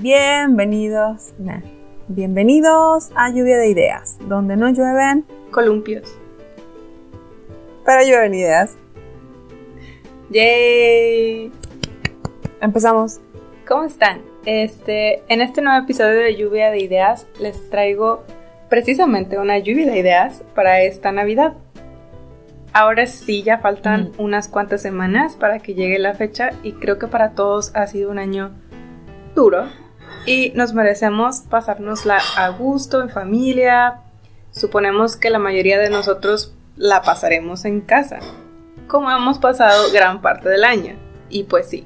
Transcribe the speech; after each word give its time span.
Bienvenidos, 0.00 1.34
nah, 1.36 1.60
bienvenidos 2.08 3.10
a 3.16 3.28
Lluvia 3.28 3.58
de 3.58 3.68
Ideas, 3.68 4.16
donde 4.26 4.56
no 4.56 4.70
llueven 4.70 5.26
columpios, 5.50 6.16
pero 7.84 8.00
llueven 8.08 8.32
ideas. 8.32 8.78
¡Yay! 10.30 11.52
Empezamos. 12.62 13.20
¿Cómo 13.68 13.84
están? 13.84 14.22
Este, 14.46 15.22
en 15.28 15.42
este 15.42 15.60
nuevo 15.60 15.84
episodio 15.84 16.18
de 16.20 16.34
Lluvia 16.34 16.70
de 16.70 16.78
Ideas 16.78 17.26
les 17.38 17.68
traigo 17.68 18.24
precisamente 18.70 19.38
una 19.38 19.58
lluvia 19.58 19.84
de 19.92 19.98
ideas 19.98 20.42
para 20.54 20.80
esta 20.80 21.12
Navidad. 21.12 21.52
Ahora 22.72 23.06
sí, 23.06 23.42
ya 23.42 23.58
faltan 23.58 24.12
Mm. 24.16 24.22
unas 24.22 24.48
cuantas 24.48 24.80
semanas 24.80 25.36
para 25.36 25.58
que 25.58 25.74
llegue 25.74 25.98
la 25.98 26.14
fecha 26.14 26.52
y 26.62 26.72
creo 26.72 26.98
que 26.98 27.06
para 27.06 27.32
todos 27.32 27.76
ha 27.76 27.86
sido 27.86 28.10
un 28.10 28.18
año 28.18 28.52
duro 29.34 29.66
y 30.30 30.52
nos 30.54 30.74
merecemos 30.74 31.40
pasárnosla 31.40 32.20
a 32.36 32.50
gusto, 32.50 33.02
en 33.02 33.10
familia. 33.10 34.02
Suponemos 34.52 35.16
que 35.16 35.28
la 35.28 35.40
mayoría 35.40 35.76
de 35.80 35.90
nosotros 35.90 36.54
la 36.76 37.02
pasaremos 37.02 37.64
en 37.64 37.80
casa, 37.80 38.20
como 38.86 39.10
hemos 39.10 39.40
pasado 39.40 39.90
gran 39.92 40.22
parte 40.22 40.48
del 40.48 40.62
año. 40.62 40.94
Y 41.30 41.44
pues 41.44 41.68
sí, 41.68 41.84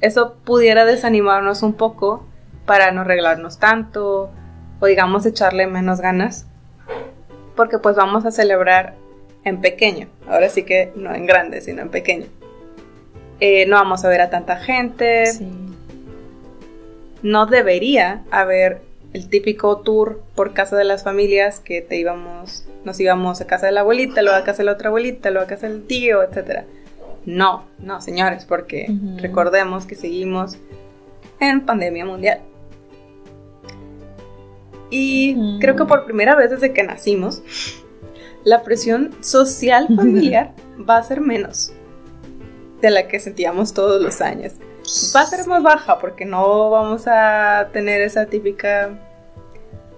eso 0.00 0.36
pudiera 0.44 0.84
desanimarnos 0.84 1.64
un 1.64 1.72
poco 1.72 2.24
para 2.66 2.92
no 2.92 3.00
arreglarnos 3.00 3.58
tanto 3.58 4.30
o 4.78 4.86
digamos 4.86 5.26
echarle 5.26 5.66
menos 5.66 6.00
ganas, 6.00 6.46
porque 7.56 7.78
pues 7.78 7.96
vamos 7.96 8.24
a 8.26 8.30
celebrar 8.30 8.94
en 9.42 9.60
pequeño, 9.60 10.06
ahora 10.28 10.50
sí 10.50 10.62
que 10.62 10.92
no 10.94 11.12
en 11.12 11.26
grande, 11.26 11.60
sino 11.60 11.82
en 11.82 11.88
pequeño. 11.88 12.26
Eh, 13.40 13.66
no 13.66 13.74
vamos 13.74 14.04
a 14.04 14.08
ver 14.08 14.20
a 14.20 14.30
tanta 14.30 14.56
gente, 14.56 15.32
no 17.26 17.46
debería 17.46 18.22
haber 18.30 18.82
el 19.12 19.28
típico 19.28 19.78
tour 19.78 20.22
por 20.36 20.52
casa 20.52 20.76
de 20.76 20.84
las 20.84 21.02
familias 21.02 21.58
que 21.58 21.82
te 21.82 21.96
íbamos, 21.96 22.64
nos 22.84 23.00
íbamos 23.00 23.40
a 23.40 23.48
casa 23.48 23.66
de 23.66 23.72
la 23.72 23.80
abuelita, 23.80 24.22
luego 24.22 24.38
a 24.38 24.44
casa 24.44 24.58
de 24.58 24.66
la 24.66 24.72
otra 24.72 24.88
abuelita, 24.88 25.30
luego 25.30 25.44
a 25.44 25.48
casa 25.48 25.68
del 25.68 25.82
tío, 25.82 26.22
etc. 26.22 26.62
No, 27.24 27.64
no, 27.80 28.00
señores, 28.00 28.44
porque 28.44 28.86
recordemos 29.16 29.86
que 29.86 29.96
seguimos 29.96 30.56
en 31.40 31.66
pandemia 31.66 32.04
mundial. 32.04 32.42
Y 34.88 35.58
creo 35.58 35.74
que 35.74 35.84
por 35.84 36.04
primera 36.04 36.36
vez 36.36 36.50
desde 36.50 36.72
que 36.72 36.84
nacimos, 36.84 37.42
la 38.44 38.62
presión 38.62 39.10
social 39.20 39.88
familiar 39.96 40.52
va 40.88 40.98
a 40.98 41.02
ser 41.02 41.20
menos 41.20 41.72
de 42.80 42.90
la 42.90 43.08
que 43.08 43.18
sentíamos 43.18 43.74
todos 43.74 44.00
los 44.00 44.20
años 44.20 44.52
va 45.14 45.20
a 45.20 45.26
ser 45.26 45.46
más 45.46 45.62
baja 45.62 45.98
porque 45.98 46.24
no 46.24 46.70
vamos 46.70 47.04
a 47.06 47.68
tener 47.72 48.00
esa 48.00 48.26
típica, 48.26 48.90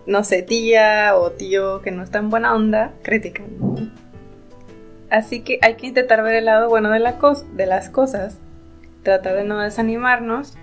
no 0.07 0.25
sé, 0.25 0.43
tía 0.43 1.17
o 1.17 1.33
tío 1.33 1.83
que 1.83 1.91
no 1.91 2.03
está 2.03 2.19
en 2.19 2.31
buena 2.31 2.55
onda 2.55 2.93
criticando. 3.03 3.77
Así 5.11 5.41
que 5.41 5.59
hay 5.63 5.77
que 5.77 5.87
intentar 5.87 6.23
ver 6.23 6.35
el 6.35 6.45
lado 6.47 6.69
bueno 6.69 6.91
de, 6.91 6.99
la 6.99 7.19
de 7.53 7.67
las 7.67 7.89
cosas, 7.89 8.39
tratar 9.03 9.37
de 9.37 9.45
no 9.45 9.59
desanimarnos, 9.59 10.55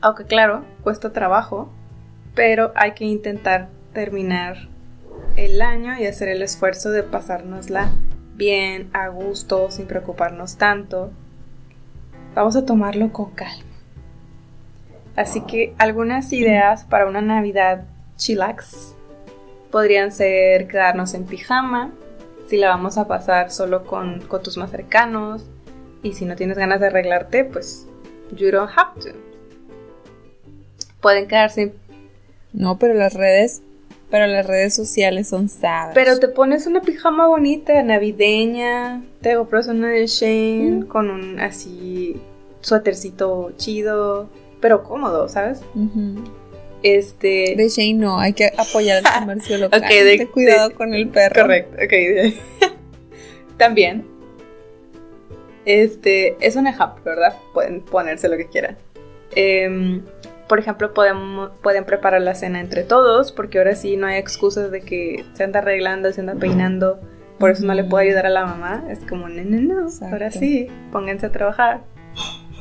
aunque 0.00 0.24
claro, 0.24 0.64
cuesta 0.82 1.12
trabajo, 1.12 1.72
pero 2.34 2.72
hay 2.74 2.92
que 2.92 3.04
intentar 3.04 3.68
terminar 3.92 4.68
el 5.36 5.62
año 5.62 5.98
y 5.98 6.06
hacer 6.06 6.28
el 6.28 6.42
esfuerzo 6.42 6.90
de 6.90 7.02
pasárnosla 7.02 7.92
bien, 8.34 8.90
a 8.92 9.08
gusto, 9.08 9.70
sin 9.70 9.86
preocuparnos 9.86 10.56
tanto. 10.56 11.10
Vamos 12.34 12.56
a 12.56 12.64
tomarlo 12.64 13.12
con 13.12 13.30
calma. 13.30 13.64
Así 15.16 15.42
que 15.42 15.74
algunas 15.78 16.32
ideas 16.32 16.84
para 16.84 17.06
una 17.06 17.20
Navidad 17.20 17.84
chillax 18.16 18.94
podrían 19.70 20.12
ser 20.12 20.68
quedarnos 20.68 21.14
en 21.14 21.24
pijama, 21.24 21.92
si 22.48 22.56
la 22.56 22.68
vamos 22.68 22.98
a 22.98 23.06
pasar 23.06 23.50
solo 23.50 23.84
con, 23.84 24.20
con 24.22 24.42
tus 24.42 24.56
más 24.56 24.70
cercanos, 24.70 25.44
y 26.02 26.14
si 26.14 26.24
no 26.24 26.36
tienes 26.36 26.58
ganas 26.58 26.80
de 26.80 26.86
arreglarte, 26.86 27.44
pues 27.44 27.86
you 28.34 28.50
don't 28.50 28.70
have 28.76 29.00
to. 29.00 29.10
Pueden 31.00 31.28
quedarse, 31.28 31.74
No, 32.52 32.78
pero 32.78 32.94
las 32.94 33.14
redes, 33.14 33.62
pero 34.12 34.26
las 34.28 34.46
redes 34.46 34.74
sociales 34.76 35.26
son 35.28 35.48
savage. 35.48 35.94
pero 35.94 36.18
te 36.20 36.28
pones 36.28 36.68
una 36.68 36.82
pijama 36.82 37.26
bonita, 37.26 37.82
navideña, 37.82 39.02
te 39.22 39.34
compras 39.34 39.66
una 39.66 39.88
de 39.90 40.06
Shane 40.06 40.82
Mm. 40.82 40.86
con 40.86 41.10
un 41.10 41.40
así 41.40 42.16
suétercito 42.60 43.50
chido, 43.56 44.28
pero 44.60 44.84
cómodo, 44.84 45.28
¿sabes? 45.28 45.62
Este. 46.84 47.54
De 47.56 47.68
Shane 47.68 47.94
no, 47.94 48.18
hay 48.20 48.32
que 48.34 48.52
apoyar 48.56 48.98
el 48.98 49.04
comercio 49.20 49.58
local. 49.58 49.80
Ok, 49.82 49.88
de- 49.88 50.28
cuidado 50.32 50.68
de- 50.68 50.74
con 50.74 50.94
el 50.94 51.08
perro. 51.08 51.42
Correcto, 51.42 51.76
ok. 51.82 52.70
También. 53.56 54.04
Este, 55.64 56.36
es 56.40 56.56
un 56.56 56.66
ejemplo, 56.66 57.00
¿verdad? 57.04 57.36
Pueden 57.54 57.80
ponerse 57.82 58.28
lo 58.28 58.36
que 58.36 58.46
quieran. 58.48 58.76
Em, 59.34 60.02
por 60.52 60.58
ejemplo, 60.58 60.92
podemos, 60.92 61.50
pueden 61.62 61.86
preparar 61.86 62.20
la 62.20 62.34
cena 62.34 62.60
entre 62.60 62.82
todos, 62.82 63.32
porque 63.32 63.56
ahora 63.56 63.74
sí 63.74 63.96
no 63.96 64.06
hay 64.06 64.18
excusas 64.18 64.70
de 64.70 64.82
que 64.82 65.24
se 65.32 65.44
anda 65.44 65.60
arreglando, 65.60 66.12
se 66.12 66.20
anda 66.20 66.34
peinando, 66.34 67.00
por 67.38 67.52
eso 67.52 67.64
no 67.64 67.72
le 67.72 67.84
puedo 67.84 68.02
ayudar 68.02 68.26
a 68.26 68.28
la 68.28 68.44
mamá. 68.44 68.84
Es 68.90 68.98
como, 68.98 69.30
no, 69.30 69.42
no, 69.42 69.60
no, 69.62 69.88
ahora 70.10 70.30
sí, 70.30 70.68
pónganse 70.92 71.24
a 71.24 71.32
trabajar. 71.32 71.80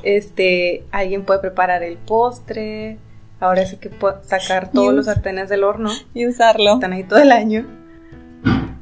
Este, 0.03 0.85
alguien 0.91 1.25
puede 1.25 1.41
preparar 1.41 1.83
el 1.83 1.97
postre, 1.97 2.97
ahora 3.41 3.65
sí 3.65 3.75
que 3.75 3.89
puedo 3.89 4.23
sacar 4.23 4.71
todos 4.71 4.93
los 4.93 5.07
sartenes 5.07 5.49
del 5.49 5.65
horno 5.65 5.89
Y 6.13 6.27
usarlo. 6.27 6.75
están 6.75 6.93
ahí 6.93 7.03
todo 7.03 7.19
el 7.19 7.33
año. 7.33 7.65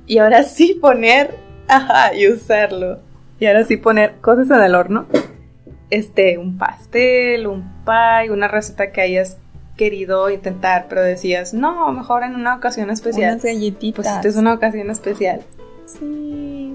Y 0.06 0.20
ahora 0.20 0.44
sí 0.44 0.78
poner, 0.80 1.34
ajá, 1.68 2.14
y 2.14 2.28
usarlo. 2.28 3.00
Y 3.40 3.48
ahora 3.48 3.64
sí 3.64 3.76
poner 3.76 4.18
cosas 4.22 4.52
en 4.52 4.62
el 4.64 4.76
horno. 4.76 5.08
Este, 5.90 6.38
un 6.38 6.58
pastel, 6.58 7.48
un 7.48 7.64
pie, 7.86 8.32
una 8.32 8.48
receta 8.48 8.92
que 8.92 9.02
hayas 9.02 9.38
querido 9.76 10.30
intentar, 10.30 10.88
pero 10.90 11.02
decías, 11.02 11.54
no, 11.54 11.92
mejor 11.94 12.24
en 12.24 12.36
una 12.36 12.56
ocasión 12.56 12.90
especial. 12.90 13.34
Unas 13.34 13.44
galletitas. 13.44 13.96
Pues 13.96 14.08
esta 14.08 14.28
es 14.28 14.36
una 14.36 14.54
ocasión 14.54 14.90
especial. 14.90 15.42
Sí. 15.86 16.74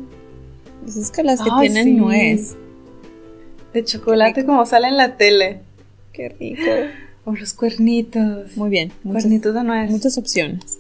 Pues 0.83 0.97
es 0.97 1.11
que 1.11 1.23
las 1.23 1.41
que 1.41 1.51
tienen 1.61 1.85
sí. 1.85 1.93
nuez. 1.93 2.57
De 3.73 3.85
chocolate 3.85 4.45
como 4.45 4.65
sale 4.67 4.89
en 4.89 4.97
la 4.97 5.17
tele. 5.17 5.61
Qué 6.13 6.29
rico. 6.31 6.63
O 7.27 7.33
los 7.33 7.55
cuernitos. 7.55 8.55
Muy 8.55 8.69
bien. 8.69 8.93
Muchas, 9.03 9.23
Cuernitos 9.23 9.55
de 9.55 9.65
nuez. 9.65 9.91
muchas 9.91 10.19
opciones. 10.19 10.79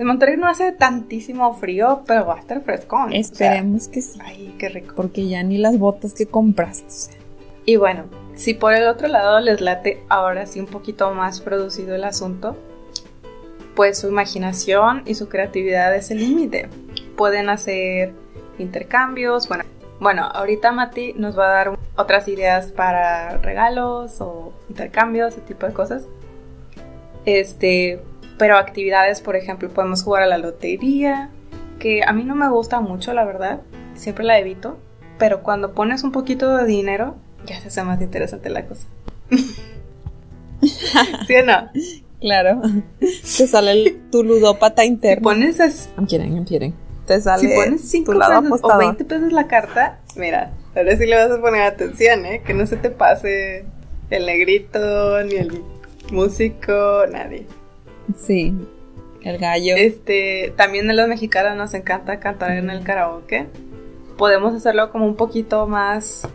En 0.00 0.06
Monterrey 0.06 0.38
no 0.38 0.48
hace 0.48 0.72
tantísimo 0.72 1.52
frío, 1.52 2.04
pero 2.06 2.24
va 2.24 2.36
a 2.36 2.38
estar 2.38 2.62
frescón. 2.62 3.08
o 3.08 3.10
sea, 3.10 3.20
Esperemos 3.20 3.86
que 3.86 4.00
sí. 4.00 4.18
ay, 4.24 4.54
qué 4.58 4.70
rico. 4.70 4.94
Porque 4.96 5.28
ya 5.28 5.42
ni 5.42 5.58
las 5.58 5.78
botas 5.78 6.14
que 6.14 6.24
compraste. 6.24 6.86
o 6.86 6.90
sea. 6.90 7.14
Y 7.66 7.76
bueno, 7.76 8.04
si 8.34 8.54
por 8.54 8.72
el 8.72 8.88
otro 8.88 9.08
lado 9.08 9.40
les 9.40 9.60
late 9.60 10.02
ahora 10.08 10.46
sí 10.46 10.58
un 10.58 10.64
poquito 10.64 11.12
más 11.12 11.42
producido 11.42 11.94
el 11.94 12.04
asunto, 12.04 12.56
pues 13.76 13.98
su 13.98 14.08
imaginación 14.08 15.02
y 15.04 15.16
su 15.16 15.28
creatividad 15.28 15.94
es 15.94 16.10
el 16.10 16.20
límite. 16.20 16.70
Pueden 17.14 17.50
hacer 17.50 18.14
intercambios, 18.58 19.48
bueno, 19.48 19.64
bueno, 20.00 20.22
ahorita 20.32 20.72
Mati 20.72 21.12
nos 21.12 21.38
va 21.38 21.44
a 21.44 21.54
dar 21.54 21.78
otras 21.96 22.26
ideas 22.26 22.68
para 22.68 23.36
regalos 23.36 24.22
o 24.22 24.54
intercambios, 24.70 25.34
ese 25.34 25.42
tipo 25.42 25.66
de 25.66 25.74
cosas. 25.74 26.04
Este, 27.26 28.00
pero 28.40 28.56
actividades, 28.56 29.20
por 29.20 29.36
ejemplo, 29.36 29.68
podemos 29.68 30.02
jugar 30.02 30.22
a 30.22 30.26
la 30.26 30.38
lotería, 30.38 31.28
que 31.78 32.00
a 32.02 32.14
mí 32.14 32.24
no 32.24 32.34
me 32.34 32.48
gusta 32.48 32.80
mucho, 32.80 33.12
la 33.12 33.26
verdad, 33.26 33.60
siempre 33.94 34.24
la 34.24 34.38
evito, 34.38 34.78
pero 35.18 35.42
cuando 35.42 35.74
pones 35.74 36.04
un 36.04 36.10
poquito 36.10 36.56
de 36.56 36.64
dinero, 36.64 37.16
ya 37.44 37.60
se 37.60 37.68
hace 37.68 37.82
más 37.82 38.00
interesante 38.00 38.48
la 38.48 38.64
cosa. 38.64 38.86
¿Sí 41.26 41.34
o 41.36 41.44
no? 41.44 41.70
Claro. 42.20 42.62
Te 42.98 43.46
sale 43.46 43.72
el, 43.72 44.00
tu 44.10 44.24
ludópata 44.24 44.82
Si 44.82 44.88
interno. 44.88 45.22
pones, 45.22 45.60
es- 45.60 45.90
I'm 45.98 46.06
kidding, 46.06 46.34
I'm 46.36 46.44
kidding. 46.46 46.74
Te 47.06 47.20
sale 47.20 47.40
si 47.46 47.54
pones 47.54 47.82
5 47.90 48.12
tu 48.12 48.18
lado 48.18 48.40
pesos 48.40 48.44
o 48.52 48.54
apostador. 48.56 48.84
20 48.96 49.04
pesos 49.04 49.32
la 49.32 49.46
carta, 49.48 49.98
mira, 50.16 50.52
ahora 50.74 50.96
sí 50.96 51.04
le 51.04 51.16
vas 51.16 51.30
a 51.30 51.40
poner 51.42 51.62
atención, 51.62 52.24
¿eh? 52.24 52.42
Que 52.46 52.54
no 52.54 52.64
se 52.66 52.76
te 52.78 52.88
pase 52.88 53.64
el 54.08 54.24
negrito, 54.24 55.22
ni 55.24 55.34
el 55.34 55.62
músico, 56.10 57.04
nadie. 57.12 57.46
Sí. 58.16 58.54
El 59.22 59.38
gallo. 59.38 59.74
Este, 59.76 60.52
también 60.56 60.88
a 60.90 60.94
los 60.94 61.06
mexicanos 61.08 61.56
nos 61.56 61.74
encanta 61.74 62.20
cantar 62.20 62.52
en 62.52 62.70
el 62.70 62.82
karaoke. 62.82 63.46
Podemos 64.16 64.54
hacerlo 64.54 64.90
como 64.90 65.06
un 65.06 65.16
poquito 65.16 65.66
más 65.66 66.26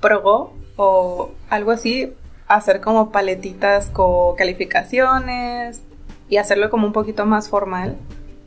pro 0.00 0.52
o 0.76 1.30
algo 1.50 1.70
así, 1.70 2.12
hacer 2.48 2.80
como 2.80 3.10
paletitas 3.12 3.90
con 3.90 4.36
calificaciones 4.36 5.82
y 6.28 6.36
hacerlo 6.38 6.70
como 6.70 6.86
un 6.86 6.92
poquito 6.92 7.26
más 7.26 7.48
formal. 7.48 7.96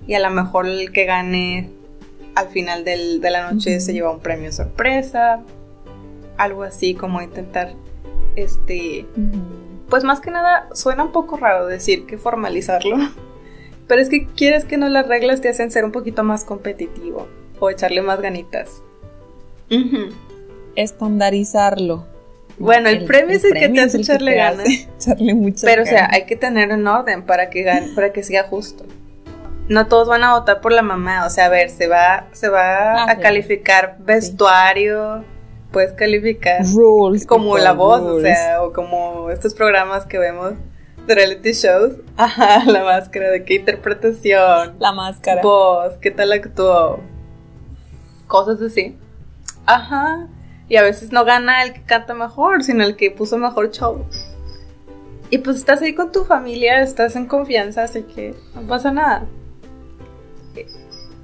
Y 0.07 0.13
a 0.15 0.19
lo 0.19 0.29
mejor 0.31 0.65
el 0.67 0.91
que 0.91 1.05
gane 1.05 1.69
al 2.35 2.49
final 2.49 2.83
del- 2.83 3.19
de 3.21 3.31
la 3.31 3.51
noche 3.51 3.79
se 3.79 3.93
lleva 3.93 4.11
un 4.11 4.19
premio 4.19 4.51
sorpresa. 4.51 5.41
Algo 6.37 6.63
así 6.63 6.93
como 6.95 7.21
intentar 7.21 7.73
este. 8.35 9.05
Pues 9.89 10.03
más 10.03 10.19
que 10.19 10.31
nada 10.31 10.67
suena 10.73 11.03
un 11.03 11.11
poco 11.11 11.37
raro 11.37 11.67
decir 11.67 12.05
que 12.05 12.17
formalizarlo, 12.17 12.97
pero 13.87 14.01
es 14.01 14.09
que 14.09 14.27
quieres 14.27 14.65
que 14.65 14.77
no 14.77 14.89
las 14.89 15.07
reglas 15.07 15.41
te 15.41 15.49
hacen 15.49 15.71
ser 15.71 15.85
un 15.85 15.91
poquito 15.91 16.23
más 16.23 16.43
competitivo 16.43 17.27
o 17.59 17.69
echarle 17.69 18.01
más 18.01 18.21
ganitas. 18.21 18.81
Estandarizarlo. 20.75 22.05
Bueno, 22.59 22.89
el, 22.89 23.05
premio 23.05 23.35
es 23.35 23.43
el, 23.43 23.53
que 23.53 23.69
te 23.69 23.81
hace 23.81 23.99
echarle 23.99 24.35
ganas. 24.35 24.67
Pero, 25.61 25.83
o 25.83 25.85
sea, 25.85 26.09
hay 26.11 26.25
que 26.25 26.35
tener 26.35 26.71
un 26.71 26.87
orden 26.87 27.23
para 27.23 27.49
que, 27.49 27.63
gane, 27.63 27.89
para 27.93 28.11
que 28.11 28.23
sea 28.23 28.43
justo. 28.43 28.85
No 29.69 29.87
todos 29.87 30.07
van 30.07 30.23
a 30.23 30.33
votar 30.33 30.61
por 30.61 30.71
la 30.71 30.81
mamá. 30.81 31.25
O 31.25 31.29
sea, 31.29 31.45
a 31.45 31.49
ver, 31.49 31.69
se 31.69 31.87
va, 31.87 32.27
se 32.31 32.49
va 32.49 33.03
ah, 33.03 33.11
a 33.11 33.17
calificar 33.17 33.97
vestuario. 33.99 35.23
Puedes 35.71 35.93
calificar 35.93 36.65
rules 36.73 37.25
como 37.25 37.57
la 37.57 37.73
voz, 37.73 38.01
o 38.01 38.21
sea, 38.21 38.63
o 38.63 38.71
como 38.71 39.29
estos 39.29 39.53
programas 39.53 40.05
que 40.05 40.17
vemos 40.17 40.53
de 41.07 41.15
reality 41.15 41.51
shows. 41.51 41.93
Ajá, 42.17 42.63
la 42.65 42.83
máscara 42.83 43.29
de 43.31 43.43
qué 43.43 43.55
interpretación. 43.55 44.75
La 44.79 44.91
máscara. 44.91 45.41
Voz, 45.41 45.93
qué 46.01 46.11
tal 46.11 46.31
actuó. 46.31 46.99
Cosas 48.27 48.61
así. 48.61 48.97
Ajá. 49.65 50.27
Y 50.69 50.75
a 50.75 50.81
veces 50.83 51.11
no 51.11 51.23
gana 51.23 51.63
el 51.63 51.73
que 51.73 51.81
canta 51.83 52.13
mejor, 52.13 52.63
sino 52.63 52.83
el 52.83 52.95
que 52.95 53.09
puso 53.09 53.37
mejor 53.37 53.71
show. 53.71 54.05
Y 55.29 55.39
pues 55.39 55.57
estás 55.57 55.81
ahí 55.81 55.93
con 55.93 56.11
tu 56.11 56.23
familia, 56.23 56.81
estás 56.81 57.15
en 57.15 57.25
confianza, 57.25 57.83
así 57.83 58.03
que 58.03 58.33
no 58.55 58.61
pasa 58.61 58.91
nada. 58.91 59.25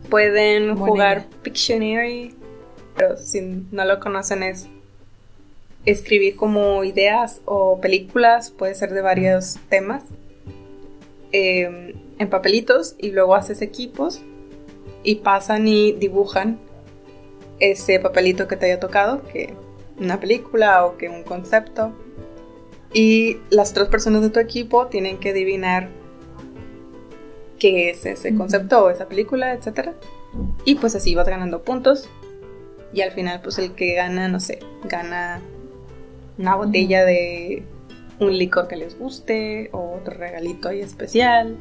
Pueden 0.10 0.76
jugar 0.78 1.26
Pictionary, 1.42 2.36
pero 2.96 3.18
si 3.18 3.42
no 3.42 3.86
lo 3.86 4.00
conocen 4.00 4.44
es 4.44 4.68
escribir 5.86 6.36
como 6.36 6.84
ideas 6.84 7.42
o 7.46 7.80
películas, 7.82 8.52
puede 8.52 8.76
ser 8.76 8.94
de 8.94 9.02
varios 9.02 9.58
temas, 9.70 10.04
em, 11.32 11.94
en 12.20 12.30
papelitos 12.30 12.96
y 13.00 13.12
luego 13.12 13.36
haces 13.36 13.62
equipos 13.62 14.22
y 15.04 15.16
pasan 15.16 15.68
y 15.68 15.92
dibujan 15.94 16.60
ese 17.60 18.00
papelito 18.00 18.48
que 18.48 18.56
te 18.56 18.68
haya 18.68 18.80
tocado, 18.80 19.24
que 19.24 19.54
una 20.00 20.20
película 20.20 20.86
o 20.86 20.98
que 20.98 21.10
un 21.10 21.24
concepto. 21.24 21.92
Y 22.94 23.38
las 23.50 23.72
otras 23.72 23.88
personas 23.88 24.22
de 24.22 24.30
tu 24.30 24.40
equipo 24.40 24.88
tienen 24.88 25.18
que 25.18 25.30
adivinar 25.30 25.90
qué 27.58 27.90
es 27.90 28.06
ese 28.06 28.36
concepto 28.36 28.86
o 28.86 28.90
esa 28.90 29.08
película, 29.08 29.54
etc. 29.54 29.92
Y 30.66 30.76
pues 30.76 30.96
así 30.96 31.16
vas 31.16 31.28
ganando 31.28 31.64
puntos. 31.64 32.10
Y 32.94 33.02
al 33.02 33.12
final, 33.12 33.42
pues 33.42 33.58
el 33.60 33.74
que 33.74 33.96
gana, 33.96 34.28
no 34.28 34.40
sé, 34.40 34.60
gana 34.84 35.42
una 36.38 36.56
botella 36.56 37.06
de 37.06 37.64
un 38.20 38.38
licor 38.38 38.68
que 38.68 38.76
les 38.76 38.98
guste 38.98 39.70
o 39.72 39.96
otro 40.00 40.16
regalito 40.16 40.70
ahí 40.70 40.82
especial, 40.82 41.58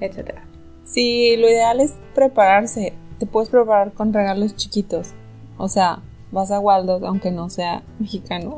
etc. 0.00 0.40
Sí, 0.84 1.36
lo 1.36 1.48
ideal 1.48 1.80
es 1.80 1.94
prepararse. 2.14 2.94
Te 3.18 3.26
puedes 3.26 3.48
preparar 3.48 3.92
con 3.92 4.12
regalos 4.12 4.56
chiquitos. 4.56 5.10
O 5.56 5.68
sea, 5.68 6.00
vas 6.32 6.50
a 6.50 6.58
Waldo, 6.58 7.00
aunque 7.06 7.30
no 7.30 7.50
sea 7.50 7.82
mexicano, 7.98 8.56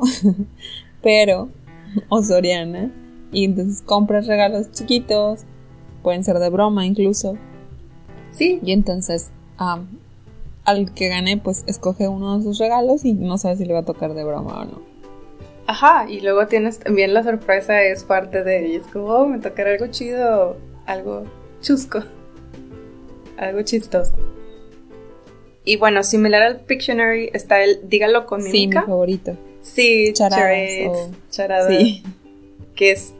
pero, 1.03 1.49
o 2.09 2.23
Soriana, 2.23 2.91
y 3.31 3.45
entonces 3.45 3.81
compras 3.81 4.27
regalos 4.27 4.71
chiquitos, 4.71 5.41
pueden 6.01 6.23
ser 6.23 6.39
de 6.39 6.49
broma 6.49 6.85
incluso. 6.85 7.37
Sí. 8.31 8.59
Y 8.63 8.71
entonces, 8.71 9.29
al 10.65 10.93
que 10.93 11.07
gane, 11.07 11.37
pues 11.37 11.63
escoge 11.67 12.07
uno 12.07 12.37
de 12.37 12.43
sus 12.43 12.57
regalos 12.57 13.05
y 13.05 13.13
no 13.13 13.37
sabe 13.37 13.57
si 13.57 13.65
le 13.65 13.73
va 13.73 13.79
a 13.79 13.85
tocar 13.85 14.13
de 14.13 14.23
broma 14.23 14.61
o 14.61 14.65
no. 14.65 14.81
Ajá, 15.67 16.05
y 16.09 16.21
luego 16.21 16.45
tienes 16.47 16.79
también 16.79 17.13
la 17.13 17.23
sorpresa, 17.23 17.81
es 17.81 18.03
parte 18.03 18.43
de, 18.43 18.67
y 18.67 18.75
es 18.75 18.87
como, 18.87 19.07
oh, 19.07 19.25
me 19.25 19.39
tocará 19.39 19.71
algo 19.71 19.87
chido, 19.87 20.57
algo 20.85 21.23
chusco, 21.61 22.03
algo 23.37 23.61
chistoso. 23.63 24.13
Y 25.63 25.77
bueno, 25.77 26.03
similar 26.03 26.43
al 26.43 26.59
Pictionary 26.59 27.31
está 27.33 27.63
el 27.63 27.89
Dígalo 27.89 28.27
con 28.27 28.43
mímica. 28.43 28.81
Sí, 28.81 28.85
mi 28.85 28.91
favorito. 28.91 29.37
Sí, 29.63 30.13
charadas, 30.13 31.67
Sí. 31.67 32.03
Que 32.75 32.91
es 32.91 33.13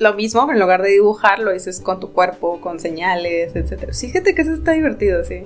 lo 0.00 0.14
mismo, 0.14 0.50
en 0.50 0.58
lugar 0.58 0.82
de 0.82 0.90
dibujar, 0.90 1.38
lo 1.38 1.52
dices 1.52 1.80
con 1.80 2.00
tu 2.00 2.12
cuerpo, 2.12 2.60
con 2.60 2.80
señales, 2.80 3.54
etc. 3.54 3.92
Fíjate 3.92 4.34
que 4.34 4.42
eso 4.42 4.54
está 4.54 4.72
divertido, 4.72 5.22
sí. 5.22 5.44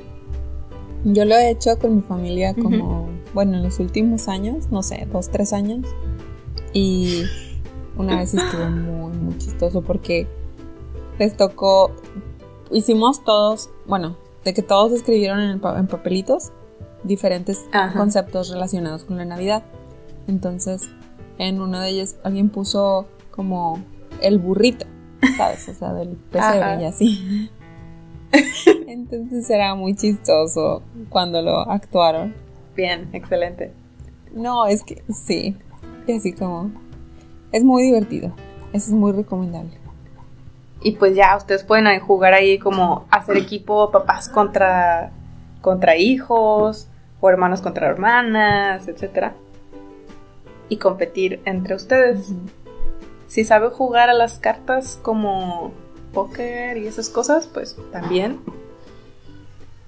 Yo 1.05 1.25
lo 1.25 1.37
he 1.37 1.51
hecho 1.51 1.79
con 1.79 1.97
mi 1.97 2.03
familia 2.03 2.55
como, 2.55 3.09
bueno, 3.33 3.57
en 3.57 3.63
los 3.63 3.79
últimos 3.79 4.29
años, 4.29 4.71
no 4.71 4.83
sé, 4.83 5.07
dos, 5.13 5.31
tres 5.31 5.53
años. 5.53 5.87
Y 6.73 7.23
una 7.97 8.17
vez 8.17 8.35
estuvo 8.35 8.69
muy, 8.69 9.17
muy 9.17 9.39
chistoso 9.39 9.83
porque 9.83 10.27
les 11.19 11.37
tocó, 11.37 11.93
hicimos 12.71 13.25
todos, 13.25 13.71
bueno, 13.87 14.17
de 14.45 14.55
que 14.55 14.63
todos 14.63 14.93
escribieron 14.93 15.41
en, 15.41 15.61
papelitos 15.61 16.53
diferentes 17.05 17.65
conceptos 17.97 18.51
relacionados 18.51 19.05
con 19.05 19.19
la 19.19 19.25
Navidad. 19.25 19.65
Entonces, 20.27 20.91
en 21.39 21.61
uno 21.61 21.81
de 21.81 21.91
ellos 21.91 22.17
alguien 22.25 22.49
puso 22.51 23.07
como 23.31 23.83
el 24.21 24.39
burrito, 24.39 24.85
¿sabes? 25.37 25.69
O 25.69 25.75
sea, 25.75 25.93
del 25.93 26.17
pesebre 26.17 26.83
y 26.83 26.85
así. 26.85 27.51
Entonces 28.87 29.49
era 29.51 29.75
muy 29.75 29.95
chistoso 29.95 30.83
cuando 31.09 31.43
lo 31.43 31.61
actuaron. 31.71 32.35
Bien, 32.77 33.09
excelente. 33.13 33.73
No, 34.33 34.67
es 34.67 34.83
que 34.83 35.03
sí, 35.09 35.57
y 36.07 36.13
así 36.13 36.33
como... 36.33 36.71
Es 37.51 37.65
muy 37.65 37.85
divertido, 37.85 38.33
eso 38.73 38.91
es 38.91 38.93
muy 38.93 39.13
recomendable. 39.13 39.79
Y 40.81 40.93
pues 40.93 41.17
ya 41.17 41.37
ustedes 41.37 41.65
pueden 41.65 41.99
jugar 42.01 42.35
ahí 42.35 42.59
como 42.59 43.07
hacer 43.11 43.37
equipo 43.37 43.91
papás 43.91 44.29
contra, 44.29 45.11
contra 45.61 45.97
hijos 45.97 46.89
o 47.21 47.29
hermanos 47.29 47.63
contra 47.63 47.89
hermanas, 47.89 48.87
etc. 48.87 49.33
Y 50.69 50.77
competir 50.77 51.41
entre 51.47 51.75
ustedes. 51.75 52.33
Si 53.27 53.45
sabe 53.45 53.71
jugar 53.71 54.09
a 54.09 54.15
las 54.15 54.39
cartas 54.39 54.99
como 55.03 55.73
póker 56.13 56.77
y 56.77 56.87
esas 56.87 57.09
cosas, 57.09 57.47
pues 57.47 57.77
también. 57.93 58.41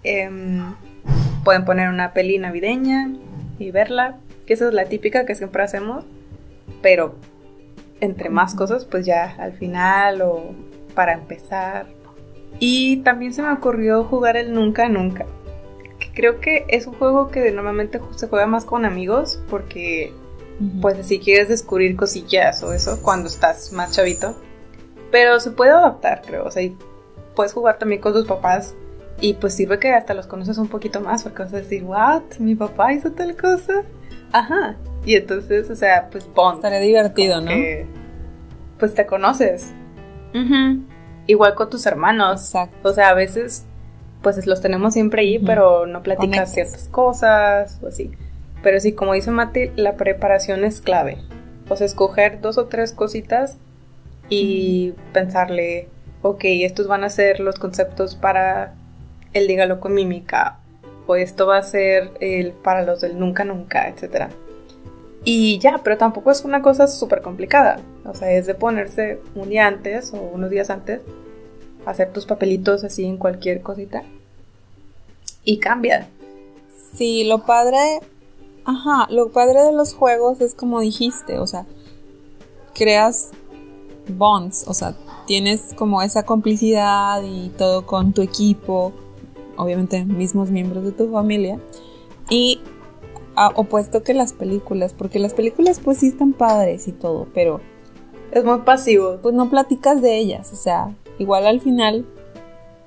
Em, 0.03 0.75
pueden 1.45 1.65
poner 1.65 1.89
una 1.89 2.12
peli 2.12 2.39
navideña 2.39 3.11
y 3.59 3.71
verla, 3.71 4.19
que 4.47 4.55
esa 4.55 4.69
es 4.69 4.75
la 4.75 4.87
típica 4.87 5.27
que 5.27 5.35
siempre 5.35 5.62
hacemos, 5.62 6.05
pero 6.83 7.15
entre 8.00 8.31
más 8.31 8.55
cosas, 8.55 8.85
pues 8.85 9.05
ya 9.07 9.37
al 9.39 9.53
final 9.53 10.23
o 10.23 10.55
para 10.95 11.12
empezar. 11.12 11.87
Y 12.59 12.99
también 12.99 13.33
se 13.33 13.43
me 13.43 13.53
ocurrió 13.53 14.05
jugar 14.05 14.37
el 14.37 14.53
Nunca 14.53 14.89
Nunca. 14.89 15.27
Que 15.99 16.11
creo 16.12 16.41
que 16.41 16.65
es 16.69 16.87
un 16.87 16.95
juego 16.95 17.29
que 17.29 17.50
normalmente 17.53 18.00
se 18.17 18.27
juega 18.27 18.47
más 18.47 18.65
con 18.65 18.85
amigos 18.85 19.43
porque 19.49 20.12
pues 20.83 21.07
si 21.07 21.19
quieres 21.21 21.49
descubrir 21.49 21.97
cosillas 21.97 22.62
o 22.62 22.75
eso 22.75 23.00
cuando 23.03 23.29
estás 23.29 23.73
más 23.73 23.93
chavito. 23.93 24.37
Pero 25.11 25.40
se 25.40 25.50
puede 25.50 25.73
adaptar, 25.73 26.23
creo. 26.26 26.45
O 26.45 26.50
sea, 26.50 26.69
puedes 27.35 27.52
jugar 27.52 27.79
también 27.79 28.00
con 28.00 28.12
tus 28.12 28.26
papás 28.26 28.75
y 29.21 29.35
pues 29.35 29.55
sirve 29.55 29.79
que 29.79 29.93
hasta 29.93 30.14
los 30.14 30.26
conoces 30.26 30.59
un 30.59 30.69
poquito 30.69 31.00
más 31.00 31.23
porque 31.23 31.43
vas 31.43 31.52
a 31.52 31.59
decir, 31.59 31.85
¿what? 31.85 32.23
¿Mi 32.38 32.55
papá 32.55 32.93
hizo 32.93 33.12
tal 33.12 33.37
cosa? 33.37 33.83
Ajá. 34.33 34.76
Y 35.05 35.14
entonces, 35.14 35.71
o 35.71 35.75
sea, 35.75 36.09
pues 36.11 36.33
bond. 36.33 36.57
Estaría 36.57 36.81
divertido, 36.81 37.40
¿no? 37.40 37.50
pues 38.79 38.95
te 38.95 39.05
conoces. 39.07 39.73
Igual 41.26 41.55
con 41.55 41.69
tus 41.69 41.85
hermanos. 41.87 42.47
Exacto. 42.47 42.88
O 42.88 42.93
sea, 42.93 43.11
a 43.11 43.14
veces, 43.14 43.67
pues 44.23 44.47
los 44.47 44.61
tenemos 44.62 44.95
siempre 44.95 45.23
ahí, 45.23 45.38
pero 45.38 45.87
no 45.87 46.02
platicas 46.02 46.52
ciertas 46.52 46.88
cosas 46.88 47.79
o 47.83 47.88
así. 47.88 48.11
Pero 48.62 48.81
sí, 48.81 48.93
como 48.93 49.14
dice 49.14 49.31
Mati, 49.31 49.71
la 49.76 49.97
preparación 49.97 50.64
es 50.64 50.81
clave. 50.81 51.19
O 51.69 51.76
sea, 51.76 51.87
escoger 51.87 52.40
dos 52.40 52.59
o 52.59 52.67
tres 52.67 52.93
cositas 52.93 53.59
y 54.31 54.95
pensarle, 55.13 55.89
ok, 56.23 56.41
estos 56.45 56.87
van 56.87 57.05
a 57.05 57.11
ser 57.11 57.41
los 57.41 57.57
conceptos 57.57 58.15
para 58.15 58.75
el 59.35 59.47
dígalo 59.47 59.81
con 59.81 59.93
mímica, 59.93 60.59
o 61.07 61.17
esto 61.17 61.47
va 61.47 61.59
a 61.59 61.63
ser 61.63 62.13
el 62.21 62.53
para 62.53 62.83
los 62.83 63.01
del 63.01 63.19
nunca 63.19 63.45
nunca, 63.45 63.89
etcétera. 63.89 64.31
Y 65.25 65.59
ya, 65.59 65.79
pero 65.85 65.99
tampoco 65.99 66.31
es 66.31 66.45
una 66.45 66.63
cosa 66.63 66.87
súper 66.87 67.21
complicada. 67.21 67.81
O 68.05 68.15
sea, 68.15 68.33
es 68.33 68.47
de 68.47 68.55
ponerse 68.55 69.21
un 69.35 69.51
día 69.51 69.67
antes 69.67 70.15
o 70.15 70.17
unos 70.17 70.51
días 70.51 70.71
antes, 70.71 71.03
hacer 71.85 72.13
tus 72.13 72.25
papelitos 72.27 72.85
así 72.85 73.05
en 73.05 73.19
cualquier 73.19 73.61
cosita. 73.61 74.03
Y 75.45 75.59
cambia. 75.59 76.09
Sí, 76.95 77.25
lo 77.25 77.45
padre. 77.45 78.01
Ajá, 78.65 79.07
lo 79.11 79.31
padre 79.31 79.63
de 79.63 79.73
los 79.73 79.95
juegos 79.95 80.41
es 80.41 80.55
como 80.55 80.81
dijiste, 80.81 81.39
o 81.39 81.47
sea, 81.47 81.67
creas 82.75 83.31
bonds, 84.11 84.64
o 84.67 84.75
sea, 84.75 84.95
tienes 85.26 85.75
como 85.76 86.02
esa 86.02 86.25
complicidad 86.25 87.23
y 87.23 87.50
todo 87.50 87.87
con 87.87 88.12
tu 88.12 88.23
equipo, 88.23 88.93
obviamente 89.57 90.05
mismos 90.05 90.50
miembros 90.50 90.85
de 90.85 90.93
tu 90.93 91.11
familia. 91.11 91.59
Y 92.29 92.61
opuesto 93.57 94.02
que 94.02 94.14
las 94.14 94.33
películas, 94.33 94.93
porque 94.93 95.19
las 95.19 95.35
películas 95.35 95.81
pues 95.81 95.99
sí 95.99 96.09
están 96.09 96.33
padres 96.33 96.88
y 96.88 96.93
todo, 96.93 97.26
pero 97.35 97.61
Es 98.33 98.45
muy 98.45 98.59
pasivo. 98.61 99.19
Pues 99.21 99.35
no 99.35 99.50
platicas 99.50 100.00
de 100.02 100.17
ellas, 100.17 100.52
o 100.52 100.57
sea, 100.57 100.95
igual 101.19 101.47
al 101.47 101.61
final 101.61 102.07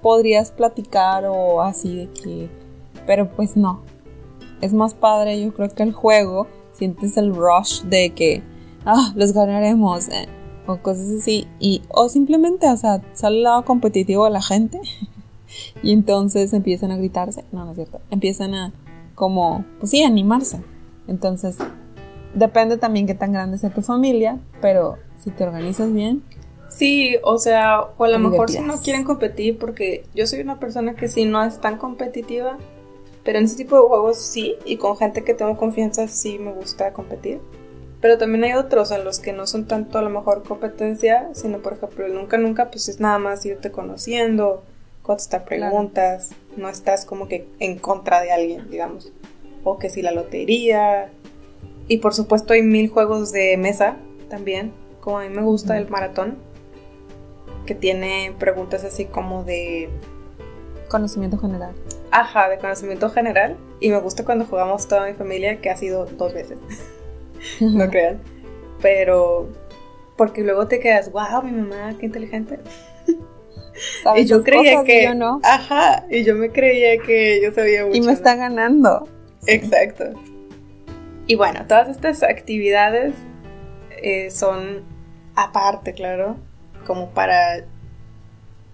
podrías 0.01 0.51
platicar 0.51 1.25
o 1.25 1.61
así 1.61 1.95
de 1.95 2.09
que, 2.11 2.49
pero 3.05 3.29
pues 3.29 3.57
no. 3.57 3.81
Es 4.61 4.73
más 4.73 4.93
padre, 4.93 5.41
yo 5.41 5.53
creo 5.53 5.69
que 5.69 5.83
el 5.83 5.91
juego, 5.91 6.47
sientes 6.71 7.17
el 7.17 7.35
rush 7.35 7.81
de 7.83 8.11
que, 8.11 8.41
ah, 8.85 9.11
los 9.15 9.33
ganaremos, 9.33 10.07
eh, 10.07 10.27
o 10.65 10.77
cosas 10.77 11.09
así, 11.09 11.47
y, 11.59 11.81
o 11.89 12.09
simplemente, 12.09 12.69
o 12.69 12.77
sea, 12.77 13.01
sale 13.13 13.37
el 13.37 13.43
lado 13.43 13.65
competitivo 13.65 14.25
de 14.25 14.31
la 14.31 14.41
gente, 14.41 14.79
y 15.83 15.91
entonces 15.91 16.53
empiezan 16.53 16.91
a 16.91 16.97
gritarse, 16.97 17.45
no, 17.51 17.65
no 17.65 17.71
es 17.71 17.75
cierto, 17.75 17.99
empiezan 18.09 18.53
a, 18.53 18.73
como, 19.15 19.65
pues 19.79 19.91
sí, 19.91 20.03
animarse. 20.03 20.61
Entonces, 21.07 21.57
depende 22.33 22.77
también 22.77 23.05
qué 23.05 23.13
tan 23.13 23.33
grande 23.33 23.57
sea 23.57 23.69
tu 23.69 23.81
familia, 23.81 24.39
pero 24.61 24.97
si 25.21 25.31
te 25.31 25.43
organizas 25.43 25.91
bien, 25.91 26.23
Sí, 26.75 27.17
o 27.23 27.37
sea, 27.37 27.81
o 27.97 28.03
a 28.03 28.09
lo 28.09 28.17
mejor 28.17 28.49
si 28.49 28.59
no 28.59 28.81
quieren 28.81 29.03
competir, 29.03 29.59
porque 29.59 30.05
yo 30.15 30.25
soy 30.25 30.39
una 30.39 30.59
persona 30.59 30.95
que 30.95 31.07
sí 31.07 31.25
no 31.25 31.43
es 31.43 31.61
tan 31.61 31.77
competitiva, 31.77 32.57
pero 33.23 33.37
en 33.37 33.45
ese 33.45 33.57
tipo 33.57 33.75
de 33.75 33.87
juegos 33.87 34.17
sí, 34.17 34.55
y 34.65 34.77
con 34.77 34.97
gente 34.97 35.23
que 35.23 35.35
tengo 35.35 35.55
confianza 35.55 36.07
sí 36.07 36.39
me 36.39 36.51
gusta 36.51 36.91
competir. 36.91 37.41
Pero 38.03 38.17
también 38.17 38.43
hay 38.43 38.53
otros 38.55 38.91
en 38.91 39.05
los 39.05 39.21
que 39.21 39.31
no 39.31 39.47
son 39.47 39.65
tanto 39.65 39.97
a 39.97 40.01
lo 40.01 40.09
mejor 40.09 40.43
competencia, 40.43 41.29
sino 41.31 41.59
por 41.59 41.71
ejemplo 41.71 42.05
el 42.05 42.13
nunca 42.13 42.37
nunca 42.37 42.69
pues 42.69 42.89
es 42.89 42.99
nada 42.99 43.17
más 43.17 43.45
irte 43.45 43.71
conociendo, 43.71 44.61
contestar 45.03 45.45
preguntas, 45.45 46.31
no 46.57 46.67
estás 46.67 47.05
como 47.05 47.29
que 47.29 47.47
en 47.59 47.79
contra 47.79 48.19
de 48.19 48.33
alguien, 48.33 48.69
digamos. 48.69 49.13
O 49.63 49.79
que 49.79 49.89
si 49.89 50.01
la 50.01 50.11
lotería. 50.11 51.11
Y 51.87 51.99
por 51.99 52.13
supuesto 52.13 52.51
hay 52.51 52.61
mil 52.61 52.89
juegos 52.89 53.31
de 53.31 53.55
mesa 53.55 53.95
también, 54.29 54.73
como 54.99 55.19
a 55.19 55.23
mí 55.23 55.29
me 55.29 55.41
gusta 55.41 55.77
el 55.77 55.87
maratón 55.87 56.35
que 57.65 57.73
tiene 57.73 58.35
preguntas 58.37 58.83
así 58.83 59.05
como 59.05 59.45
de... 59.45 59.89
Conocimiento 60.89 61.37
general. 61.37 61.73
Ajá, 62.11 62.49
de 62.49 62.57
conocimiento 62.57 63.09
general. 63.11 63.55
Y 63.79 63.91
me 63.91 63.99
gusta 64.01 64.25
cuando 64.25 64.43
jugamos 64.43 64.89
toda 64.89 65.07
mi 65.07 65.13
familia, 65.13 65.61
que 65.61 65.69
ha 65.69 65.77
sido 65.77 66.05
dos 66.05 66.33
veces. 66.33 66.59
no 67.59 67.89
crean. 67.89 68.21
Pero... 68.81 69.49
Porque 70.17 70.43
luego 70.43 70.67
te 70.67 70.79
quedas, 70.79 71.11
wow, 71.11 71.41
mi 71.43 71.51
mamá, 71.51 71.95
qué 71.99 72.05
inteligente. 72.05 72.59
y 74.15 74.25
yo 74.25 74.43
creía 74.43 74.83
que... 74.83 75.03
Yo 75.03 75.15
no. 75.15 75.39
Ajá, 75.43 76.05
y 76.09 76.23
yo 76.23 76.35
me 76.35 76.51
creía 76.51 76.97
que 76.99 77.41
yo 77.41 77.51
sabía 77.51 77.85
mucho. 77.85 77.97
Y 77.97 78.01
me 78.01 78.13
está 78.13 78.35
ganando. 78.35 79.07
Exacto. 79.47 80.05
Y 81.25 81.35
bueno, 81.35 81.65
todas 81.67 81.89
estas 81.89 82.21
actividades 82.21 83.15
eh, 84.01 84.29
son 84.29 84.83
aparte, 85.35 85.93
claro, 85.93 86.37
como 86.85 87.09
para 87.11 87.65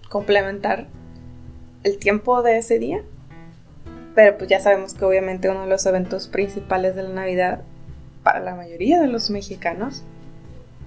complementar 0.08 0.88
el 1.84 1.98
tiempo 1.98 2.42
de 2.42 2.58
ese 2.58 2.78
día. 2.78 3.02
Pero 4.14 4.36
pues 4.36 4.50
ya 4.50 4.60
sabemos 4.60 4.94
que 4.94 5.04
obviamente 5.04 5.48
uno 5.48 5.62
de 5.62 5.68
los 5.68 5.86
eventos 5.86 6.28
principales 6.28 6.96
de 6.96 7.04
la 7.04 7.10
Navidad 7.10 7.62
para 8.22 8.40
la 8.40 8.54
mayoría 8.54 9.00
de 9.00 9.06
los 9.08 9.30
mexicanos 9.30 10.04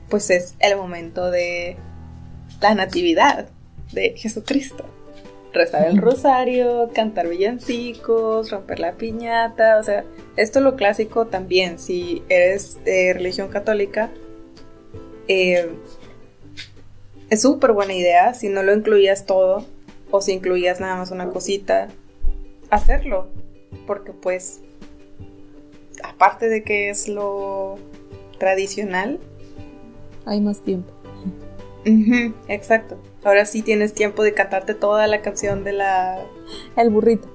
pues 0.09 0.29
es 0.29 0.53
el 0.59 0.77
momento 0.77 1.31
de 1.31 1.75
la 2.61 2.75
natividad 2.75 3.47
de 3.93 4.13
Jesucristo. 4.15 4.85
Rezar 5.53 5.87
el 5.87 5.97
rosario, 5.97 6.91
cantar 6.93 7.27
villancicos, 7.27 8.51
romper 8.51 8.79
la 8.79 8.93
piñata, 8.93 9.79
o 9.79 9.83
sea, 9.83 10.03
esto 10.35 10.59
es 10.59 10.65
lo 10.65 10.75
clásico 10.75 11.25
también. 11.25 11.79
Si 11.79 12.23
eres 12.29 12.83
de 12.83 13.13
religión 13.13 13.49
católica, 13.49 14.11
eh, 15.27 15.69
es 17.29 17.41
súper 17.41 17.71
buena 17.71 17.93
idea 17.93 18.33
si 18.35 18.49
no 18.49 18.61
lo 18.61 18.73
incluías 18.73 19.25
todo 19.25 19.65
o 20.11 20.21
si 20.21 20.33
incluías 20.33 20.79
nada 20.79 20.95
más 20.95 21.09
una 21.09 21.29
cosita, 21.29 21.87
hacerlo. 22.69 23.29
Porque 23.87 24.11
pues, 24.11 24.61
aparte 26.23 26.47
de 26.47 26.63
que 26.63 26.89
es 26.89 27.09
lo 27.09 27.75
tradicional, 28.37 29.19
hay 30.25 30.39
más 30.39 30.61
tiempo. 30.61 30.93
exacto. 32.47 32.97
Ahora 33.25 33.45
sí 33.45 33.61
tienes 33.61 33.93
tiempo 33.93 34.23
de 34.23 34.33
cantarte 34.33 34.73
toda 34.73 35.05
la 35.07 35.21
canción 35.21 35.65
de 35.65 35.73
la... 35.73 36.25
El 36.77 36.91
burrito. 36.91 37.27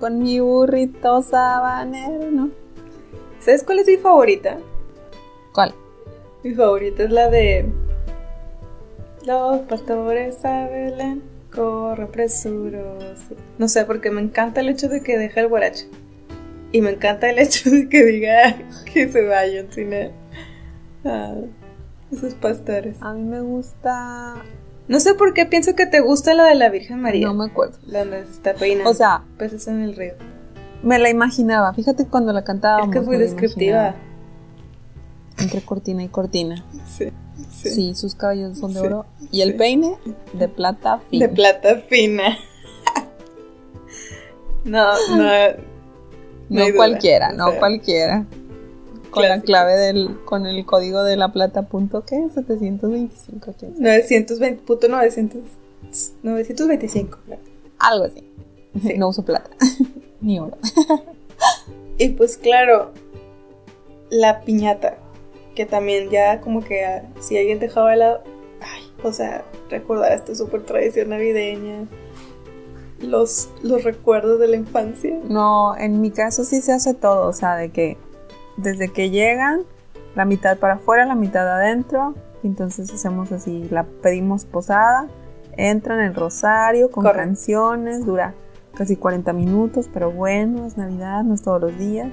Con 0.00 0.20
mi 0.20 0.40
burrito 0.40 1.20
sabanero, 1.20 2.30
¿no? 2.30 2.50
¿Sabes 3.40 3.62
cuál 3.62 3.80
es 3.80 3.86
mi 3.86 3.98
favorita? 3.98 4.56
¿Cuál? 5.52 5.74
Mi 6.42 6.54
favorita 6.54 7.04
es 7.04 7.10
la 7.10 7.28
de 7.28 7.66
los 9.26 9.60
pastores 9.62 10.42
a 10.46 10.66
Belén 10.68 11.22
corren 11.54 12.08
presurosos. 12.08 13.36
No 13.58 13.68
sé, 13.68 13.84
porque 13.84 14.10
me 14.10 14.22
encanta 14.22 14.62
el 14.62 14.70
hecho 14.70 14.88
de 14.88 15.02
que 15.02 15.18
deje 15.18 15.40
el 15.40 15.48
guaracho. 15.48 15.84
Y 16.70 16.80
me 16.82 16.90
encanta 16.90 17.30
el 17.30 17.38
hecho 17.38 17.70
de 17.70 17.88
que 17.88 18.04
diga 18.04 18.56
que 18.92 19.10
se 19.10 19.26
vayan 19.26 19.72
sin 19.72 19.92
él. 19.92 20.12
Ah, 21.04 21.34
esos 22.12 22.34
pastores. 22.34 22.96
A 23.00 23.12
mí 23.12 23.22
me 23.22 23.40
gusta. 23.40 24.36
No 24.86 25.00
sé 25.00 25.14
por 25.14 25.34
qué 25.34 25.46
pienso 25.46 25.74
que 25.74 25.86
te 25.86 26.00
gusta 26.00 26.34
la 26.34 26.44
de 26.44 26.54
la 26.54 26.70
Virgen 26.70 27.00
María. 27.00 27.26
No 27.26 27.34
me 27.34 27.46
acuerdo. 27.46 27.78
La 27.86 28.00
donde 28.00 28.20
está 28.20 28.54
peinando. 28.54 28.90
O 28.90 28.94
sea, 28.94 29.24
peces 29.36 29.66
en 29.68 29.82
el 29.82 29.94
río. 29.94 30.14
Me 30.82 30.98
la 30.98 31.10
imaginaba. 31.10 31.74
Fíjate 31.74 32.06
cuando 32.06 32.32
la 32.32 32.44
cantábamos. 32.44 32.94
Es 32.94 33.00
que 33.00 33.06
muy 33.06 33.18
descriptiva. 33.18 33.94
Entre 35.38 35.60
cortina 35.60 36.02
y 36.02 36.08
cortina. 36.08 36.64
Sí. 36.86 37.10
Sí. 37.52 37.94
sus 37.94 38.14
cabellos 38.14 38.58
son 38.58 38.74
de 38.74 38.80
oro. 38.80 39.06
Y 39.30 39.42
el 39.42 39.56
peine 39.56 39.96
de 40.32 40.48
plata 40.48 41.00
fina. 41.10 41.26
De 41.26 41.34
plata 41.34 41.76
fina. 41.88 42.38
no, 44.64 44.92
no. 45.16 45.77
No, 46.50 46.64
cualquiera, 46.74 47.32
no 47.32 47.58
cualquiera. 47.58 48.24
Con 49.10 49.22
la 49.22 49.40
clave 49.40 49.74
del, 49.76 50.18
con 50.24 50.46
el 50.46 50.64
código 50.66 51.02
de 51.02 51.16
la 51.16 51.32
plata 51.32 51.62
punto 51.62 52.04
qué, 52.04 52.28
725. 52.34 53.54
920, 53.78 54.62
punto 54.62 54.88
900, 54.88 55.40
925. 56.22 57.18
Algo 57.78 58.04
así. 58.04 58.24
No 58.96 59.08
uso 59.08 59.24
plata, 59.24 59.50
ni 60.20 60.38
oro. 60.38 60.58
y 61.98 62.10
pues 62.10 62.36
claro, 62.36 62.92
la 64.10 64.40
piñata 64.42 64.98
que 65.54 65.66
también 65.66 66.10
ya 66.10 66.40
como 66.40 66.62
que 66.62 66.84
ah, 66.84 67.02
si 67.20 67.36
alguien 67.36 67.58
dejaba 67.58 67.96
lado 67.96 68.22
ay, 68.60 68.82
o 69.02 69.12
sea, 69.12 69.44
recordar 69.70 70.12
esta 70.12 70.34
super 70.34 70.64
tradición 70.64 71.08
navideña, 71.08 71.86
los, 73.00 73.50
los 73.62 73.84
recuerdos 73.84 74.38
de 74.40 74.48
la 74.48 74.56
infancia. 74.56 75.18
No, 75.28 75.76
en 75.76 76.00
mi 76.00 76.10
caso 76.10 76.44
sí 76.44 76.60
se 76.60 76.72
hace 76.72 76.94
todo, 76.94 77.28
o 77.28 77.32
sea, 77.32 77.56
de 77.56 77.70
que 77.70 77.96
desde 78.56 78.92
que 78.92 79.10
llegan, 79.10 79.62
la 80.14 80.24
mitad 80.24 80.58
para 80.58 80.74
afuera, 80.74 81.04
la 81.04 81.14
mitad 81.14 81.48
adentro, 81.48 82.14
entonces 82.42 82.92
hacemos 82.92 83.30
así, 83.32 83.68
la 83.70 83.84
pedimos 83.84 84.44
posada, 84.44 85.08
entran 85.56 86.00
el 86.00 86.14
rosario 86.14 86.90
con 86.90 87.04
canciones, 87.04 88.04
dura 88.04 88.34
casi 88.76 88.96
40 88.96 89.32
minutos, 89.32 89.88
pero 89.92 90.10
bueno, 90.10 90.66
es 90.66 90.76
Navidad, 90.76 91.24
no 91.24 91.34
es 91.34 91.42
todos 91.42 91.60
los 91.60 91.76
días. 91.78 92.08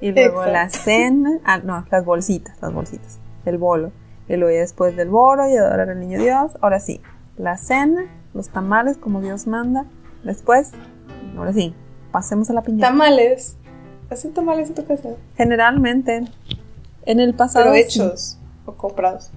Y 0.00 0.12
luego 0.12 0.44
la 0.44 0.68
cena, 0.68 1.38
ah, 1.44 1.58
no, 1.58 1.84
las 1.90 2.04
bolsitas, 2.04 2.60
las 2.60 2.72
bolsitas, 2.72 3.18
el 3.44 3.58
bolo. 3.58 3.90
Y 4.28 4.36
luego 4.36 4.56
después 4.56 4.96
del 4.96 5.08
bolo 5.08 5.48
y 5.48 5.56
adorar 5.56 5.90
al 5.90 6.00
niño 6.00 6.20
Dios, 6.20 6.52
ahora 6.60 6.78
sí, 6.78 7.00
la 7.36 7.56
cena, 7.56 8.04
los 8.32 8.48
tamales 8.48 8.96
como 8.96 9.20
Dios 9.20 9.46
manda. 9.46 9.86
Después, 10.24 10.70
ahora 11.36 11.52
sí, 11.52 11.74
pasemos 12.12 12.50
a 12.50 12.54
la 12.54 12.62
piñata. 12.62 12.88
¿Tamales? 12.88 13.56
¿Hacen 14.10 14.32
tamales 14.32 14.68
en 14.68 14.74
tu 14.74 14.84
casa? 14.84 15.10
Generalmente, 15.36 16.24
en 17.04 17.20
el 17.20 17.34
pasado. 17.34 17.66
¿Pero 17.66 17.76
hechos 17.76 18.38
o 18.66 18.72
comprados? 18.72 19.30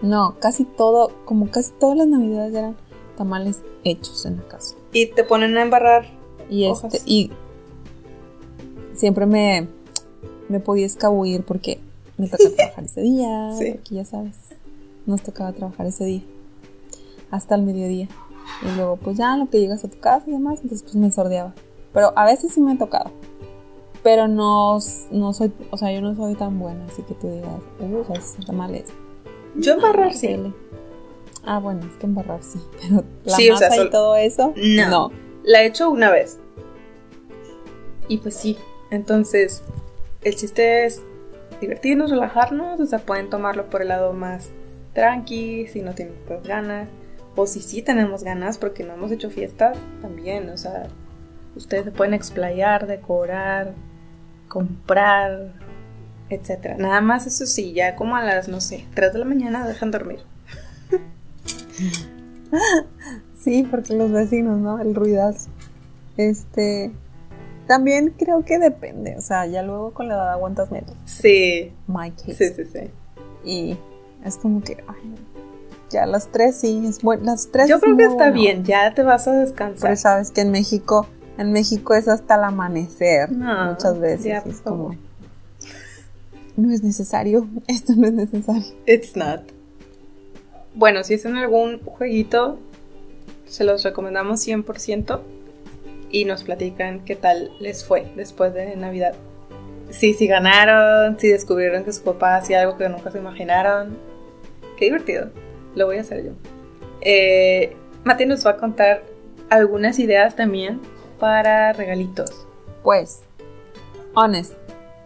No, 0.00 0.36
casi 0.38 0.64
todo, 0.64 1.12
como 1.24 1.50
casi 1.50 1.72
todas 1.72 1.96
las 1.96 2.06
navidades 2.06 2.54
eran 2.54 2.76
tamales 3.16 3.62
hechos 3.84 4.24
en 4.26 4.36
la 4.36 4.44
casa. 4.44 4.76
Y 4.92 5.06
te 5.06 5.24
ponen 5.24 5.56
a 5.56 5.62
embarrar. 5.62 6.06
Y 6.48 6.64
este, 6.64 7.00
y 7.04 7.30
siempre 8.94 9.26
me, 9.26 9.68
me 10.48 10.60
podía 10.60 10.86
escabullir 10.86 11.42
porque 11.44 11.80
me 12.16 12.28
tocaba 12.28 12.50
trabajar 12.56 12.84
ese 12.84 13.00
día, 13.00 13.50
sí. 13.58 13.80
ya 13.90 14.04
sabes, 14.04 14.36
nos 15.06 15.22
tocaba 15.22 15.52
trabajar 15.52 15.86
ese 15.86 16.04
día, 16.04 16.22
hasta 17.30 17.54
el 17.54 17.62
mediodía. 17.62 18.08
Y 18.62 18.76
luego, 18.76 18.96
pues 18.96 19.16
ya, 19.16 19.36
lo 19.36 19.48
que 19.48 19.60
llegas 19.60 19.84
a 19.84 19.88
tu 19.88 19.98
casa 19.98 20.24
y 20.28 20.32
demás, 20.32 20.60
entonces 20.62 20.82
pues 20.82 20.96
me 20.96 21.10
sordeaba. 21.10 21.54
Pero 21.92 22.12
a 22.16 22.24
veces 22.24 22.52
sí 22.52 22.60
me 22.60 22.72
ha 22.72 22.78
tocado. 22.78 23.10
Pero 24.02 24.28
no, 24.28 24.78
no 25.10 25.32
soy, 25.32 25.52
o 25.70 25.76
sea, 25.76 25.92
yo 25.92 26.00
no 26.00 26.14
soy 26.14 26.34
tan 26.34 26.58
buena, 26.58 26.84
así 26.86 27.02
que 27.02 27.14
tú 27.14 27.28
digas, 27.30 27.50
uh, 27.80 28.12
o 28.12 28.20
sea, 28.20 28.44
tamales. 28.46 28.86
Yo 29.56 29.74
embarrar 29.74 30.14
sí. 30.14 30.52
Ah, 31.44 31.58
bueno, 31.58 31.80
es 31.90 31.96
que 31.96 32.06
embarrar 32.06 32.42
sí, 32.42 32.60
pero 32.80 33.04
la 33.24 33.36
masa 33.52 33.76
y 33.76 33.90
todo 33.90 34.16
eso, 34.16 34.52
no. 34.56 34.88
no. 34.88 35.12
La 35.44 35.62
he 35.62 35.66
hecho 35.66 35.90
una 35.90 36.10
vez. 36.10 36.38
Y 38.08 38.18
pues 38.18 38.34
sí, 38.34 38.56
entonces, 38.90 39.62
el 40.22 40.34
chiste 40.34 40.86
es 40.86 41.02
divertirnos, 41.60 42.10
relajarnos, 42.10 42.80
o 42.80 42.86
sea, 42.86 42.98
pueden 43.00 43.30
tomarlo 43.30 43.68
por 43.68 43.82
el 43.82 43.88
lado 43.88 44.12
más 44.12 44.50
tranqui, 44.94 45.66
si 45.68 45.82
no 45.82 45.94
tienen 45.94 46.14
tantas 46.26 46.46
ganas, 46.46 46.88
o 47.38 47.46
si 47.46 47.60
sí 47.60 47.82
tenemos 47.82 48.24
ganas 48.24 48.58
porque 48.58 48.82
no 48.82 48.94
hemos 48.94 49.12
hecho 49.12 49.30
fiestas, 49.30 49.78
también, 50.02 50.48
o 50.50 50.56
sea, 50.56 50.88
ustedes 51.54 51.84
se 51.84 51.92
pueden 51.92 52.12
explayar, 52.12 52.88
decorar, 52.88 53.74
comprar, 54.48 55.52
etcétera. 56.30 56.76
Nada 56.78 57.00
más 57.00 57.28
eso 57.28 57.46
sí, 57.46 57.72
ya 57.72 57.94
como 57.94 58.16
a 58.16 58.24
las, 58.24 58.48
no 58.48 58.60
sé, 58.60 58.86
3 58.94 59.12
de 59.12 59.18
la 59.20 59.24
mañana 59.24 59.66
dejan 59.66 59.90
dormir. 59.92 60.20
Sí, 63.38 63.66
porque 63.70 63.94
los 63.94 64.10
vecinos, 64.10 64.58
¿no? 64.58 64.80
El 64.80 64.94
ruidazo. 64.94 65.48
Este. 66.16 66.90
También 67.68 68.14
creo 68.18 68.44
que 68.44 68.58
depende. 68.58 69.16
O 69.16 69.20
sea, 69.20 69.46
ya 69.46 69.62
luego 69.62 69.92
con 69.92 70.08
la 70.08 70.14
edad 70.14 70.32
aguantas 70.32 70.72
menos. 70.72 70.92
Sí. 71.04 71.72
My 71.86 72.10
case. 72.10 72.34
Sí, 72.34 72.64
sí, 72.64 72.64
sí. 72.64 72.90
Y 73.44 73.78
es 74.24 74.36
como 74.38 74.60
que. 74.60 74.82
Ay, 74.88 75.14
ya 75.90 76.06
las 76.06 76.28
tres 76.28 76.56
sí. 76.56 76.84
Es 76.86 77.02
bueno. 77.02 77.24
Las 77.24 77.48
tres. 77.50 77.68
Yo 77.68 77.80
creo 77.80 77.96
que 77.96 78.04
está 78.04 78.30
bueno. 78.30 78.34
bien, 78.34 78.64
ya 78.64 78.94
te 78.94 79.02
vas 79.02 79.28
a 79.28 79.32
descansar. 79.32 79.90
Pero 79.90 79.96
sabes 79.96 80.30
que 80.30 80.42
en 80.42 80.50
México. 80.50 81.06
En 81.36 81.52
México 81.52 81.94
es 81.94 82.08
hasta 82.08 82.34
el 82.34 82.44
amanecer. 82.44 83.30
No, 83.30 83.72
muchas 83.72 83.98
veces. 84.00 84.24
ya, 84.24 84.38
es 84.38 84.60
como. 84.60 84.96
No 86.56 86.72
es 86.72 86.82
necesario. 86.82 87.46
Esto 87.68 87.92
no 87.96 88.08
es 88.08 88.12
necesario. 88.12 88.64
It's 88.86 89.16
not. 89.16 89.42
Bueno, 90.74 91.04
si 91.04 91.14
es 91.14 91.24
en 91.24 91.36
algún 91.36 91.80
jueguito, 91.84 92.58
se 93.46 93.64
los 93.64 93.82
recomendamos 93.84 94.46
100% 94.46 95.20
y 96.10 96.24
nos 96.24 96.42
platican 96.42 97.04
qué 97.04 97.16
tal 97.16 97.50
les 97.60 97.84
fue 97.84 98.10
después 98.16 98.54
de 98.54 98.76
Navidad. 98.76 99.14
Sí, 99.90 100.14
si 100.14 100.26
ganaron, 100.26 101.18
si 101.18 101.28
descubrieron 101.28 101.84
que 101.84 101.92
su 101.92 102.02
papá 102.02 102.36
hacía 102.36 102.60
algo 102.60 102.76
que 102.76 102.88
nunca 102.88 103.10
se 103.10 103.18
imaginaron. 103.18 103.96
Qué 104.76 104.86
divertido. 104.86 105.30
Lo 105.78 105.86
voy 105.86 105.98
a 105.98 106.00
hacer 106.00 106.24
yo. 106.24 106.32
Eh, 107.00 107.76
Mati 108.04 108.26
nos 108.26 108.44
va 108.44 108.50
a 108.50 108.56
contar 108.56 109.02
algunas 109.48 109.98
ideas 110.00 110.34
también 110.34 110.80
para 111.20 111.72
regalitos. 111.72 112.30
Pues. 112.82 113.22
Honest. 114.14 114.54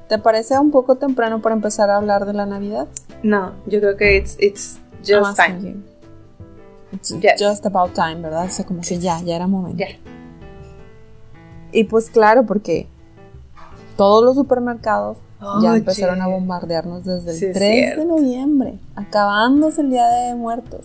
¿Te 0.09 0.19
parece 0.19 0.59
un 0.59 0.71
poco 0.71 0.97
temprano 0.97 1.41
para 1.43 1.55
empezar 1.55 1.91
a 1.91 1.97
hablar 1.97 2.25
de 2.26 2.33
la 2.33 2.47
Navidad? 2.47 2.88
No, 3.23 3.52
yo 3.67 3.81
creo 3.81 3.97
que 3.97 4.17
it's, 4.17 4.37
it's 4.41 4.79
I'm 4.79 5.21
just 5.25 5.38
asking 5.41 5.59
time. 5.61 5.73
you. 5.73 5.83
It's 6.97 7.11
Yes. 7.21 7.41
just 7.41 7.67
about 7.67 7.93
time, 7.95 8.17
¿verdad? 8.23 8.45
O 8.47 8.50
sea, 8.50 8.64
como 8.67 8.81
que 8.81 8.99
ya, 8.99 9.21
ya 9.23 9.37
era 9.37 9.47
momento. 9.47 9.85
Y 11.73 11.85
pues 11.85 12.11
claro, 12.11 12.45
porque 12.45 12.87
todos 13.97 14.25
los 14.25 14.35
supermercados 14.35 15.17
ya 15.62 15.76
empezaron 15.76 16.20
a 16.22 16.26
bombardearnos 16.28 17.04
desde 17.04 17.30
el 17.32 17.37
Sí, 17.37 17.44
es 17.46 17.52
3 17.54 17.96
de 17.96 18.04
noviembre, 18.04 18.78
acabándose 18.94 19.80
el 19.82 19.90
Día 19.90 20.06
de 20.06 20.34
Muertos. 20.34 20.84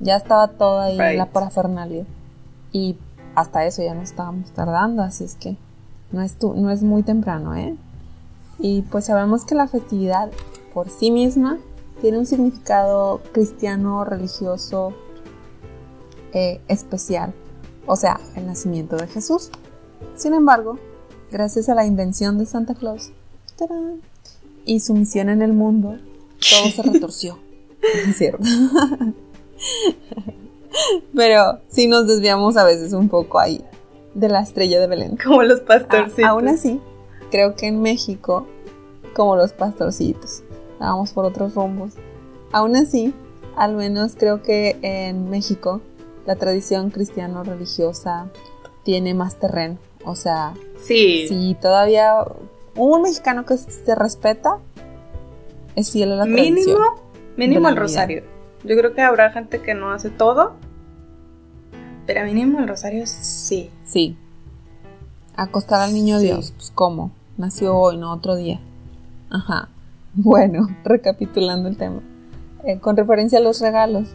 Ya 0.00 0.16
estaba 0.16 0.48
toda 0.48 0.84
ahí 0.86 0.98
Right. 0.98 1.18
la 1.18 1.26
parafernalia. 1.26 2.04
Y 2.72 2.96
hasta 3.34 3.64
eso 3.66 3.82
ya 3.82 3.94
nos 3.94 4.04
estábamos 4.10 4.50
tardando, 4.52 5.02
así 5.02 5.24
es 5.24 5.34
que 5.36 5.56
no 6.10 6.22
es, 6.22 6.38
tu- 6.38 6.54
no 6.54 6.70
es 6.70 6.82
muy 6.82 7.02
temprano, 7.02 7.54
¿eh? 7.56 7.76
Y 8.58 8.82
pues 8.82 9.06
sabemos 9.06 9.44
que 9.44 9.54
la 9.54 9.68
festividad 9.68 10.30
por 10.74 10.88
sí 10.90 11.10
misma 11.10 11.58
tiene 12.00 12.18
un 12.18 12.26
significado 12.26 13.20
cristiano, 13.32 14.04
religioso, 14.04 14.92
eh, 16.32 16.60
especial, 16.68 17.32
o 17.86 17.96
sea, 17.96 18.20
el 18.36 18.46
nacimiento 18.46 18.96
de 18.96 19.06
Jesús. 19.06 19.50
Sin 20.16 20.34
embargo, 20.34 20.78
gracias 21.30 21.68
a 21.68 21.74
la 21.74 21.84
invención 21.86 22.38
de 22.38 22.46
Santa 22.46 22.74
Claus 22.74 23.12
¡tarán! 23.66 24.00
y 24.64 24.80
su 24.80 24.94
misión 24.94 25.28
en 25.28 25.42
el 25.42 25.52
mundo, 25.52 25.96
todo 26.38 26.70
se 26.70 26.82
retorció. 26.92 27.38
Es 27.82 28.16
cierto. 28.16 28.44
Pero 31.14 31.60
sí 31.68 31.86
nos 31.86 32.06
desviamos 32.06 32.56
a 32.56 32.64
veces 32.64 32.92
un 32.92 33.08
poco 33.08 33.38
ahí 33.38 33.62
de 34.14 34.28
la 34.28 34.40
estrella 34.40 34.80
de 34.80 34.86
Belén. 34.86 35.16
Como 35.22 35.42
los 35.42 35.60
A- 35.60 35.64
pastorcitos. 35.64 36.24
aún 36.24 36.48
así, 36.48 36.80
creo 37.30 37.54
que 37.56 37.66
en 37.66 37.82
México, 37.82 38.46
como 39.14 39.36
los 39.36 39.52
pastorcitos, 39.52 40.42
vamos 40.78 41.12
por 41.12 41.24
otros 41.24 41.54
rumbos. 41.54 41.92
Aún 42.52 42.76
así, 42.76 43.12
al 43.56 43.74
menos 43.76 44.14
creo 44.16 44.42
que 44.42 44.78
en 44.82 45.28
México 45.30 45.80
la 46.26 46.36
tradición 46.36 46.90
cristiano-religiosa 46.90 48.30
tiene 48.84 49.12
más 49.14 49.38
terreno. 49.38 49.76
O 50.04 50.14
sea, 50.14 50.54
Sí. 50.82 51.26
si 51.28 51.56
todavía 51.60 52.24
un 52.76 53.02
mexicano 53.02 53.44
que 53.44 53.56
se 53.56 53.94
respeta 53.94 54.58
es 55.76 55.90
fiel 55.90 56.12
a 56.12 56.16
la 56.16 56.24
mínimo, 56.26 56.78
mínimo 57.36 57.68
el 57.68 57.76
rosario. 57.76 58.22
Yo 58.64 58.76
creo 58.76 58.94
que 58.94 59.02
habrá 59.02 59.30
gente 59.30 59.60
que 59.60 59.74
no 59.74 59.90
hace 59.90 60.10
todo, 60.10 60.52
pero 62.06 62.24
mínimo 62.24 62.60
el 62.60 62.68
rosario 62.68 63.06
sí. 63.06 63.70
Sí. 63.84 64.16
Acostar 65.36 65.80
al 65.80 65.92
niño 65.92 66.18
Sí. 66.18 66.26
Dios, 66.26 66.52
pues 66.56 66.70
cómo, 66.74 67.10
nació 67.36 67.76
hoy, 67.76 67.96
no 67.96 68.12
otro 68.12 68.36
día. 68.36 68.60
Ajá. 69.30 69.68
Bueno, 70.14 70.68
recapitulando 70.84 71.70
el 71.70 71.78
tema. 71.78 72.02
Eh, 72.64 72.78
con 72.80 72.98
referencia 72.98 73.38
a 73.38 73.40
los 73.40 73.62
regalos, 73.62 74.10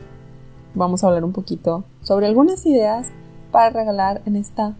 vamos 0.75 1.03
a 1.03 1.07
hablar 1.07 1.23
un 1.23 1.33
poquito 1.33 1.85
sobre 2.03 2.27
algunas 2.27 2.67
ideas 2.67 3.07
para 3.51 3.71
regalar 3.71 4.21
en 4.27 4.35
esta 4.35 4.75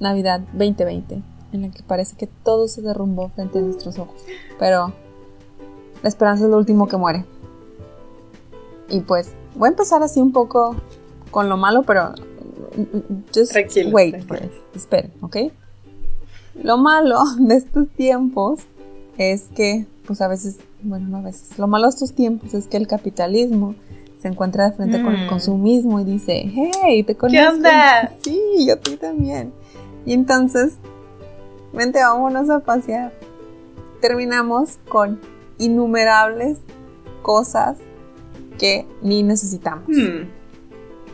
Navidad 0.00 0.40
2020, 0.54 1.22
en 1.52 1.62
la 1.62 1.70
que 1.70 1.82
parece 1.82 2.16
que 2.16 2.26
todo 2.26 2.68
se 2.68 2.82
derrumbó 2.82 3.28
frente 3.30 3.58
a 3.58 3.62
nuestros 3.62 3.98
ojos. 3.98 4.22
Pero 4.58 4.92
la 6.02 6.08
esperanza 6.08 6.44
es 6.44 6.50
lo 6.50 6.58
último 6.58 6.88
que 6.88 6.96
muere. 6.96 7.24
Y 8.90 9.00
pues 9.00 9.32
voy 9.54 9.66
a 9.68 9.70
empezar 9.70 10.02
así 10.02 10.20
un 10.20 10.32
poco 10.32 10.76
con 11.30 11.48
lo 11.48 11.56
malo, 11.56 11.82
pero 11.82 12.10
mm, 12.76 12.80
mm, 12.96 13.24
just 13.34 13.52
Tranquilo, 13.52 13.90
wait 13.90 14.26
tranquilo. 14.26 14.50
Esperen, 14.74 15.12
¿ok? 15.20 15.36
Lo 16.62 16.78
malo 16.78 17.20
de 17.38 17.54
estos 17.56 17.88
tiempos 17.90 18.60
es 19.18 19.44
que, 19.54 19.86
pues 20.06 20.20
a 20.20 20.28
veces, 20.28 20.58
bueno, 20.82 21.08
no 21.08 21.18
a 21.18 21.22
veces, 21.22 21.58
lo 21.58 21.66
malo 21.66 21.84
de 21.86 21.90
estos 21.90 22.12
tiempos 22.14 22.54
es 22.54 22.66
que 22.66 22.76
el 22.76 22.86
capitalismo 22.86 23.74
se 24.22 24.28
encuentra 24.28 24.68
de 24.70 24.76
frente 24.76 25.00
con 25.02 25.14
el 25.14 25.26
Mm. 25.26 25.28
consumismo 25.28 26.00
y 26.00 26.04
dice, 26.04 26.50
hey, 26.82 27.02
te 27.04 27.14
conozco. 27.14 27.48
onda? 27.56 28.12
Sí, 28.22 28.40
yo 28.66 28.74
a 28.74 28.76
ti 28.76 28.96
también. 28.96 29.52
Y 30.06 30.12
entonces, 30.12 30.74
vente, 31.72 32.00
vámonos 32.02 32.50
a 32.50 32.60
pasear. 32.60 33.12
Terminamos 34.00 34.78
con 34.88 35.20
innumerables 35.58 36.58
cosas 37.22 37.78
que 38.58 38.86
ni 39.02 39.22
necesitamos. 39.22 39.88
Hmm. 39.88 40.28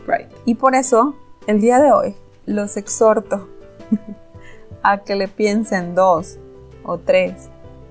Right. 0.07 0.27
Y 0.45 0.55
por 0.55 0.75
eso, 0.75 1.15
el 1.47 1.61
día 1.61 1.79
de 1.79 1.91
hoy, 1.91 2.15
los 2.45 2.77
exhorto 2.77 3.47
a 4.83 4.99
que 4.99 5.15
le 5.15 5.27
piensen 5.27 5.95
dos 5.95 6.37
o 6.83 6.99
tres 6.99 7.49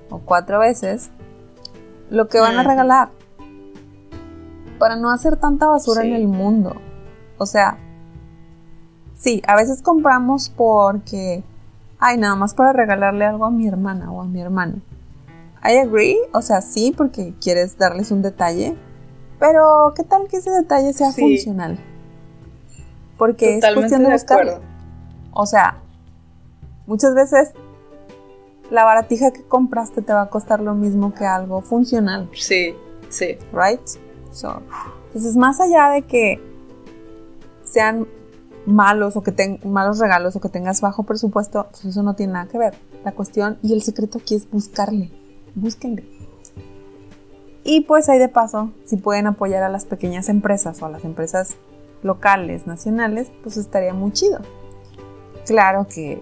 o 0.09 0.19
cuatro 0.19 0.59
veces 0.59 1.09
lo 2.09 2.27
que 2.29 2.39
van 2.39 2.55
a 2.57 2.61
Ujú. 2.61 2.69
regalar. 2.69 3.09
Para 4.79 4.95
no 4.95 5.09
hacer 5.11 5.37
tanta 5.37 5.67
basura 5.67 6.01
Sí. 6.01 6.07
en 6.09 6.13
el 6.15 6.27
mundo. 6.27 6.75
O 7.37 7.45
sea, 7.45 7.77
sí, 9.15 9.41
a 9.47 9.55
veces 9.55 9.81
compramos 9.81 10.49
porque, 10.49 11.43
ay, 11.99 12.17
nada 12.17 12.35
más 12.35 12.53
para 12.53 12.73
regalarle 12.73 13.25
algo 13.25 13.45
a 13.45 13.51
mi 13.51 13.67
hermana 13.67 14.11
o 14.11 14.21
a 14.21 14.25
mi 14.25 14.41
hermano. 14.41 14.75
I 15.63 15.77
agree, 15.77 16.17
o 16.33 16.41
sea, 16.41 16.61
sí, 16.61 16.93
porque 16.95 17.33
quieres 17.41 17.77
darles 17.77 18.11
un 18.11 18.21
detalle, 18.21 18.75
pero 19.39 19.93
¿qué 19.95 20.03
tal 20.03 20.27
que 20.27 20.37
ese 20.37 20.51
detalle 20.51 20.93
sea 20.93 21.11
Sí. 21.11 21.21
funcional? 21.21 21.79
Porque 23.17 23.55
es 23.55 23.61
Totalmente 23.61 23.81
cuestión 23.89 24.03
de 24.03 24.11
buscarlo. 24.13 24.59
O 25.33 25.45
sea, 25.45 25.77
muchas 26.85 27.15
veces 27.15 27.51
la 28.69 28.83
baratija 28.83 29.31
que 29.31 29.43
compraste 29.43 30.01
te 30.01 30.13
va 30.13 30.23
a 30.23 30.29
costar 30.29 30.59
lo 30.59 30.73
mismo 30.75 31.13
que 31.13 31.25
algo 31.25 31.61
funcional, 31.61 32.29
Sí, 32.33 32.75
sí. 33.09 33.37
right? 33.53 33.81
So, 34.31 34.61
entonces, 35.07 35.35
más 35.37 35.59
allá 35.61 35.89
de 35.89 36.01
que 36.03 36.41
sean 37.63 38.07
malos 38.65 39.15
o 39.15 39.23
que 39.23 39.31
tengan 39.31 39.71
malos 39.71 39.99
regalos 39.99 40.35
o 40.35 40.41
que 40.41 40.49
tengas 40.49 40.81
bajo 40.81 41.03
presupuesto, 41.03 41.67
pues 41.71 41.85
eso 41.85 42.03
no 42.03 42.15
tiene 42.15 42.33
nada 42.33 42.47
que 42.47 42.57
ver. 42.57 42.73
La 43.03 43.11
cuestión 43.11 43.57
y 43.61 43.73
el 43.73 43.81
secreto 43.81 44.17
aquí 44.19 44.35
es 44.35 44.49
buscarle, 44.49 45.11
búsquenle. 45.55 46.03
Y 47.63 47.81
pues 47.81 48.09
ahí 48.09 48.19
de 48.19 48.29
paso, 48.29 48.71
si 48.85 48.97
pueden 48.97 49.25
apoyar 49.27 49.63
a 49.63 49.69
las 49.69 49.85
pequeñas 49.85 50.29
empresas 50.29 50.81
o 50.81 50.85
a 50.85 50.89
las 50.89 51.03
empresas 51.03 51.55
locales, 52.03 52.67
nacionales, 52.67 53.31
pues 53.41 53.57
estaría 53.57 53.93
muy 53.93 54.11
chido. 54.11 54.39
Claro 55.47 55.87
que 55.87 56.21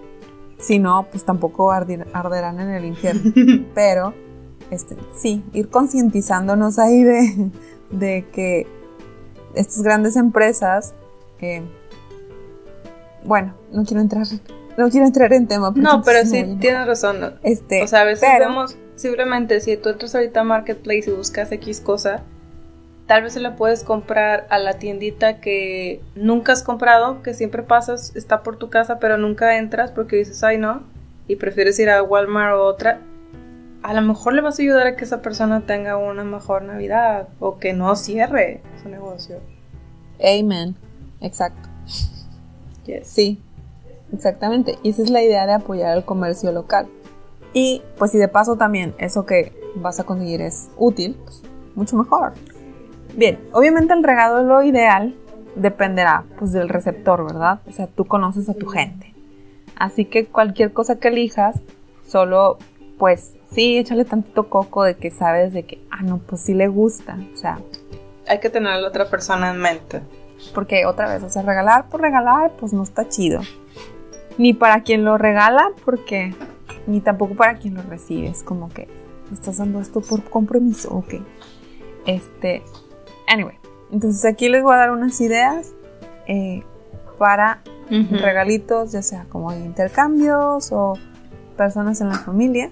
si 0.58 0.80
no, 0.80 1.08
pues 1.12 1.26
tampoco 1.26 1.72
ardir- 1.72 2.08
arderán 2.14 2.60
en 2.62 2.70
el 2.70 2.86
infierno. 2.86 3.34
Pero, 3.76 4.14
este, 4.70 4.96
sí, 5.16 5.44
ir 5.52 5.70
concientizándonos 5.70 6.80
ahí 6.80 7.04
de, 7.04 7.52
de 7.92 8.26
que 8.32 8.66
estas 9.54 9.82
grandes 9.84 10.16
empresas, 10.16 10.94
eh, 11.40 11.64
bueno, 13.26 13.56
no 13.72 13.84
quiero 13.84 14.02
entrar, 14.02 14.26
no 14.78 14.90
quiero 14.90 15.06
entrar 15.06 15.34
en 15.34 15.48
tema. 15.48 15.72
No, 15.76 16.02
pero 16.04 16.26
sí 16.26 16.58
tienes 16.60 16.88
razón. 16.88 17.36
Este, 17.44 17.84
O 17.84 17.88
sea, 17.88 18.02
a 18.02 18.06
veces 18.06 18.28
pero- 18.30 18.50
vemos, 18.50 18.76
simplemente 18.96 19.60
si 19.62 19.78
tú 19.78 19.90
entras 19.90 20.16
ahorita 20.16 20.42
a 20.42 20.44
Marketplace 20.44 21.10
y 21.10 21.14
buscas 21.14 21.52
X 21.52 21.80
cosa, 21.80 22.24
Tal 23.08 23.22
vez 23.24 23.34
se 23.34 23.42
la 23.42 23.58
puedes 23.58 23.84
comprar 23.84 24.48
a 24.50 24.60
la 24.60 24.80
tiendita 24.80 25.42
que 25.42 26.02
nunca 26.16 26.54
has 26.54 26.64
comprado, 26.64 27.22
que 27.22 27.34
siempre 27.34 27.62
pasas, 27.62 28.16
está 28.16 28.44
por 28.44 28.56
tu 28.58 28.70
casa, 28.70 28.98
pero 29.00 29.18
nunca 29.18 29.58
entras 29.58 29.92
porque 29.92 30.16
dices, 30.16 30.42
ay 30.44 30.58
no, 30.58 30.84
y 31.28 31.36
prefieres 31.36 31.78
ir 31.80 31.90
a 31.90 32.02
Walmart 32.02 32.56
o 32.56 32.64
otra. 32.64 33.02
A 33.82 33.94
lo 33.94 34.02
mejor 34.02 34.34
le 34.34 34.42
vas 34.42 34.58
a 34.58 34.62
ayudar 34.62 34.88
a 34.88 34.96
que 34.96 35.04
esa 35.04 35.22
persona 35.22 35.66
tenga 35.66 35.98
una 35.98 36.24
mejor 36.24 36.64
Navidad 36.64 37.28
o 37.40 37.60
que 37.60 37.74
no 37.74 37.94
cierre 37.98 38.62
su 38.82 38.88
negocio. 38.88 39.42
Amen. 40.22 40.76
Exacto. 41.20 41.73
Sí, 43.04 43.42
exactamente. 44.14 44.78
Y 44.84 44.90
esa 44.90 45.04
es 45.04 45.10
la 45.10 45.24
idea 45.24 45.46
de 45.46 45.54
apoyar 45.54 45.98
el 45.98 46.06
comercio 46.06 46.52
local. 46.52 46.88
Y 47.54 47.82
pues 47.98 48.12
si 48.12 48.18
de 48.18 48.28
paso 48.28 48.56
también 48.56 48.96
eso 48.98 49.26
que 49.26 49.54
vas 49.76 50.00
a 50.00 50.04
conseguir 50.04 50.42
es 50.42 50.70
útil, 50.78 51.18
pues 51.24 51.44
mucho 51.76 51.96
mejor. 51.98 52.34
Bien, 53.16 53.40
obviamente 53.52 53.94
el 53.94 54.04
regalo 54.04 54.44
lo 54.44 54.64
ideal 54.64 55.16
dependerá 55.56 56.26
pues 56.40 56.52
del 56.52 56.70
receptor, 56.70 57.26
¿verdad? 57.26 57.62
O 57.68 57.72
sea, 57.72 57.88
tú 57.88 58.06
conoces 58.06 58.50
a 58.50 58.54
tu 58.54 58.68
gente. 58.68 59.14
Así 59.76 60.06
que 60.06 60.26
cualquier 60.26 60.74
cosa 60.74 61.00
que 61.00 61.10
elijas, 61.10 61.60
solo 62.06 62.58
pues 62.98 63.34
sí, 63.52 63.78
échale 63.78 64.06
tantito 64.06 64.50
coco 64.50 64.84
de 64.84 64.96
que 64.96 65.12
sabes 65.12 65.54
de 65.54 65.64
que, 65.64 65.86
ah, 65.92 66.04
no, 66.04 66.20
pues 66.20 66.42
sí 66.42 66.54
le 66.54 66.68
gusta. 66.68 67.18
O 67.34 67.38
sea, 67.38 67.60
hay 68.28 68.40
que 68.40 68.50
tener 68.50 68.72
a 68.72 68.78
la 68.78 68.88
otra 68.88 69.10
persona 69.10 69.52
en 69.52 69.58
mente. 69.60 70.02
Porque 70.54 70.86
otra 70.86 71.08
vez, 71.08 71.24
o 71.24 71.30
sea, 71.30 71.42
regalar 71.42 71.90
por 71.90 72.02
regalar, 72.02 72.52
pues 72.60 72.74
no 72.74 72.84
está 72.84 73.08
chido. 73.08 73.42
Ni 74.38 74.54
para 74.54 74.82
quien 74.82 75.06
lo 75.06 75.18
regala, 75.18 75.70
porque 75.86 76.34
ni 76.88 77.02
tampoco 77.02 77.36
para 77.36 77.56
quien 77.56 77.76
lo 77.76 77.84
recibe. 77.84 78.28
Es 78.28 78.44
como 78.44 78.70
que 78.70 78.88
estás 79.32 79.58
dando 79.58 79.80
esto 79.80 80.02
por 80.02 80.24
compromiso, 80.24 80.94
ok. 80.94 81.16
Este, 82.06 82.64
anyway, 83.28 83.58
entonces 83.92 84.26
aquí 84.26 84.50
les 84.50 84.64
voy 84.64 84.74
a 84.74 84.78
dar 84.78 84.92
unas 84.92 85.20
ideas 85.22 85.72
eh, 86.28 86.64
para 87.18 87.62
regalitos, 87.90 88.92
ya 88.92 89.02
sea 89.02 89.26
como 89.30 89.54
intercambios 89.54 90.72
o 90.72 90.94
personas 91.56 92.02
en 92.02 92.10
la 92.10 92.18
familia. 92.18 92.70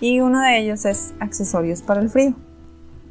Y 0.00 0.20
uno 0.20 0.40
de 0.40 0.58
ellos 0.58 0.84
es 0.84 1.14
accesorios 1.20 1.82
para 1.82 2.00
el 2.00 2.08
frío. 2.08 2.34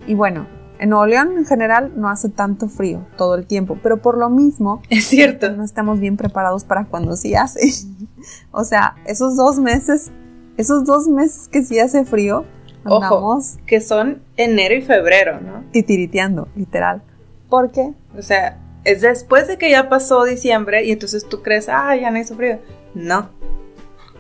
Y 0.08 0.14
bueno, 0.14 0.48
en 0.80 0.90
Nuevo 0.90 1.06
León 1.06 1.38
en 1.38 1.46
general 1.46 1.92
no 1.96 2.10
hace 2.10 2.30
tanto 2.30 2.70
frío 2.70 3.06
todo 3.18 3.36
el 3.36 3.46
tiempo, 3.46 3.78
pero 3.84 4.02
por 4.02 4.18
lo 4.18 4.30
mismo 4.30 4.82
es 4.90 5.06
cierto, 5.06 5.52
no 5.52 5.64
estamos 5.64 6.00
bien 6.00 6.18
preparados 6.18 6.64
para 6.64 6.86
cuando 6.86 7.16
sí 7.16 7.36
hace. 7.36 7.70
o 8.52 8.64
sea, 8.64 8.96
esos 9.06 9.36
dos 9.36 9.60
meses, 9.60 10.12
esos 10.58 10.86
dos 10.86 11.08
meses 11.08 11.48
que 11.50 11.64
sí 11.64 11.80
hace 11.80 12.06
frío, 12.06 12.46
andamos 12.86 13.58
que 13.68 13.82
son 13.82 14.22
enero 14.38 14.74
y 14.74 14.82
febrero, 14.82 15.40
¿no? 15.42 15.66
Titiriteando, 15.72 16.48
literal. 16.56 17.04
¿Por 17.50 17.72
qué? 17.72 17.94
O 18.18 18.22
sea, 18.22 18.58
es 18.86 19.02
después 19.02 19.48
de 19.48 19.58
que 19.58 19.70
ya 19.70 19.90
pasó 19.90 20.24
diciembre 20.24 20.86
y 20.86 20.92
entonces 20.92 21.28
tú 21.28 21.42
crees, 21.42 21.68
ah, 21.68 21.96
ya 21.96 22.10
no 22.10 22.20
hizo 22.20 22.36
frío. 22.36 22.60
No. 22.94 23.30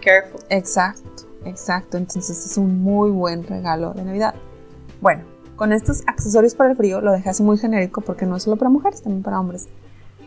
Careful. 0.02 0.42
Exacto, 0.50 1.24
exacto. 1.46 1.98
Entonces 1.98 2.46
es 2.46 2.58
un 2.58 2.82
muy 2.82 3.12
buen 3.12 3.44
regalo 3.44 3.94
de 3.94 4.04
Navidad. 4.04 4.36
Bueno, 5.02 5.24
con 5.60 5.74
estos 5.74 6.04
accesorios 6.08 6.56
para 6.56 6.72
el 6.72 6.78
frío 6.78 7.02
lo 7.02 7.12
dejé 7.12 7.32
así 7.32 7.44
muy 7.44 7.58
genérico 7.58 8.00
porque 8.00 8.26
no 8.26 8.38
es 8.38 8.44
solo 8.44 8.56
para 8.56 8.70
mujeres, 8.70 9.02
también 9.02 9.24
para 9.24 9.42
hombres. 9.42 9.68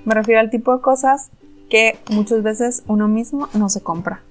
Me 0.05 0.13
refiero 0.13 0.41
al 0.41 0.51
tipo 0.51 0.77
de 0.77 0.83
cosas 0.83 1.31
que 1.71 1.99
muchas 2.11 2.43
veces 2.43 2.83
uno 2.87 3.09
mismo 3.09 3.49
no 3.55 3.71
se 3.71 3.81
compra, 3.81 4.23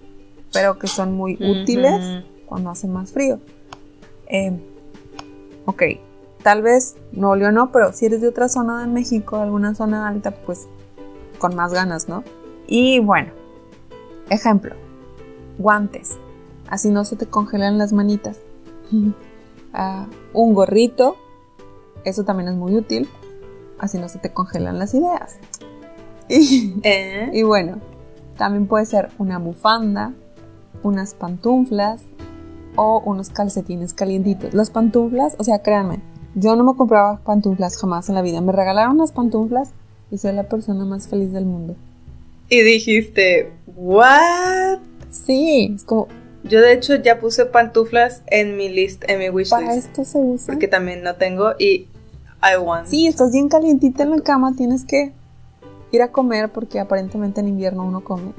pero 0.53 0.77
que 0.77 0.85
son 0.85 1.13
muy 1.13 1.39
útiles 1.41 2.23
cuando 2.45 2.69
hace 2.69 2.87
más 2.87 3.11
frío. 3.13 3.39
Eh, 4.27 4.55
ok, 5.65 5.81
tal 6.43 6.61
vez 6.61 6.97
no 7.13 7.31
o 7.31 7.35
no, 7.35 7.71
pero 7.71 7.93
si 7.93 8.05
eres 8.05 8.21
de 8.21 8.27
otra 8.27 8.47
zona 8.47 8.81
de 8.81 8.85
México, 8.85 9.37
alguna 9.37 9.73
zona 9.73 10.07
alta, 10.07 10.29
pues 10.29 10.67
con 11.39 11.55
más 11.55 11.73
ganas, 11.73 12.09
¿no? 12.09 12.23
Y 12.67 12.99
bueno, 12.99 13.31
ejemplo, 14.29 14.75
guantes, 15.57 16.19
así 16.69 16.91
no 16.91 17.05
se 17.05 17.15
te 17.15 17.25
congelan 17.25 17.79
las 17.79 17.91
manitas. 17.91 18.41
un 20.33 20.53
gorrito, 20.53 21.15
eso 22.03 22.23
también 22.23 22.49
es 22.49 22.55
muy 22.55 22.75
útil, 22.75 23.09
así 23.79 23.97
no 23.97 24.09
se 24.09 24.19
te 24.19 24.31
congelan 24.31 24.79
las 24.79 24.93
ideas. 24.93 25.37
¿Eh? 26.29 27.29
Y, 27.33 27.43
bueno, 27.43 27.79
también 28.37 28.67
puede 28.67 28.85
ser 28.85 29.09
una 29.17 29.37
bufanda, 29.37 30.13
unas 30.83 31.13
pantuflas 31.13 32.03
o 32.75 33.01
unos 33.05 33.29
calcetines 33.29 33.93
calientitos. 33.93 34.53
Las 34.53 34.69
pantuflas, 34.69 35.35
o 35.37 35.43
sea, 35.43 35.59
créanme, 35.59 35.99
yo 36.35 36.55
no 36.55 36.63
me 36.63 36.75
compraba 36.77 37.19
pantuflas 37.19 37.77
jamás 37.77 38.07
en 38.09 38.15
la 38.15 38.21
vida. 38.21 38.39
Me 38.39 38.53
regalaron 38.53 38.95
unas 38.95 39.11
pantuflas 39.11 39.71
y 40.09 40.17
soy 40.17 40.33
la 40.33 40.47
persona 40.47 40.85
más 40.85 41.07
feliz 41.07 41.33
del 41.33 41.45
mundo. 41.45 41.75
Y 42.49 42.61
dijiste, 42.61 43.51
¿what? 43.75 44.79
Sí, 45.09 45.73
es 45.75 45.83
como, 45.83 46.07
yo 46.43 46.61
de 46.61 46.73
hecho 46.73 46.95
ya 46.95 47.19
puse 47.19 47.45
pantuflas 47.45 48.23
en 48.27 48.57
mi 48.57 48.69
list, 48.69 49.03
en 49.07 49.19
mi 49.19 49.29
wishlist. 49.29 49.51
Para 49.51 49.75
esto 49.75 50.05
se 50.05 50.17
usa. 50.17 50.53
Porque 50.53 50.67
también 50.67 51.03
no 51.03 51.15
tengo 51.15 51.51
y 51.59 51.87
I 52.41 52.57
want. 52.59 52.87
Sí, 52.87 53.07
estás 53.07 53.31
bien 53.31 53.49
calientita 53.49 54.03
en 54.03 54.11
la 54.11 54.21
cama, 54.21 54.55
tienes 54.55 54.83
que 54.83 55.13
ir 55.91 56.01
a 56.01 56.11
comer 56.11 56.49
porque 56.49 56.79
aparentemente 56.79 57.41
en 57.41 57.49
invierno 57.49 57.85
uno 57.85 58.03
come. 58.03 58.33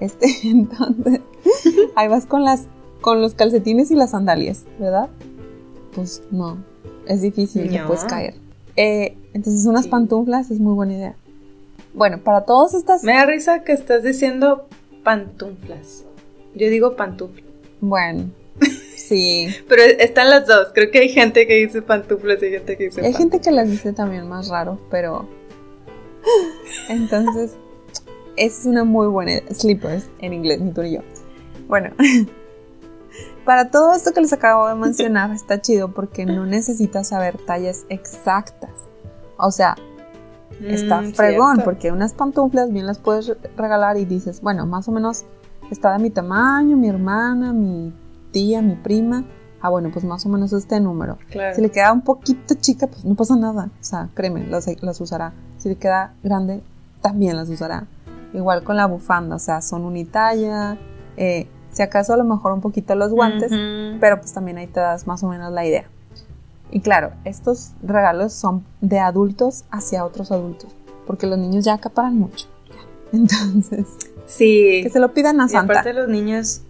Este, 0.00 0.26
entonces, 0.44 1.20
ahí 1.94 2.08
vas 2.08 2.26
con 2.26 2.44
las 2.44 2.66
con 3.00 3.22
los 3.22 3.34
calcetines 3.34 3.90
y 3.90 3.94
las 3.94 4.10
sandalias, 4.10 4.64
¿verdad? 4.78 5.08
Pues 5.94 6.22
no, 6.30 6.58
es 7.06 7.22
difícil, 7.22 7.72
no. 7.74 7.86
puedes 7.86 8.04
caer. 8.04 8.34
Eh, 8.76 9.16
entonces 9.32 9.66
unas 9.66 9.88
pantuflas 9.88 10.50
es 10.50 10.60
muy 10.60 10.74
buena 10.74 10.94
idea. 10.94 11.16
Bueno, 11.94 12.18
para 12.18 12.44
todas 12.44 12.74
estas... 12.74 13.02
Me 13.02 13.14
da 13.14 13.26
risa 13.26 13.64
que 13.64 13.72
estás 13.72 14.02
diciendo 14.02 14.68
pantuflas. 15.02 16.04
Yo 16.54 16.68
digo 16.68 16.96
pantufla. 16.96 17.42
Bueno, 17.80 18.30
sí. 18.96 19.48
Pero 19.68 19.82
están 19.82 20.30
las 20.30 20.46
dos. 20.46 20.68
Creo 20.74 20.90
que 20.90 21.00
hay 21.00 21.08
gente 21.08 21.46
que 21.46 21.54
dice 21.54 21.82
pantuflas 21.82 22.42
y 22.42 22.46
hay 22.46 22.52
gente 22.52 22.76
que 22.76 22.84
dice 22.84 23.04
Hay 23.04 23.14
gente 23.14 23.40
que 23.40 23.50
las 23.50 23.68
dice 23.68 23.92
también 23.92 24.28
más 24.28 24.48
raro, 24.48 24.78
pero... 24.90 25.28
Entonces, 26.88 27.56
es 28.36 28.64
una 28.66 28.84
muy 28.84 29.06
buena 29.06 29.32
idea. 29.32 29.54
Slippers 29.54 30.08
en 30.18 30.32
inglés, 30.34 30.60
ni 30.60 30.72
tú 30.72 30.82
ni 30.82 30.94
yo. 30.94 31.00
Bueno, 31.66 31.90
para 33.44 33.70
todo 33.70 33.92
esto 33.94 34.12
que 34.12 34.20
les 34.20 34.32
acabo 34.32 34.68
de 34.68 34.74
mencionar 34.74 35.30
está 35.30 35.60
chido 35.60 35.92
porque 35.92 36.26
no 36.26 36.46
necesitas 36.46 37.08
saber 37.08 37.38
tallas 37.38 37.86
exactas. 37.88 38.70
O 39.36 39.50
sea, 39.50 39.76
está 40.62 41.00
mm, 41.00 41.12
fregón 41.14 41.62
porque 41.64 41.90
unas 41.92 42.12
pantuflas 42.12 42.70
bien 42.72 42.86
las 42.86 42.98
puedes 42.98 43.32
regalar 43.56 43.96
y 43.96 44.04
dices, 44.04 44.40
bueno, 44.40 44.66
más 44.66 44.88
o 44.88 44.92
menos 44.92 45.24
está 45.74 45.92
de 45.92 45.98
mi 45.98 46.10
tamaño, 46.10 46.76
mi 46.76 46.88
hermana, 46.88 47.52
mi 47.52 47.92
tía, 48.32 48.62
mi 48.62 48.74
prima. 48.74 49.24
Ah, 49.60 49.68
bueno, 49.68 49.90
pues 49.92 50.04
más 50.04 50.24
o 50.24 50.28
menos 50.28 50.52
este 50.52 50.80
número. 50.80 51.18
Si 51.54 51.60
le 51.60 51.70
queda 51.70 51.92
un 51.92 52.00
poquito 52.00 52.54
chica, 52.54 52.86
pues 52.86 53.04
no 53.04 53.14
pasa 53.14 53.36
nada. 53.36 53.70
O 53.80 53.84
sea, 53.84 54.08
créeme, 54.14 54.46
las, 54.46 55.00
usará. 55.00 55.34
Si 55.58 55.68
le 55.68 55.76
queda 55.76 56.14
grande, 56.22 56.62
también 57.02 57.36
las 57.36 57.48
usará. 57.50 57.86
Igual 58.32 58.64
con 58.64 58.76
la 58.76 58.86
bufanda, 58.86 59.36
o 59.36 59.38
sea, 59.38 59.60
son 59.60 59.84
unitalla. 59.84 60.78
Eh, 61.16 61.48
si 61.72 61.82
acaso 61.82 62.14
a 62.14 62.16
lo 62.16 62.24
mejor 62.24 62.52
un 62.52 62.60
poquito 62.60 62.94
los 62.94 63.12
guantes, 63.12 63.52
pero 64.00 64.18
pues 64.18 64.32
también 64.32 64.58
ahí 64.58 64.66
te 64.66 64.80
das 64.80 65.06
más 65.06 65.22
o 65.22 65.28
menos 65.28 65.52
la 65.52 65.66
idea. 65.66 65.84
Y 66.70 66.80
claro, 66.80 67.12
estos 67.24 67.72
regalos 67.82 68.32
son 68.32 68.64
de 68.80 68.98
adultos 68.98 69.64
hacia 69.70 70.04
otros 70.04 70.30
adultos, 70.30 70.74
porque 71.06 71.26
los 71.26 71.38
niños 71.38 71.64
ya 71.64 71.74
acaparan 71.74 72.16
mucho. 72.16 72.46
Entonces, 73.12 73.86
Sí. 74.30 74.80
Que 74.84 74.90
se 74.90 75.00
lo 75.00 75.12
pidan 75.12 75.40
a 75.40 75.48
Santa. 75.48 75.74
Y 75.74 75.76
aparte 75.76 75.92
los 75.92 76.08
niños, 76.08 76.62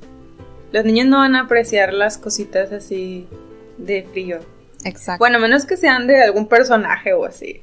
los 0.73 0.85
niños 0.85 1.07
no 1.07 1.19
van 1.19 1.37
a 1.37 1.43
apreciar 1.43 1.93
las 1.93 2.17
cositas 2.17 2.73
así 2.73 3.29
de 3.77 4.03
frío. 4.11 4.39
Exacto. 4.85 5.19
Bueno, 5.19 5.39
menos 5.39 5.67
que 5.67 5.77
sean 5.77 6.07
de 6.07 6.23
algún 6.23 6.49
personaje 6.49 7.13
o 7.13 7.27
así, 7.27 7.61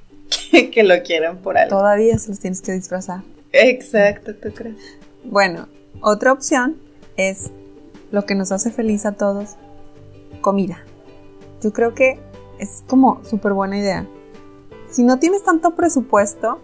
que, 0.72 0.84
lo 0.84 1.02
quieran 1.02 1.38
por 1.38 1.58
algo. 1.58 1.76
Todavía 1.76 2.18
se 2.20 2.30
los 2.30 2.40
tienes 2.40 2.62
que 2.62 2.74
disfrazar. 2.74 3.22
Exacto, 3.52 4.36
¿tú 4.36 4.54
crees? 4.54 4.78
Bueno, 5.24 5.68
otra 6.02 6.32
opción 6.32 6.78
es 7.16 7.50
lo 8.12 8.26
que 8.26 8.36
nos 8.36 8.52
hace 8.52 8.70
feliz 8.70 9.06
a 9.08 9.14
todos, 9.14 9.56
comida. 10.42 10.84
Yo 11.64 11.74
creo 11.74 11.96
que 11.96 12.20
es 12.60 12.84
como 12.88 13.24
súper 13.26 13.54
buena 13.54 13.80
idea. 13.80 14.06
Si 14.92 15.04
no 15.04 15.18
tienes 15.18 15.44
tanto 15.44 15.76
presupuesto, 15.76 16.62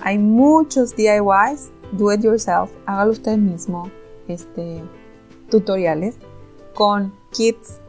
hay 0.00 0.18
muchos 0.18 0.94
DIYs 0.94 1.70
do 1.92 2.12
it 2.12 2.22
yourself, 2.22 2.70
hágalo 2.86 3.12
usted 3.12 3.36
mismo, 3.36 3.90
este, 4.28 4.82
tutoriales 5.50 6.16
con 6.74 7.12
kits 7.30 7.80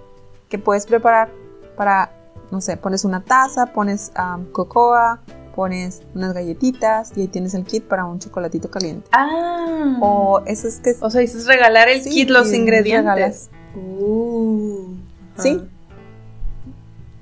que 0.50 0.58
puedes 0.58 0.86
preparar 0.86 1.32
para, 1.76 2.12
no 2.52 2.62
sé, 2.62 2.78
pones 2.78 3.06
una 3.06 3.22
taza, 3.22 3.68
pones 3.68 4.12
cocoa, 4.52 5.22
pones 5.56 6.02
unas 6.16 6.34
galletitas 6.34 7.16
y 7.16 7.22
ahí 7.22 7.28
tienes 7.28 7.54
el 7.54 7.64
kit 7.64 7.84
para 7.84 8.06
un 8.06 8.20
chocolatito 8.20 8.70
caliente. 8.70 9.08
Ah. 9.12 9.98
O 10.02 10.42
eso 10.46 10.68
es 10.68 10.80
que... 10.80 10.96
O 11.02 11.10
sea, 11.10 11.22
dices 11.22 11.48
regalar 11.48 11.90
el 11.90 12.04
kit, 12.04 12.30
los 12.30 12.54
ingredientes. 12.54 13.50
Uh, 13.76 14.96
sí. 15.38 15.62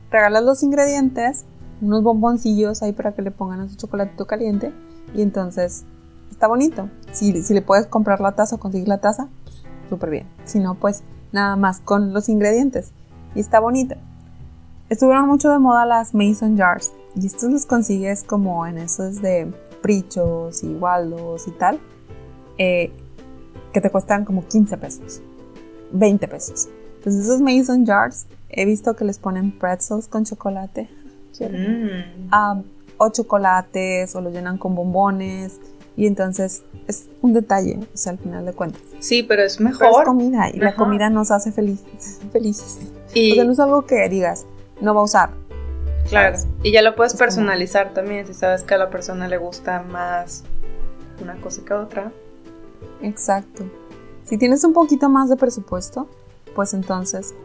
Regalas 0.09 0.43
los 0.43 0.63
ingredientes 0.63 1.45
unos 1.81 2.03
bomboncillos 2.03 2.81
ahí 2.81 2.91
para 2.91 3.13
que 3.13 3.21
le 3.21 3.31
pongan 3.31 3.61
a 3.61 3.69
su 3.69 3.75
chocolatito 3.75 4.25
caliente 4.25 4.73
y 5.15 5.21
entonces 5.21 5.85
está 6.29 6.47
bonito. 6.47 6.89
Si, 7.11 7.41
si 7.43 7.53
le 7.53 7.61
puedes 7.61 7.87
comprar 7.87 8.21
la 8.21 8.33
taza 8.33 8.55
o 8.55 8.59
conseguir 8.59 8.87
la 8.87 8.99
taza, 8.99 9.27
súper 9.89 10.09
bien. 10.09 10.27
Si 10.45 10.59
no, 10.59 10.75
pues 10.75 11.03
nada 11.31 11.55
más 11.55 11.79
con 11.79 12.13
los 12.13 12.29
ingredientes 12.29 12.91
y 13.35 13.39
está 13.39 13.59
bonito. 13.59 13.95
Estuvieron 14.89 15.27
mucho 15.27 15.49
de 15.49 15.59
moda 15.59 15.85
las 15.85 16.13
mason 16.13 16.57
jars 16.57 16.91
y 17.15 17.25
estos 17.25 17.51
los 17.51 17.65
consigues 17.65 18.23
como 18.23 18.65
en 18.65 18.77
esos 18.77 19.21
de 19.21 19.51
prichos 19.81 20.63
y 20.63 20.73
waldos 20.73 21.47
y 21.47 21.51
tal, 21.51 21.79
eh, 22.57 22.91
que 23.71 23.81
te 23.81 23.89
cuestan 23.89 24.25
como 24.25 24.47
15 24.47 24.77
pesos, 24.77 25.21
20 25.91 26.27
pesos. 26.27 26.69
Entonces 26.97 27.25
esos 27.25 27.41
mason 27.41 27.85
jars 27.85 28.25
he 28.49 28.65
visto 28.65 28.95
que 28.95 29.05
les 29.05 29.19
ponen 29.19 29.57
pretzels 29.57 30.07
con 30.07 30.25
chocolate 30.25 30.89
mm. 31.39 32.61
o 32.97 33.09
chocolates 33.09 34.15
o 34.15 34.21
lo 34.21 34.31
llenan 34.31 34.57
con 34.57 34.75
bombones 34.75 35.59
y 35.99 36.07
entonces 36.07 36.63
es 36.87 37.09
un 37.21 37.33
detalle, 37.33 37.77
o 37.93 37.97
sea, 37.97 38.13
al 38.13 38.19
final 38.19 38.45
de 38.45 38.53
cuentas. 38.53 38.81
Sí, 38.99 39.21
pero 39.21 39.43
es 39.43 39.59
mejor. 39.59 40.05
comida 40.05 40.49
y 40.49 40.57
la 40.57 40.73
comida 40.73 41.09
nos 41.09 41.29
hace 41.29 41.51
felices. 41.51 42.21
felices. 42.31 42.79
Y... 43.13 43.33
O 43.33 43.35
sea, 43.35 43.43
no 43.43 43.51
es 43.51 43.59
algo 43.59 43.85
que 43.85 44.07
digas, 44.07 44.45
no 44.79 44.95
va 44.95 45.01
a 45.01 45.03
usar. 45.03 45.31
Claro, 46.07 46.37
y 46.63 46.71
ya 46.71 46.81
lo 46.83 46.95
puedes 46.95 47.15
personalizar 47.15 47.93
también, 47.93 48.25
si 48.25 48.33
sabes 48.33 48.63
que 48.63 48.75
a 48.75 48.77
la 48.77 48.89
persona 48.89 49.27
le 49.27 49.37
gusta 49.37 49.81
más 49.81 50.45
una 51.21 51.35
cosa 51.41 51.65
que 51.65 51.73
otra. 51.73 52.13
Exacto. 53.01 53.65
Si 54.23 54.37
tienes 54.37 54.63
un 54.63 54.71
poquito 54.71 55.09
más 55.09 55.27
de 55.27 55.35
presupuesto, 55.35 56.07
pues 56.55 56.73
entonces 56.73 57.35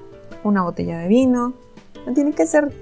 una 0.44 0.62
botella 0.62 0.98
de 0.98 1.08
vino. 1.08 1.54
No 2.06 2.14
tiene 2.14 2.32
que 2.32 2.46
ser 2.46 2.72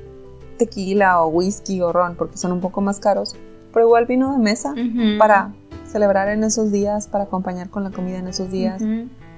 tequila 0.59 1.23
o 1.23 1.29
whisky 1.29 1.81
o 1.81 1.95
ron 1.95 2.15
porque 2.15 2.37
son 2.37 2.53
un 2.53 2.61
poco 2.61 2.83
más 2.83 3.01
caros, 3.01 3.37
pero 3.73 3.87
igual 3.87 4.05
vino 4.05 4.33
de 4.33 4.39
mesa 4.39 4.75
para 5.19 5.55
celebrar 5.93 6.29
en 6.29 6.43
esos 6.43 6.73
días, 6.73 7.07
para 7.07 7.25
acompañar 7.25 7.69
con 7.69 7.85
la 7.85 7.91
comida 7.91 8.19
en 8.19 8.29
esos 8.29 8.51
días, 8.51 8.83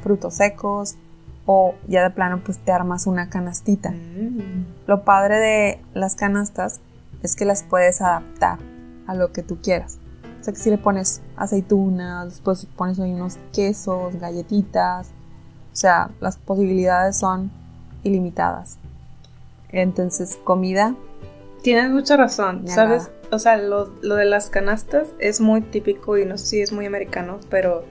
frutos 0.02 0.34
secos, 0.34 0.94
o 1.46 1.74
ya 1.88 2.02
de 2.02 2.10
plano 2.10 2.40
pues 2.44 2.58
te 2.58 2.72
armas 2.72 3.06
una 3.06 3.28
canastita. 3.28 3.90
Mm. 3.90 4.64
Lo 4.86 5.02
padre 5.02 5.38
de 5.38 5.80
las 5.92 6.14
canastas 6.14 6.80
es 7.22 7.36
que 7.36 7.44
las 7.44 7.62
puedes 7.64 8.00
adaptar 8.00 8.58
a 9.06 9.14
lo 9.14 9.32
que 9.32 9.42
tú 9.42 9.58
quieras. 9.60 9.98
O 10.40 10.44
sea 10.44 10.54
que 10.54 10.60
si 10.60 10.70
le 10.70 10.78
pones 10.78 11.22
aceitunas, 11.36 12.26
después 12.26 12.66
pones 12.76 12.98
ahí 13.00 13.12
unos 13.12 13.38
quesos, 13.52 14.14
galletitas, 14.16 15.08
o 15.72 15.76
sea, 15.76 16.10
las 16.20 16.36
posibilidades 16.36 17.16
son 17.16 17.50
ilimitadas. 18.04 18.78
Entonces, 19.70 20.38
comida. 20.44 20.94
Tienes 21.62 21.90
mucha 21.90 22.16
razón, 22.16 22.68
¿sabes? 22.68 23.10
O 23.34 23.38
sea, 23.38 23.56
lo, 23.56 23.90
lo 24.00 24.14
de 24.14 24.26
las 24.26 24.48
canastas 24.48 25.08
es 25.18 25.40
muy 25.40 25.60
típico 25.60 26.16
y 26.18 26.24
no 26.24 26.38
sé 26.38 26.46
si 26.46 26.60
es 26.62 26.72
muy 26.72 26.86
americano, 26.86 27.40
pero 27.50 27.84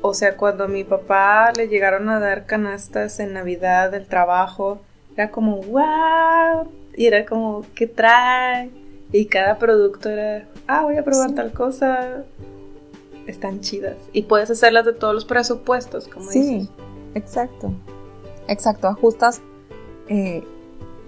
o 0.00 0.12
sea, 0.14 0.36
cuando 0.36 0.64
a 0.64 0.68
mi 0.68 0.82
papá 0.82 1.52
le 1.52 1.68
llegaron 1.68 2.08
a 2.08 2.18
dar 2.18 2.44
canastas 2.44 3.20
en 3.20 3.32
Navidad 3.32 3.92
del 3.92 4.06
trabajo, 4.08 4.80
era 5.16 5.30
como, 5.30 5.62
wow, 5.62 6.68
y 6.96 7.06
era 7.06 7.24
como, 7.24 7.64
¿qué 7.76 7.86
trae? 7.86 8.70
Y 9.12 9.26
cada 9.26 9.58
producto 9.58 10.10
era, 10.10 10.48
ah, 10.66 10.82
voy 10.82 10.96
a 10.96 11.04
probar 11.04 11.32
tal 11.34 11.52
cosa. 11.52 12.24
Están 13.28 13.60
chidas. 13.60 13.96
Y 14.12 14.22
puedes 14.22 14.50
hacerlas 14.50 14.84
de 14.84 14.94
todos 14.94 15.14
los 15.14 15.24
presupuestos, 15.24 16.08
como 16.08 16.28
sí, 16.28 16.68
exacto. 17.14 17.72
Exacto, 18.48 18.88
ajustas. 18.88 19.40
Eh, 20.08 20.42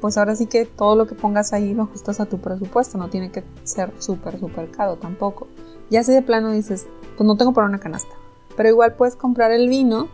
pues 0.04 0.18
ahora 0.18 0.36
sí 0.36 0.44
que 0.44 0.66
todo 0.66 0.96
lo 0.96 1.06
que 1.06 1.14
pongas 1.14 1.54
ahí 1.54 1.72
lo 1.72 1.84
ajustas 1.84 2.20
a 2.20 2.26
tu 2.26 2.36
presupuesto. 2.36 2.98
No 2.98 3.08
tiene 3.08 3.30
que 3.30 3.42
ser 3.62 3.90
súper, 3.98 4.38
súper 4.38 4.70
caro 4.70 4.96
tampoco. 4.96 5.48
Ya 5.88 6.02
si 6.02 6.12
de 6.12 6.20
plano 6.20 6.52
dices, 6.52 6.86
pues 7.16 7.26
no 7.26 7.38
tengo 7.38 7.54
para 7.54 7.68
una 7.68 7.80
canasta 7.80 8.14
pero 8.54 8.68
igual 8.68 8.96
puedes 8.96 9.16
comprar 9.16 9.50
el 9.50 9.66
vino 9.66 10.10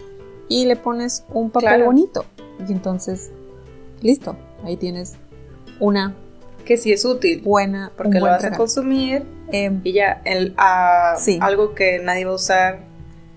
y 0.46 0.66
le 0.66 0.76
pones 0.76 1.24
un 1.30 1.50
papel 1.50 1.82
bonito. 1.82 2.24
Y 2.68 2.70
entonces, 2.70 3.32
listo, 4.00 4.36
ahí 4.64 4.76
tienes 4.76 5.16
una 5.80 6.14
que 6.64 6.76
sí 6.76 6.92
es 6.92 7.04
útil. 7.04 7.40
Buena, 7.42 7.90
porque 7.96 8.20
lo 8.20 8.26
vas 8.26 8.44
a 8.44 8.56
consumir 8.56 9.24
em, 9.50 9.80
y 9.82 9.94
ya 9.94 10.22
el, 10.24 10.54
ah, 10.56 11.16
algo 11.40 11.74
que 11.74 11.98
nadie 11.98 12.26
va 12.26 12.30
a 12.30 12.36
usar. 12.36 12.78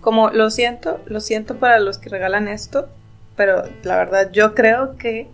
Como 0.01 0.29
lo 0.29 0.51
siento, 0.51 0.99
lo 1.07 1.19
siento 1.19 1.57
para 1.57 1.79
los 1.79 1.97
que 1.97 2.09
regalan 2.09 2.47
esto, 2.47 2.89
pero 3.35 3.63
la 3.81 3.95
verdad 3.95 4.29
yo 4.31 4.53
creo 4.53 4.97
que 4.97 5.31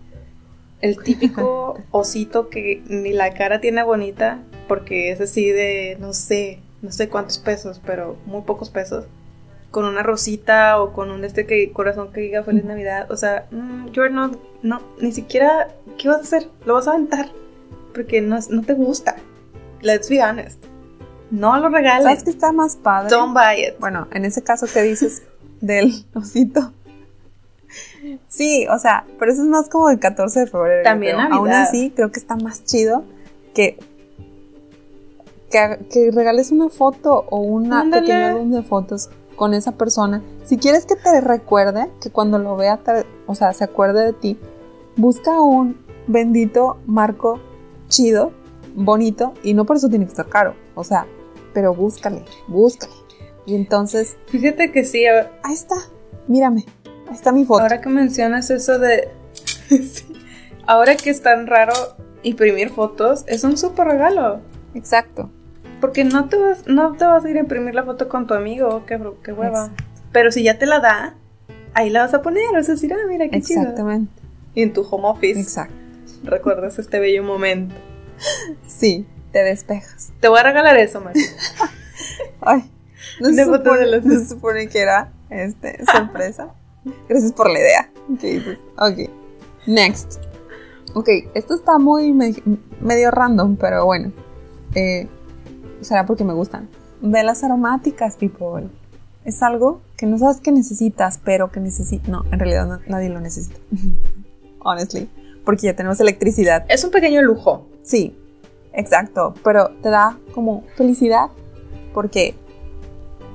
el 0.80 0.98
típico 1.02 1.78
osito 1.90 2.48
que 2.48 2.82
ni 2.88 3.12
la 3.12 3.32
cara 3.34 3.60
tiene 3.60 3.82
bonita, 3.82 4.42
porque 4.68 5.10
es 5.10 5.20
así 5.20 5.50
de, 5.50 5.96
no 6.00 6.12
sé, 6.12 6.60
no 6.82 6.92
sé 6.92 7.08
cuántos 7.08 7.38
pesos, 7.38 7.80
pero 7.84 8.16
muy 8.26 8.42
pocos 8.42 8.70
pesos 8.70 9.06
con 9.70 9.84
una 9.84 10.02
rosita 10.02 10.80
o 10.80 10.92
con 10.92 11.10
un 11.10 11.24
este 11.24 11.46
que, 11.46 11.72
corazón 11.72 12.12
que 12.12 12.20
diga 12.20 12.42
Feliz 12.42 12.64
Navidad. 12.64 13.10
O 13.10 13.16
sea, 13.16 13.46
mm, 13.50 13.90
you're 13.92 14.10
not, 14.10 14.36
no, 14.62 14.80
ni 15.00 15.12
siquiera, 15.12 15.68
¿qué 15.98 16.08
vas 16.08 16.18
a 16.18 16.22
hacer? 16.22 16.48
Lo 16.66 16.74
vas 16.74 16.88
a 16.88 16.92
aventar. 16.92 17.30
Porque 17.94 18.20
no, 18.20 18.38
no 18.50 18.62
te 18.62 18.74
gusta. 18.74 19.16
Let's 19.80 20.08
be 20.08 20.22
honest. 20.22 20.62
No 21.30 21.58
lo 21.58 21.68
regales. 21.68 22.04
¿Sabes 22.04 22.24
que 22.24 22.30
está 22.30 22.52
más 22.52 22.76
padre? 22.76 23.10
Don't 23.10 23.32
buy 23.32 23.64
it. 23.64 23.78
Bueno, 23.78 24.08
en 24.12 24.24
ese 24.24 24.42
caso 24.42 24.66
que 24.72 24.82
dices 24.82 25.22
del 25.60 26.04
osito. 26.14 26.72
Sí, 28.28 28.66
o 28.68 28.78
sea, 28.78 29.04
pero 29.18 29.32
eso 29.32 29.42
es 29.42 29.48
más 29.48 29.68
como 29.68 29.90
el 29.90 29.98
14 29.98 30.40
de 30.40 30.46
febrero. 30.46 30.82
También 30.84 31.16
Navidad. 31.16 31.38
Aún 31.38 31.50
así, 31.50 31.92
creo 31.94 32.10
que 32.10 32.20
está 32.20 32.36
más 32.36 32.64
chido 32.64 33.04
que 33.54 33.78
que, 35.50 36.10
regales 36.12 36.52
una 36.52 36.68
foto 36.68 37.24
o 37.28 37.40
una 37.40 37.84
pequeña 37.90 38.30
álbum 38.30 38.52
de 38.52 38.62
fotos 38.62 39.10
con 39.36 39.54
esa 39.54 39.72
persona. 39.72 40.22
Si 40.44 40.58
quieres 40.58 40.86
que 40.86 40.96
te 40.96 41.20
recuerde, 41.20 41.90
que 42.00 42.10
cuando 42.10 42.38
lo 42.38 42.56
vea, 42.56 42.80
o 43.26 43.34
sea, 43.34 43.52
se 43.52 43.64
acuerde 43.64 44.04
de 44.04 44.12
ti, 44.12 44.38
busca 44.96 45.40
un 45.40 45.78
bendito 46.06 46.78
marco 46.86 47.40
chido, 47.88 48.32
bonito, 48.74 49.34
y 49.42 49.54
no 49.54 49.66
por 49.66 49.76
eso 49.76 49.88
tiene 49.88 50.04
que 50.04 50.10
estar 50.10 50.28
caro, 50.28 50.54
o 50.74 50.84
sea, 50.84 51.06
pero 51.52 51.74
búscale, 51.74 52.24
búscale. 52.46 52.92
Y 53.46 53.56
entonces... 53.56 54.16
Fíjate 54.26 54.70
que 54.70 54.84
sí. 54.84 55.04
Ahí 55.06 55.54
está, 55.54 55.76
mírame, 56.28 56.66
ahí 57.10 57.16
está 57.16 57.32
mi 57.32 57.44
foto. 57.44 57.62
Ahora 57.62 57.80
que 57.80 57.88
mencionas 57.88 58.50
eso 58.50 58.78
de... 58.78 59.08
Ahora 60.66 60.96
que 60.96 61.10
es 61.10 61.22
tan 61.22 61.46
raro 61.46 61.72
imprimir 62.22 62.70
fotos, 62.70 63.24
es 63.26 63.44
un 63.44 63.56
súper 63.58 63.88
regalo. 63.88 64.40
Exacto. 64.74 65.30
Porque 65.80 66.04
no 66.04 66.28
te 66.28 66.36
vas, 66.36 66.66
no 66.66 66.92
te 66.92 67.04
vas 67.04 67.24
a 67.24 67.30
ir 67.30 67.36
a 67.36 67.40
imprimir 67.40 67.74
la 67.74 67.84
foto 67.84 68.08
con 68.08 68.26
tu 68.26 68.34
amigo, 68.34 68.84
qué, 68.86 69.00
qué 69.24 69.32
hueva. 69.32 69.70
Pero 70.12 70.30
si 70.30 70.42
ya 70.42 70.58
te 70.58 70.66
la 70.66 70.80
da, 70.80 71.14
ahí 71.74 71.90
la 71.90 72.02
vas 72.02 72.14
a 72.14 72.22
poner, 72.22 72.44
vas 72.52 72.68
a 72.68 72.72
decir, 72.72 72.92
ah, 72.92 73.06
mira 73.08 73.28
qué 73.28 73.40
chido. 73.40 73.62
Exactamente. 73.62 74.12
Y 74.54 74.62
en 74.62 74.72
tu 74.72 74.82
home 74.82 75.08
office. 75.08 75.40
Exacto. 75.40 75.74
Recuerdas 76.22 76.78
este 76.78 77.00
bello 77.00 77.24
momento. 77.24 77.74
Sí, 78.66 79.06
te 79.32 79.42
despejas. 79.42 80.12
Te 80.20 80.28
voy 80.28 80.38
a 80.38 80.42
regalar 80.42 80.76
eso, 80.76 81.00
María. 81.00 81.24
Ay, 82.40 82.70
no 83.20 83.30
se, 83.30 83.44
supone, 83.44 84.00
no 84.00 84.02
se 84.02 84.26
supone 84.26 84.68
que 84.68 84.80
era 84.80 85.10
este, 85.30 85.84
sorpresa. 85.86 86.54
Gracias 87.08 87.32
por 87.32 87.50
la 87.50 87.58
idea. 87.58 87.90
Ok, 88.78 89.10
next. 89.66 90.20
Ok, 90.94 91.08
esto 91.34 91.54
está 91.54 91.78
muy 91.78 92.12
medio 92.12 93.10
random, 93.10 93.56
pero 93.56 93.84
bueno. 93.84 94.12
Eh, 94.74 95.08
será 95.80 96.06
porque 96.06 96.24
me 96.24 96.32
gustan. 96.32 96.68
Velas 97.00 97.44
aromáticas, 97.44 98.16
people. 98.16 98.68
Es 99.24 99.42
algo 99.42 99.80
que 99.96 100.06
no 100.06 100.18
sabes 100.18 100.40
que 100.40 100.52
necesitas, 100.52 101.20
pero 101.22 101.50
que 101.52 101.60
necesitas. 101.60 102.08
No, 102.08 102.24
en 102.32 102.38
realidad 102.38 102.80
nadie 102.86 103.08
lo 103.08 103.20
necesita. 103.20 103.58
Honestly. 104.60 105.08
Porque 105.44 105.66
ya 105.66 105.76
tenemos 105.76 106.00
electricidad. 106.00 106.64
Es 106.68 106.84
un 106.84 106.90
pequeño 106.90 107.22
lujo. 107.22 107.66
Sí, 107.82 108.16
exacto. 108.72 109.34
Pero 109.44 109.70
te 109.82 109.90
da 109.90 110.18
como 110.34 110.64
felicidad. 110.76 111.30
Porque, 111.94 112.34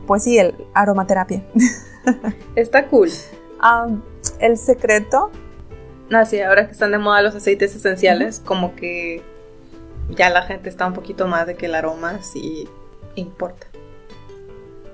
pues 0.07 0.23
sí, 0.23 0.37
el 0.37 0.55
aromaterapia. 0.73 1.43
Está 2.55 2.87
cool. 2.87 3.09
el 4.39 4.57
secreto. 4.57 5.31
Ah, 6.11 6.25
sí, 6.25 6.39
ahora 6.41 6.67
que 6.67 6.73
están 6.73 6.91
de 6.91 6.97
moda 6.97 7.21
los 7.21 7.35
aceites 7.35 7.75
esenciales, 7.75 8.39
como 8.39 8.75
que 8.75 9.23
ya 10.09 10.29
la 10.29 10.43
gente 10.43 10.69
está 10.69 10.85
un 10.85 10.93
poquito 10.93 11.27
más 11.27 11.47
de 11.47 11.55
que 11.55 11.65
el 11.65 11.75
aroma 11.75 12.21
sí 12.21 12.69
importa. 13.15 13.67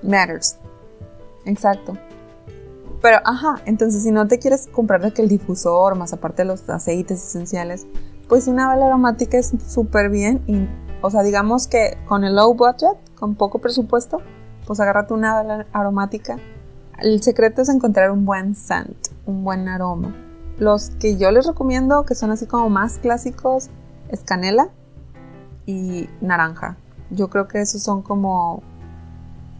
Matters. 0.01 0.57
Exacto. 1.45 1.97
Pero, 3.01 3.17
ajá, 3.25 3.61
entonces 3.65 4.03
si 4.03 4.11
no 4.11 4.27
te 4.27 4.39
quieres 4.39 4.67
comprar 4.67 5.01
de 5.01 5.11
que 5.11 5.21
el 5.21 5.27
difusor, 5.27 5.95
más 5.95 6.13
aparte 6.13 6.43
de 6.43 6.47
los 6.47 6.69
aceites 6.69 7.23
esenciales, 7.23 7.87
pues 8.29 8.47
una 8.47 8.69
vela 8.69 8.85
aromática 8.85 9.37
es 9.37 9.51
súper 9.67 10.09
bien. 10.09 10.43
Y, 10.47 10.67
o 11.01 11.09
sea, 11.09 11.23
digamos 11.23 11.67
que 11.67 11.97
con 12.05 12.23
el 12.23 12.35
low 12.35 12.53
budget, 12.53 12.97
con 13.15 13.35
poco 13.35 13.59
presupuesto, 13.59 14.21
pues 14.67 14.79
agárrate 14.79 15.13
una 15.13 15.41
vela 15.41 15.67
aromática. 15.73 16.37
El 17.01 17.21
secreto 17.21 17.61
es 17.63 17.69
encontrar 17.69 18.11
un 18.11 18.25
buen 18.25 18.55
scent, 18.55 19.07
un 19.25 19.43
buen 19.43 19.67
aroma. 19.67 20.15
Los 20.57 20.91
que 20.91 21.17
yo 21.17 21.31
les 21.31 21.47
recomiendo, 21.47 22.05
que 22.05 22.13
son 22.15 22.29
así 22.31 22.45
como 22.45 22.69
más 22.69 22.99
clásicos, 22.99 23.69
es 24.09 24.21
canela 24.21 24.69
y 25.65 26.07
naranja. 26.21 26.77
Yo 27.09 27.29
creo 27.29 27.47
que 27.47 27.59
esos 27.61 27.81
son 27.81 28.01
como... 28.03 28.61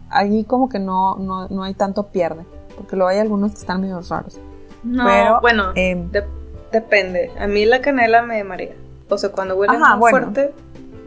Ahí 0.08 0.44
como 0.44 0.68
que 0.68 0.78
no, 0.78 1.16
no, 1.16 1.48
no 1.48 1.62
hay 1.64 1.74
tanto 1.74 2.08
pierde, 2.08 2.44
porque 2.76 2.96
luego 2.96 3.08
hay 3.08 3.18
algunos 3.18 3.52
que 3.52 3.58
están 3.58 3.80
medio 3.80 4.00
raros. 4.02 4.38
No, 4.84 5.04
Pero, 5.04 5.40
bueno, 5.40 5.72
em, 5.74 6.10
de- 6.10 6.26
depende. 6.70 7.30
A 7.40 7.46
mí 7.46 7.64
la 7.64 7.80
canela 7.80 8.22
me 8.22 8.44
marea. 8.44 8.74
O 9.08 9.16
sea, 9.18 9.32
cuando 9.32 9.56
huele 9.56 9.74
Ajá, 9.76 9.92
muy 9.96 10.00
bueno. 10.00 10.18
fuerte, 10.32 10.54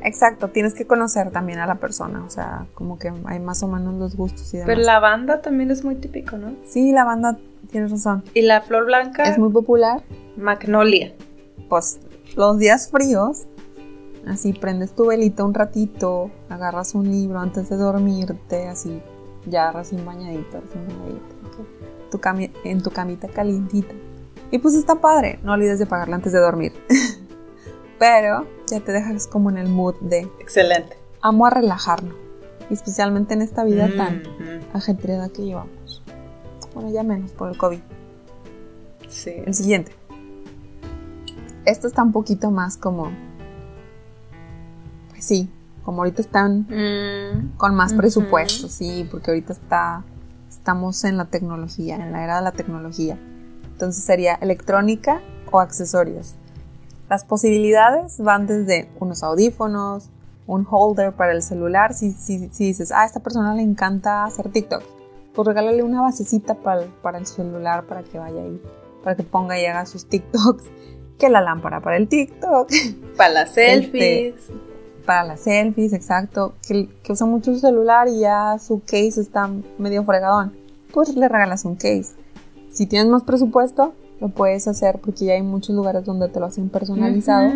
Exacto, 0.06 0.50
tienes 0.50 0.74
que 0.76 0.86
conocer 0.86 1.32
también 1.32 1.58
a 1.60 1.66
la 1.66 1.76
persona, 1.80 2.24
o 2.24 2.30
sea, 2.30 2.68
como 2.76 3.00
que 3.00 3.12
hay 3.26 3.40
más 3.40 3.64
o 3.64 3.68
menos 3.68 3.96
los 3.96 4.16
gustos 4.16 4.54
y 4.54 4.58
demás. 4.58 4.68
pero 4.76 4.86
lavanda 4.86 5.42
también 5.42 5.72
es 5.72 5.84
muy 5.84 5.96
típico, 5.96 6.38
¿no? 6.38 6.54
Sí, 6.64 6.92
la 6.92 7.04
banda, 7.06 7.38
tienes 7.72 7.90
razón. 7.92 8.24
Y 8.36 8.44
la 8.44 8.62
flor 8.62 8.86
blanca, 8.86 9.24
Es 9.24 9.40
muy 9.40 9.52
popular. 9.52 10.04
magnolia. 10.38 11.14
Pues 11.70 12.00
los 12.36 12.60
días 12.60 12.90
fríos, 12.92 13.48
así 14.28 14.54
prendes 14.54 14.94
tu 14.94 15.08
velita 15.08 15.44
un 15.44 15.56
ratito, 15.56 16.30
agarras 16.50 16.94
un 16.94 17.10
libro 17.10 17.40
antes 17.40 17.70
de 17.70 17.76
dormirte, 17.76 18.68
así 18.68 19.02
ya 19.48 19.72
recién 19.72 20.06
bañadito, 20.06 20.62
recién 20.62 20.88
bañadito, 20.88 21.36
tu 22.12 22.20
en 22.64 22.84
tu 22.84 22.92
camita 22.92 23.28
calientita. 23.28 23.94
Y 24.52 24.60
pues 24.60 24.76
está 24.76 24.96
padre, 24.96 25.40
no 25.44 25.54
olvides 25.54 25.80
de 25.80 25.86
apagarla 25.86 26.16
antes 26.18 26.32
de 26.32 26.40
dormir. 26.40 26.74
Pero 28.00 28.46
ya 28.68 28.80
te 28.82 28.92
dejas 28.92 29.28
como 29.28 29.50
en 29.50 29.58
el 29.58 29.70
mood 29.70 29.96
de 30.02 30.28
Excelente. 30.40 30.98
amo 31.22 31.46
a 31.46 31.50
relajarnos, 31.50 32.14
y 32.70 32.74
especialmente 32.74 33.34
en 33.34 33.42
esta 33.42 33.64
vida 33.64 33.90
tan 33.96 34.18
Mhm. 34.40 34.62
ajetreada 34.74 35.30
que 35.30 35.44
llevamos. 35.44 36.04
Bueno, 36.74 36.90
ya 36.92 37.04
menos 37.04 37.32
por 37.32 37.50
el 37.50 37.58
COVID. 37.58 37.80
Sí. 39.08 39.32
El 39.46 39.54
siguiente. 39.54 39.94
Esto 41.66 41.88
está 41.88 42.04
un 42.04 42.12
poquito 42.12 42.52
más 42.52 42.78
como. 42.78 43.12
Pues 45.10 45.24
sí, 45.24 45.50
como 45.84 46.02
ahorita 46.02 46.22
están 46.22 46.68
Mm, 46.70 47.58
con 47.58 47.76
más 47.76 47.92
Ujú. 47.92 48.02
presupuesto, 48.02 48.68
sí, 48.68 49.08
porque 49.10 49.32
ahorita 49.32 49.54
está. 49.54 50.04
Estamos 50.50 51.04
en 51.04 51.18
la 51.18 51.26
tecnología, 51.26 51.96
en 51.96 52.12
la 52.12 52.24
era 52.24 52.38
de 52.38 52.44
la 52.44 52.52
tecnología. 52.52 53.18
Entonces 53.72 54.04
sería 54.04 54.34
electrónica 54.36 55.22
o 55.52 55.60
accesorios. 55.60 56.36
Las 57.10 57.24
posibilidades 57.24 58.20
van 58.20 58.48
desde 58.48 58.90
unos 59.00 59.22
audífonos, 59.24 60.10
un 60.48 60.66
holder 60.70 61.14
para 61.14 61.34
el 61.34 61.44
celular. 61.44 61.94
Si, 61.94 62.12
si, 62.14 62.50
si 62.50 62.66
dices, 62.66 62.92
ah, 62.92 63.02
a 63.02 63.06
esta 63.06 63.20
persona 63.20 63.54
le 63.54 63.62
encanta 63.62 64.24
hacer 64.24 64.52
TikTok, 64.52 64.84
pues 65.34 65.48
regálale 65.48 65.84
una 65.84 66.02
basecita 66.02 66.56
para 66.56 66.84
el, 66.84 66.90
para 66.90 67.18
el 67.18 67.28
celular 67.28 67.86
para 67.86 68.04
que 68.04 68.18
vaya 68.18 68.42
ahí, 68.42 68.62
para 69.04 69.16
que 69.16 69.24
ponga 69.24 69.60
y 69.60 69.66
haga 69.66 69.86
sus 69.86 70.08
TikToks. 70.08 70.64
Que 71.20 71.30
la 71.30 71.40
lámpara 71.40 71.80
para 71.80 71.96
el 71.96 72.10
TikTok, 72.10 72.70
Para 73.18 73.30
las 73.30 73.54
selfies. 73.54 74.36
para 75.06 75.24
las 75.24 75.40
selfies, 75.42 75.94
exacto. 75.94 76.56
Que, 76.68 76.90
que 77.04 77.14
usa 77.14 77.26
mucho 77.26 77.54
su 77.54 77.60
celular 77.62 78.10
y 78.10 78.20
ya 78.20 78.58
su 78.60 78.82
case 78.82 79.22
está 79.22 79.50
medio 79.78 80.04
fregadón. 80.04 80.54
Pues 80.92 81.16
le 81.16 81.30
regalas 81.30 81.64
un 81.64 81.76
case. 81.76 82.16
Si 82.70 82.86
tienes 82.86 83.08
más 83.08 83.24
presupuesto, 83.24 83.94
lo 84.20 84.30
puedes 84.30 84.68
hacer 84.68 85.00
porque 85.00 85.26
ya 85.26 85.34
hay 85.34 85.42
muchos 85.42 85.76
lugares 85.76 86.06
donde 86.06 86.30
te 86.30 86.40
lo 86.40 86.46
hacen 86.46 86.70
personalizado 86.70 87.52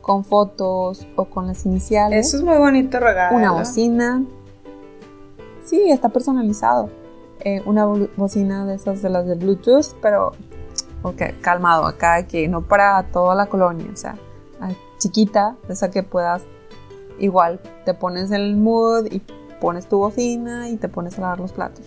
con 0.00 0.24
fotos 0.24 1.06
o 1.16 1.24
con 1.26 1.46
las 1.46 1.64
iniciales. 1.64 2.26
Eso 2.26 2.38
es 2.38 2.42
muy 2.42 2.56
bonito 2.56 2.98
regalo. 2.98 3.36
una 3.36 3.52
bocina. 3.52 4.24
Sí, 5.64 5.90
está 5.90 6.08
personalizado. 6.08 6.90
Eh, 7.40 7.62
una 7.66 7.86
bocina 8.16 8.66
de 8.66 8.74
esas 8.74 9.02
de 9.02 9.10
las 9.10 9.26
de 9.26 9.34
Bluetooth, 9.36 9.94
pero 10.00 10.32
ok, 11.02 11.22
calmado 11.40 11.86
acá, 11.86 12.26
que 12.26 12.48
no 12.48 12.62
para 12.62 13.02
toda 13.10 13.34
la 13.34 13.46
colonia, 13.46 13.86
o 13.92 13.96
sea, 13.96 14.16
ah, 14.60 14.70
chiquita, 14.98 15.56
esa 15.68 15.90
que 15.90 16.02
puedas, 16.02 16.42
igual, 17.18 17.60
te 17.84 17.94
pones 17.94 18.30
en 18.30 18.40
el 18.40 18.56
mood 18.56 19.06
y 19.10 19.20
pones 19.60 19.88
tu 19.88 19.98
bocina 19.98 20.68
y 20.68 20.76
te 20.76 20.88
pones 20.88 21.18
a 21.18 21.22
lavar 21.22 21.40
los 21.40 21.52
platos. 21.52 21.84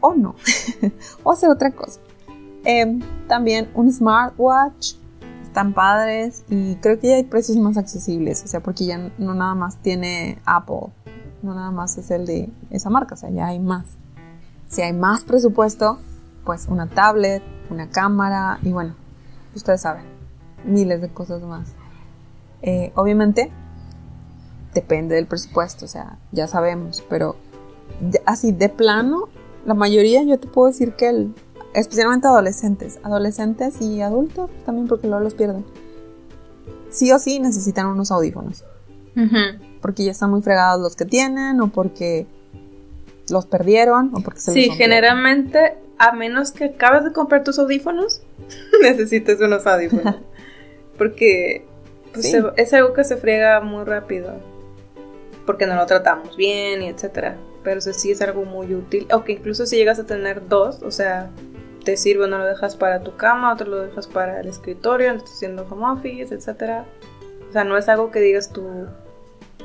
O 0.00 0.14
no, 0.14 0.34
o 1.22 1.32
hacer 1.32 1.50
otra 1.50 1.70
cosa. 1.72 2.00
Em, 2.68 3.00
también 3.28 3.70
un 3.74 3.92
smartwatch, 3.92 4.94
están 5.40 5.72
padres 5.72 6.42
y 6.50 6.74
creo 6.76 6.98
que 6.98 7.10
ya 7.10 7.14
hay 7.14 7.22
precios 7.22 7.56
más 7.58 7.76
accesibles, 7.76 8.42
o 8.42 8.48
sea, 8.48 8.58
porque 8.58 8.84
ya 8.84 8.98
no 9.18 9.34
nada 9.34 9.54
más 9.54 9.76
tiene 9.76 10.40
Apple, 10.44 10.88
no 11.42 11.54
nada 11.54 11.70
más 11.70 11.96
es 11.96 12.10
el 12.10 12.26
de 12.26 12.50
esa 12.70 12.90
marca, 12.90 13.14
o 13.14 13.16
sea, 13.16 13.30
ya 13.30 13.46
hay 13.46 13.60
más. 13.60 13.96
Si 14.68 14.82
hay 14.82 14.92
más 14.92 15.22
presupuesto, 15.22 16.00
pues 16.44 16.66
una 16.66 16.88
tablet, 16.88 17.40
una 17.70 17.88
cámara 17.88 18.58
y 18.64 18.72
bueno, 18.72 18.96
ustedes 19.54 19.82
saben, 19.82 20.04
miles 20.64 21.00
de 21.00 21.08
cosas 21.08 21.42
más. 21.42 21.68
Eh, 22.62 22.90
obviamente, 22.96 23.52
depende 24.74 25.14
del 25.14 25.28
presupuesto, 25.28 25.84
o 25.84 25.88
sea, 25.88 26.18
ya 26.32 26.48
sabemos, 26.48 27.04
pero 27.08 27.36
así 28.24 28.50
de 28.50 28.68
plano, 28.68 29.28
la 29.64 29.74
mayoría 29.74 30.24
yo 30.24 30.40
te 30.40 30.48
puedo 30.48 30.66
decir 30.66 30.94
que 30.96 31.08
el, 31.08 31.34
especialmente 31.76 32.26
adolescentes, 32.26 32.98
adolescentes 33.04 33.80
y 33.80 34.00
adultos 34.00 34.50
también 34.64 34.88
porque 34.88 35.06
luego 35.06 35.22
los 35.22 35.34
pierden. 35.34 35.64
Sí 36.90 37.12
o 37.12 37.18
sí 37.18 37.38
necesitan 37.38 37.86
unos 37.86 38.10
audífonos, 38.10 38.64
porque 39.82 40.04
ya 40.04 40.10
están 40.10 40.30
muy 40.30 40.42
fregados 40.42 40.80
los 40.80 40.96
que 40.96 41.04
tienen 41.04 41.60
o 41.60 41.68
porque 41.68 42.26
los 43.30 43.46
perdieron 43.46 44.10
o 44.14 44.20
porque 44.20 44.40
se 44.40 44.52
Sí, 44.52 44.70
generalmente, 44.70 45.76
a 45.98 46.12
menos 46.12 46.52
que 46.52 46.64
acabes 46.66 47.04
de 47.04 47.12
comprar 47.12 47.44
tus 47.44 47.58
audífonos, 47.58 48.22
necesitas 48.82 49.40
unos 49.40 49.66
audífonos. 49.66 50.16
Porque 50.98 51.66
pues, 52.14 52.24
Sí. 52.24 52.32
se- 52.32 52.42
es 52.56 52.72
algo 52.72 52.94
que 52.94 53.04
se 53.04 53.18
friega 53.18 53.60
muy 53.60 53.84
rápido. 53.84 54.32
Porque 55.44 55.66
no 55.66 55.74
lo 55.74 55.84
tratamos 55.84 56.34
bien 56.38 56.80
y 56.82 56.86
etcétera. 56.88 57.36
Pero 57.62 57.82
sí 57.82 58.10
es 58.12 58.22
algo 58.22 58.46
muy 58.46 58.74
útil. 58.74 59.06
O 59.12 59.22
que 59.22 59.32
incluso 59.32 59.66
si 59.66 59.76
llegas 59.76 59.98
a 59.98 60.04
tener 60.06 60.48
dos, 60.48 60.82
o 60.82 60.90
sea, 60.90 61.28
te 61.86 61.96
sirve, 61.96 62.26
uno 62.26 62.38
lo 62.38 62.44
dejas 62.44 62.74
para 62.74 63.00
tu 63.00 63.16
cama, 63.16 63.52
otro 63.52 63.68
lo 63.68 63.78
dejas 63.78 64.08
para 64.08 64.40
el 64.40 64.48
escritorio, 64.48 65.12
estás 65.12 65.34
haciendo 65.34 65.64
home 65.70 65.86
office, 65.86 66.34
etcétera. 66.34 66.84
O 67.48 67.52
sea, 67.52 67.62
no 67.62 67.76
es 67.78 67.88
algo 67.88 68.10
que 68.10 68.18
digas 68.18 68.50
tú 68.50 68.88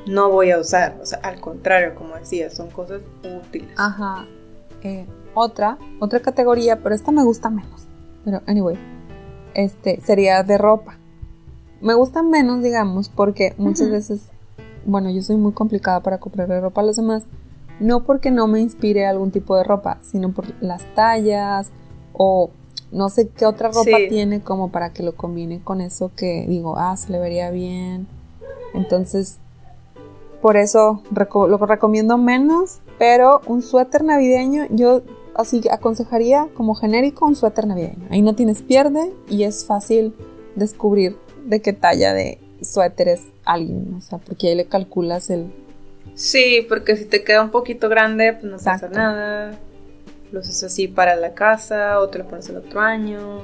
no 0.05 0.29
voy 0.29 0.51
a 0.51 0.59
usar. 0.59 0.99
O 1.01 1.05
sea, 1.05 1.19
al 1.23 1.41
contrario, 1.41 1.95
como 1.95 2.15
decías, 2.15 2.53
son 2.53 2.69
cosas 2.69 3.01
útiles. 3.23 3.71
Ajá. 3.75 4.27
Eh, 4.83 5.07
otra, 5.33 5.79
otra 5.99 6.19
categoría, 6.19 6.79
pero 6.83 6.93
esta 6.93 7.11
me 7.11 7.23
gusta 7.23 7.49
menos. 7.49 7.87
Pero, 8.23 8.41
anyway, 8.45 8.77
este 9.55 9.99
sería 10.01 10.43
de 10.43 10.59
ropa. 10.59 10.99
Me 11.81 11.95
gusta 11.95 12.21
menos, 12.21 12.61
digamos, 12.61 13.09
porque 13.09 13.55
muchas 13.57 13.89
veces, 13.89 14.29
bueno, 14.85 15.09
yo 15.09 15.23
soy 15.23 15.37
muy 15.37 15.53
complicada 15.53 16.01
para 16.01 16.19
comprarle 16.19 16.61
ropa 16.61 16.81
a 16.81 16.83
los 16.83 16.97
demás. 16.97 17.23
No 17.79 18.03
porque 18.03 18.29
no 18.29 18.45
me 18.45 18.59
inspire 18.59 19.07
algún 19.07 19.31
tipo 19.31 19.57
de 19.57 19.63
ropa, 19.63 19.97
sino 20.03 20.31
por 20.31 20.45
las 20.61 20.85
tallas 20.93 21.71
o 22.13 22.49
no 22.91 23.09
sé 23.09 23.29
qué 23.29 23.45
otra 23.45 23.69
ropa 23.69 23.97
Sí. 23.97 24.07
tiene 24.09 24.41
como 24.41 24.69
para 24.71 24.91
que 24.91 25.03
lo 25.03 25.15
combine 25.15 25.61
con 25.63 25.79
eso 25.81 26.11
que 26.15 26.45
digo, 26.47 26.75
ah, 26.77 26.95
se 26.97 27.11
le 27.11 27.19
vería 27.19 27.49
bien. 27.51 28.07
Entonces, 28.73 29.37
por 30.41 30.57
eso 30.57 31.01
reco- 31.13 31.47
lo 31.47 31.57
recomiendo 31.57 32.17
menos, 32.17 32.79
pero 32.97 33.41
un 33.45 33.61
suéter 33.61 34.03
navideño, 34.03 34.65
yo 34.71 35.01
así 35.35 35.61
aconsejaría 35.71 36.47
como 36.55 36.75
genérico 36.75 37.25
un 37.25 37.35
suéter 37.35 37.67
navideño. 37.67 38.07
Ahí 38.09 38.21
no 38.21 38.35
tienes 38.35 38.61
pierde 38.61 39.13
y 39.29 39.43
es 39.43 39.65
fácil 39.65 40.13
descubrir 40.55 41.15
de 41.45 41.61
qué 41.61 41.73
talla 41.73 42.13
de 42.13 42.39
suéter 42.61 43.07
es 43.07 43.21
alguien, 43.45 43.93
o 43.97 44.01
sea, 44.01 44.17
porque 44.19 44.49
ahí 44.49 44.55
le 44.55 44.65
calculas 44.65 45.29
el... 45.29 45.51
Sí, 46.13 46.65
porque 46.67 46.95
si 46.97 47.05
te 47.05 47.23
queda 47.23 47.41
un 47.41 47.51
poquito 47.51 47.87
grande, 47.89 48.33
pues 48.33 48.43
no 48.45 48.57
Exacto. 48.57 48.87
pasa 48.89 48.99
nada. 48.99 49.59
Lo 50.31 50.39
usas 50.39 50.63
así 50.63 50.87
para 50.87 51.15
la 51.15 51.33
casa 51.33 51.99
o 51.99 52.09
te 52.09 52.19
lo 52.19 52.27
pones 52.27 52.47
el 52.49 52.57
otro 52.57 52.79
año. 52.79 53.41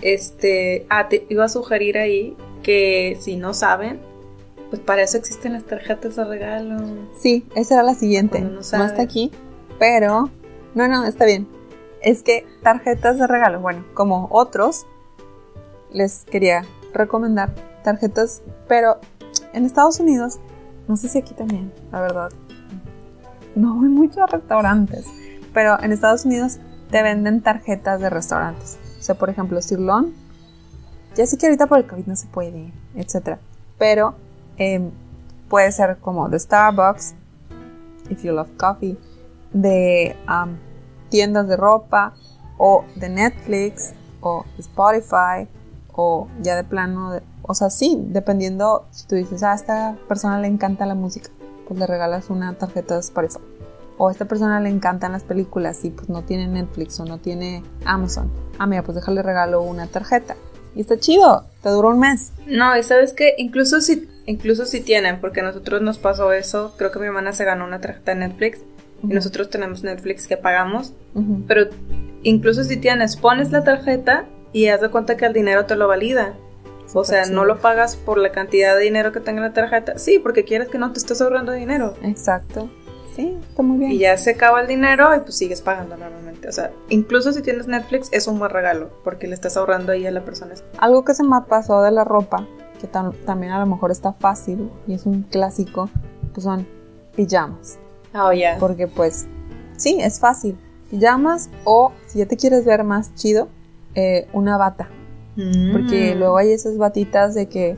Este, 0.00 0.86
ah, 0.88 1.08
te 1.08 1.26
iba 1.28 1.44
a 1.44 1.48
sugerir 1.48 1.98
ahí 1.98 2.36
que 2.62 3.18
si 3.20 3.36
no 3.36 3.52
saben, 3.52 4.00
pues 4.70 4.80
para 4.80 5.02
eso 5.02 5.18
existen 5.18 5.52
las 5.52 5.64
tarjetas 5.64 6.16
de 6.16 6.24
regalo. 6.24 6.78
Sí, 7.18 7.44
esa 7.54 7.74
era 7.74 7.82
la 7.82 7.94
siguiente. 7.94 8.40
No 8.40 8.60
No, 8.60 8.60
está 8.60 9.02
aquí, 9.02 9.30
pero... 9.78 10.30
No, 10.74 10.86
no, 10.86 11.04
está 11.04 11.26
bien. 11.26 11.48
Es 12.00 12.22
que 12.22 12.46
tarjetas 12.62 13.18
de 13.18 13.26
regalo, 13.26 13.60
bueno, 13.60 13.84
como 13.92 14.28
otros, 14.30 14.86
les 15.92 16.24
quería 16.24 16.64
recomendar 16.94 17.52
tarjetas, 17.82 18.42
pero 18.68 18.98
en 19.52 19.66
Estados 19.66 20.00
Unidos, 20.00 20.38
no 20.86 20.96
sé 20.96 21.08
si 21.08 21.18
aquí 21.18 21.34
también, 21.34 21.72
la 21.92 22.00
verdad. 22.00 22.30
No 23.54 23.74
voy 23.74 23.88
mucho 23.88 24.22
a 24.22 24.26
restaurantes, 24.26 25.06
pero 25.52 25.80
en 25.82 25.92
Estados 25.92 26.24
Unidos 26.24 26.58
te 26.90 27.02
venden 27.02 27.40
tarjetas 27.40 28.00
de 28.00 28.10
restaurantes. 28.10 28.78
O 28.98 29.02
sea, 29.02 29.14
por 29.14 29.30
ejemplo, 29.30 29.60
Sirloin. 29.62 30.14
Ya 31.14 31.26
sé 31.26 31.36
que 31.38 31.46
ahorita 31.46 31.66
por 31.66 31.78
el 31.78 31.86
COVID 31.86 32.06
no 32.06 32.16
se 32.16 32.26
puede, 32.28 32.72
etc. 32.94 33.38
Pero 33.78 34.14
em, 34.56 34.90
puede 35.48 35.72
ser 35.72 35.98
como 35.98 36.28
de 36.28 36.38
Starbucks, 36.38 37.14
if 38.10 38.22
you 38.22 38.32
love 38.32 38.50
coffee, 38.56 38.96
de 39.52 40.16
um, 40.28 40.56
tiendas 41.08 41.48
de 41.48 41.56
ropa, 41.56 42.14
o 42.58 42.84
de 42.94 43.08
Netflix, 43.08 43.92
o 44.20 44.44
Spotify, 44.58 45.48
o 45.92 46.28
ya 46.42 46.56
de 46.56 46.64
plano 46.64 47.12
de 47.12 47.22
o 47.50 47.54
sea, 47.54 47.68
sí, 47.68 48.00
dependiendo, 48.00 48.86
si 48.92 49.08
tú 49.08 49.16
dices, 49.16 49.42
ah, 49.42 49.50
a 49.50 49.54
esta 49.56 49.96
persona 50.06 50.38
le 50.38 50.46
encanta 50.46 50.86
la 50.86 50.94
música, 50.94 51.30
pues 51.66 51.80
le 51.80 51.86
regalas 51.86 52.30
una 52.30 52.54
tarjeta 52.54 52.94
de 52.94 53.00
Spotify. 53.00 53.40
O 54.02 54.08
a 54.08 54.12
esta 54.12 54.24
persona 54.24 54.60
le 54.60 54.70
encantan 54.70 55.12
las 55.12 55.24
películas 55.24 55.84
y 55.84 55.90
pues 55.90 56.08
no 56.08 56.22
tiene 56.22 56.48
Netflix 56.48 56.98
o 57.00 57.04
no 57.04 57.18
tiene 57.18 57.62
Amazon. 57.84 58.32
Ah, 58.58 58.66
mira, 58.66 58.82
pues 58.82 58.96
déjale 58.96 59.22
regalo 59.22 59.60
una 59.60 59.88
tarjeta. 59.88 60.36
Y 60.74 60.80
está 60.80 60.98
chido, 60.98 61.44
te 61.62 61.68
dura 61.68 61.88
un 61.88 61.98
mes. 61.98 62.32
No, 62.46 62.74
y 62.78 62.82
sabes 62.82 63.12
que 63.12 63.34
incluso 63.36 63.82
si, 63.82 64.08
incluso 64.24 64.64
si 64.64 64.80
tienen, 64.80 65.20
porque 65.20 65.40
a 65.40 65.42
nosotros 65.42 65.82
nos 65.82 65.98
pasó 65.98 66.32
eso, 66.32 66.72
creo 66.78 66.90
que 66.90 66.98
mi 66.98 67.08
hermana 67.08 67.34
se 67.34 67.44
ganó 67.44 67.66
una 67.66 67.82
tarjeta 67.82 68.14
de 68.14 68.20
Netflix 68.26 68.60
y 69.02 69.08
nosotros 69.08 69.50
tenemos 69.50 69.82
Netflix 69.82 70.26
que 70.26 70.38
pagamos, 70.38 70.94
pero 71.46 71.68
incluso 72.22 72.64
si 72.64 72.78
tienes, 72.78 73.18
pones 73.18 73.52
la 73.52 73.64
tarjeta 73.64 74.24
y 74.54 74.68
haz 74.68 74.80
de 74.80 74.88
cuenta 74.88 75.18
que 75.18 75.26
el 75.26 75.34
dinero 75.34 75.66
te 75.66 75.76
lo 75.76 75.88
valida. 75.88 76.32
O 76.94 77.04
sea, 77.04 77.26
no 77.26 77.44
lo 77.44 77.58
pagas 77.60 77.96
por 77.96 78.18
la 78.18 78.32
cantidad 78.32 78.76
de 78.76 78.82
dinero 78.82 79.12
que 79.12 79.20
tenga 79.20 79.40
la 79.40 79.52
tarjeta. 79.52 79.98
Sí, 79.98 80.18
porque 80.18 80.44
quieres 80.44 80.68
que 80.68 80.78
no 80.78 80.90
te 80.92 80.98
estés 80.98 81.20
ahorrando 81.20 81.52
dinero. 81.52 81.94
Exacto. 82.02 82.68
Sí, 83.16 83.36
está 83.48 83.62
muy 83.62 83.78
bien. 83.78 83.92
Y 83.92 83.98
ya 83.98 84.16
se 84.16 84.30
acaba 84.30 84.60
el 84.60 84.66
dinero 84.68 85.14
y 85.16 85.20
pues 85.20 85.36
sigues 85.36 85.60
pagando 85.62 85.96
normalmente. 85.96 86.48
O 86.48 86.52
sea, 86.52 86.70
incluso 86.88 87.32
si 87.32 87.42
tienes 87.42 87.66
Netflix 87.66 88.08
es 88.12 88.26
un 88.26 88.38
buen 88.38 88.50
regalo 88.50 88.90
porque 89.04 89.26
le 89.26 89.34
estás 89.34 89.56
ahorrando 89.56 89.92
ahí 89.92 90.06
a 90.06 90.10
la 90.10 90.24
persona. 90.24 90.54
Algo 90.78 91.04
que 91.04 91.14
se 91.14 91.22
me 91.24 91.40
pasó 91.48 91.82
de 91.82 91.90
la 91.90 92.04
ropa, 92.04 92.46
que 92.80 92.90
tam- 92.90 93.14
también 93.26 93.52
a 93.52 93.58
lo 93.60 93.66
mejor 93.66 93.90
está 93.90 94.12
fácil 94.12 94.70
y 94.86 94.94
es 94.94 95.06
un 95.06 95.22
clásico, 95.24 95.90
pues 96.32 96.44
son 96.44 96.66
pijamas. 97.16 97.78
Oh, 98.14 98.32
ya. 98.32 98.56
Porque 98.58 98.86
pues 98.86 99.26
sí, 99.76 99.98
es 100.00 100.18
fácil. 100.20 100.56
Pijamas 100.90 101.50
o 101.64 101.92
si 102.06 102.18
ya 102.20 102.26
te 102.26 102.36
quieres 102.36 102.64
ver 102.64 102.84
más 102.84 103.14
chido, 103.14 103.48
eh, 103.94 104.28
una 104.32 104.56
bata. 104.56 104.88
Porque 105.72 106.14
Mm. 106.14 106.18
luego 106.18 106.36
hay 106.36 106.52
esas 106.52 106.76
batitas 106.78 107.34
de 107.34 107.48
que, 107.48 107.76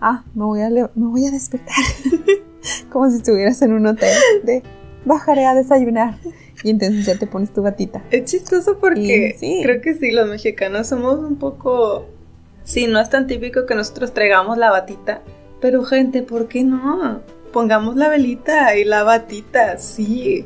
ah, 0.00 0.24
me 0.34 0.44
voy 0.44 0.60
a, 0.62 0.70
me 0.70 0.88
voy 0.94 1.26
a 1.26 1.30
despertar. 1.30 1.74
Como 2.92 3.08
si 3.10 3.16
estuvieras 3.16 3.62
en 3.62 3.72
un 3.72 3.86
hotel. 3.86 4.10
De, 4.42 4.62
bajaré 5.04 5.46
a 5.46 5.54
desayunar. 5.54 6.16
Y 6.62 6.70
entonces 6.70 7.06
ya 7.06 7.18
te 7.18 7.26
pones 7.26 7.52
tu 7.52 7.62
batita. 7.62 8.02
Es 8.10 8.30
chistoso 8.30 8.78
porque 8.78 9.34
Y 9.34 9.38
sí. 9.38 9.60
creo 9.62 9.80
que 9.80 9.94
sí, 9.94 10.10
los 10.10 10.28
mexicanos 10.28 10.88
somos 10.88 11.18
un 11.18 11.36
poco... 11.36 12.06
Sí, 12.64 12.86
no 12.86 13.00
es 13.00 13.10
tan 13.10 13.26
típico 13.26 13.66
que 13.66 13.74
nosotros 13.74 14.12
traigamos 14.14 14.56
la 14.56 14.70
batita, 14.70 15.22
pero 15.60 15.82
gente, 15.82 16.22
¿por 16.22 16.46
qué 16.46 16.62
no? 16.62 17.20
Pongamos 17.52 17.96
la 17.96 18.08
velita 18.08 18.76
y 18.76 18.84
la 18.84 19.02
batita, 19.02 19.78
sí. 19.78 20.44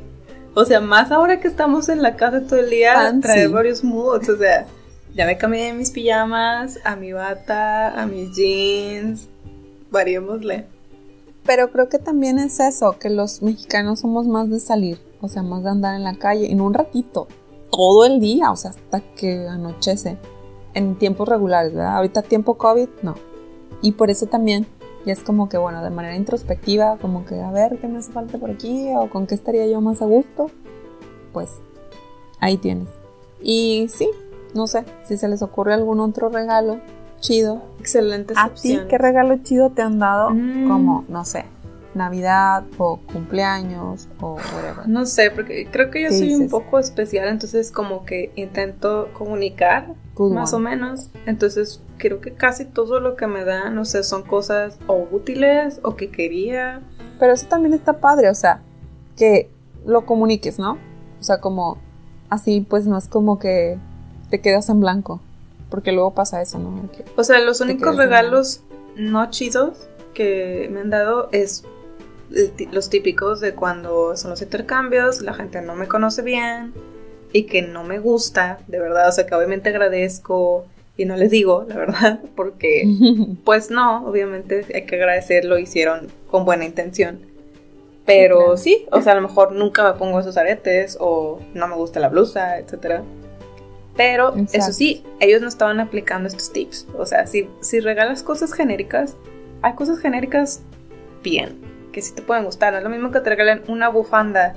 O 0.55 0.64
sea, 0.64 0.80
más 0.80 1.11
ahora 1.12 1.40
que 1.40 1.49
estamos 1.49 1.90
en 1.90 2.01
la 2.03 2.16
casa 2.16 2.47
todo 2.47 2.59
el 2.61 2.70
día, 2.70 2.94
Fancy. 2.94 3.20
trae 3.20 3.47
varios 3.49 3.84
moods, 3.84 4.30
o 4.30 4.38
sea, 4.38 4.66
ya 5.14 5.26
me 5.26 5.36
cambié 5.36 5.66
de 5.66 5.72
mis 5.74 5.90
pijamas, 5.90 6.78
a 6.84 6.97
mi 6.97 7.12
bata, 7.12 8.01
a 8.01 8.07
mis 8.07 8.34
jeans, 8.34 9.28
variémosle. 9.90 10.64
Pero 11.47 11.70
creo 11.70 11.88
que 11.88 11.99
también 11.99 12.38
es 12.38 12.59
eso, 12.59 12.99
que 12.99 13.09
los 13.09 13.42
mexicanos 13.42 14.01
somos 14.01 14.26
más 14.26 14.51
de 14.51 14.59
salir, 14.59 14.99
o 15.20 15.28
sea, 15.28 15.42
más 15.42 15.62
de 15.62 15.70
andar 15.70 15.94
en 15.94 16.03
la 16.03 16.16
calle, 16.16 16.51
en 16.51 16.61
un 16.61 16.74
ratito, 16.74 17.28
todo 17.70 18.05
el 18.05 18.20
día, 18.20 18.51
o 18.51 18.57
sea, 18.57 18.70
hasta 18.70 19.01
que 19.14 19.47
anochece, 19.47 20.18
en 20.74 20.97
tiempos 20.97 21.28
regulares, 21.28 21.72
¿verdad? 21.72 21.97
Ahorita 21.97 22.22
tiempo 22.22 22.55
COVID, 22.55 22.88
no. 23.03 23.14
Y 23.80 23.92
por 23.92 24.11
eso 24.11 24.26
también, 24.26 24.66
ya 25.05 25.12
es 25.12 25.22
como 25.22 25.49
que, 25.49 25.57
bueno, 25.57 25.84
de 25.84 25.90
manera 25.90 26.16
introspectiva, 26.16 26.99
como 27.01 27.24
que, 27.24 27.40
a 27.40 27.51
ver, 27.53 27.78
¿qué 27.78 27.86
me 27.86 27.99
hace 27.99 28.12
falta 28.12 28.38
por 28.38 28.51
aquí? 28.51 28.88
¿O 28.97 29.09
con 29.09 29.26
qué 29.26 29.36
estaría 29.36 29.66
yo 29.68 29.80
más 29.80 30.03
a 30.03 30.07
gusto? 30.07 30.51
Pues, 31.32 31.51
ahí 32.40 32.57
tienes. 32.57 32.88
Y 33.40 33.86
sí, 33.88 34.11
no 34.55 34.66
sé, 34.66 34.84
si 35.07 35.16
se 35.16 35.28
les 35.28 35.42
ocurre 35.42 35.74
algún 35.74 36.01
otro 36.01 36.28
regalo 36.28 36.80
chido, 37.27 37.62
Excelentes 37.81 38.37
¿A 38.39 38.51
ti 38.51 38.81
qué 38.89 38.99
regalo 38.99 39.37
chido 39.43 39.70
te 39.70 39.83
han 39.83 39.99
dado? 39.99 40.31
Mm. 40.31 40.68
Como, 40.68 41.05
no 41.09 41.24
sé, 41.24 41.45
Navidad 41.95 42.64
o 42.79 43.01
cumpleaños 43.12 44.09
o 44.20 44.35
whatever. 44.35 44.89
No 44.89 45.07
sé, 45.07 45.31
porque 45.31 45.66
creo 45.70 45.91
que 45.91 46.03
yo 46.03 46.09
¿Qué 46.11 46.18
soy 46.18 46.35
un 46.35 46.49
poco 46.49 46.79
especial, 46.79 47.29
entonces 47.29 47.72
como 47.72 48.05
que 48.05 48.33
intento 48.37 49.09
comunicar 49.12 49.95
Good 50.14 50.33
más 50.33 50.53
one. 50.53 50.66
o 50.66 50.70
menos. 50.70 51.11
Entonces 51.27 51.83
creo 51.99 52.20
que 52.20 52.33
casi 52.33 52.64
todo 52.64 53.01
lo 53.01 53.16
que 53.16 53.27
me 53.27 53.45
dan, 53.45 53.74
no 53.74 53.85
sé, 53.85 54.03
son 54.03 54.22
cosas 54.22 54.79
o 54.87 55.07
útiles 55.11 55.81
o 55.83 55.97
que 55.97 56.11
quería. 56.11 56.83
Pero 57.18 57.33
eso 57.33 57.47
también 57.47 57.74
está 57.74 57.95
padre, 57.95 58.29
o 58.31 58.35
sea, 58.35 58.61
que 59.16 59.51
lo 59.85 60.05
comuniques, 60.05 60.59
¿no? 60.59 60.79
O 61.18 61.22
sea, 61.22 61.41
como 61.41 61.79
así, 62.29 62.61
pues 62.61 62.87
no 62.87 62.99
es 62.99 63.09
como 63.09 63.39
que 63.39 63.79
te 64.31 64.41
quedas 64.41 64.68
en 64.68 64.81
blanco. 64.81 65.20
Porque 65.71 65.93
luego 65.93 66.14
pasa 66.14 66.41
eso, 66.43 66.59
¿no? 66.59 66.89
Que- 66.93 67.05
O 67.17 67.25
sea, 67.25 67.41
los 67.41 67.61
únicos 67.61 67.97
regalos 67.97 68.61
no 68.97 69.31
chidos 69.31 69.89
que 70.14 70.69
me 70.73 70.81
han 70.81 70.91
dado 70.91 71.29
es 71.33 71.64
los 72.73 72.91
típicos 72.91 73.41
de 73.41 73.55
cuando 73.55 74.17
son 74.17 74.31
los 74.31 74.43
intercambios, 74.43 75.21
la 75.23 75.35
gente 75.35 75.61
no 75.62 75.75
me 75.77 75.87
conoce 75.87 76.23
bien 76.23 76.73
y 77.33 77.45
que 77.45 77.62
no 77.62 77.85
me 77.85 77.99
gusta, 77.99 78.59
de 78.67 78.79
verdad, 78.81 79.09
o 79.09 79.12
sea, 79.12 79.27
que 79.27 79.35
obviamente 79.35 79.69
agradezco 79.69 80.64
y 80.97 81.05
no 81.05 81.17
les 81.17 81.31
digo, 81.31 81.64
la 81.69 81.77
verdad, 81.77 82.21
porque 82.37 82.85
Pues 83.45 83.71
no, 83.71 84.07
obviamente 84.07 84.64
hay 84.75 84.87
que 84.87 84.97
agradecer, 84.97 85.45
lo 85.45 85.59
hicieron 85.59 86.09
con 86.31 86.45
buena 86.45 86.64
intención. 86.64 87.21
Pero 88.07 88.39
claro. 88.39 88.57
sí, 88.57 88.87
o 88.93 89.03
sea, 89.03 89.12
a 89.12 89.17
lo 89.17 89.23
mejor 89.23 89.51
nunca 89.53 89.83
me 89.85 89.99
pongo 89.99 90.21
esos 90.21 90.37
aretes 90.37 90.97
o 91.01 91.41
no 91.55 91.67
me 91.67 91.75
gusta 91.75 91.99
la 91.99 92.09
blusa, 92.09 92.57
etcétera. 92.59 93.03
Pero 93.97 94.34
eso 94.53 94.72
sí, 94.72 95.05
ellos 95.20 95.40
no 95.42 95.49
estaban 95.49 95.80
aplicando 95.80 96.28
estos 96.28 96.53
tips. 96.53 96.86
O 96.99 97.07
sea, 97.07 97.26
si, 97.26 97.49
si 97.61 97.80
regalas 97.80 98.22
cosas 98.22 98.53
genéricas, 98.53 99.16
hay 99.62 99.74
cosas 99.74 99.99
genéricas 99.99 100.61
bien, 101.22 101.59
que 101.92 102.03
sí 102.03 102.14
te 102.14 102.22
pueden 102.22 102.44
gustar. 102.44 102.72
No 102.72 102.78
es 102.78 102.84
lo 102.84 102.90
mismo 102.90 103.11
que 103.11 103.20
te 103.20 103.30
regalen 103.30 103.62
una 103.68 103.88
bufanda 103.88 104.55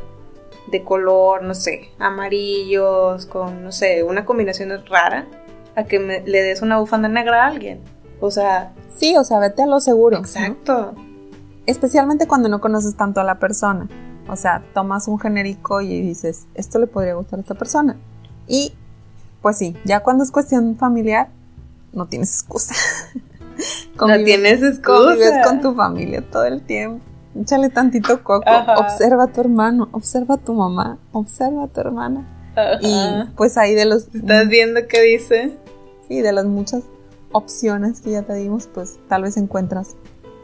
de 0.71 0.83
color, 0.83 1.41
no 1.43 1.53
sé, 1.53 1.89
amarillos, 1.99 3.25
con, 3.25 3.63
no 3.63 3.71
sé, 3.71 4.03
una 4.03 4.25
combinación 4.25 4.69
rara, 4.87 5.25
a 5.75 5.83
que 5.85 5.99
me- 5.99 6.21
le 6.21 6.41
des 6.41 6.61
una 6.61 6.77
bufanda 6.79 7.07
negra 7.07 7.43
a 7.43 7.47
alguien. 7.47 7.79
O 8.19 8.29
sea, 8.31 8.73
sí, 8.93 9.15
o 9.17 9.23
sea, 9.23 9.39
vete 9.39 9.63
a 9.63 9.67
lo 9.67 9.79
seguro. 9.79 10.17
¿no? 10.17 10.21
exacto. 10.23 10.93
Especialmente 11.65 12.27
cuando 12.27 12.49
no 12.49 12.59
conoces 12.59 12.95
tanto 12.95 13.21
a 13.21 13.23
la 13.23 13.39
persona. 13.39 13.87
O 14.27 14.35
sea, 14.35 14.63
tomas 14.73 15.07
un 15.07 15.19
genérico 15.19 15.81
y 15.81 16.01
dices, 16.01 16.45
esto 16.53 16.77
le 16.79 16.87
podría 16.87 17.13
gustar 17.15 17.39
a 17.39 17.41
esta 17.41 17.55
persona. 17.55 17.95
Y, 18.47 18.73
pues 19.41 19.57
sí, 19.57 19.75
ya 19.85 20.01
cuando 20.01 20.23
es 20.23 20.31
cuestión 20.31 20.77
familiar, 20.77 21.29
no 21.93 22.07
tienes 22.07 22.33
excusa. 22.33 22.73
No 23.99 24.05
tienes 24.23 24.59
Convives 24.81 25.27
excusa. 25.27 25.41
con 25.43 25.59
tu 25.59 25.73
familia 25.75 26.23
todo 26.31 26.45
el 26.45 26.61
tiempo. 26.61 27.03
Échale 27.35 27.67
tantito 27.69 28.23
coco. 28.23 28.47
Ajá. 28.47 28.77
Observa 28.77 29.25
a 29.25 29.27
tu 29.27 29.41
hermano, 29.41 29.89
observa 29.91 30.35
a 30.35 30.37
tu 30.37 30.53
mamá, 30.53 30.97
observa 31.11 31.65
a 31.65 31.67
tu 31.67 31.81
hermana. 31.81 32.25
Y 32.79 33.29
pues 33.35 33.57
ahí 33.57 33.73
de 33.73 33.83
los 33.83 34.07
¿Estás 34.15 34.47
viendo 34.47 34.87
qué 34.87 35.01
dice? 35.01 35.57
sí, 36.07 36.21
de 36.21 36.31
las 36.31 36.45
muchas 36.45 36.83
opciones 37.33 37.99
que 37.99 38.11
ya 38.11 38.21
te 38.21 38.33
dimos, 38.35 38.67
pues 38.73 38.97
tal 39.09 39.23
vez 39.23 39.35
encuentras 39.35 39.97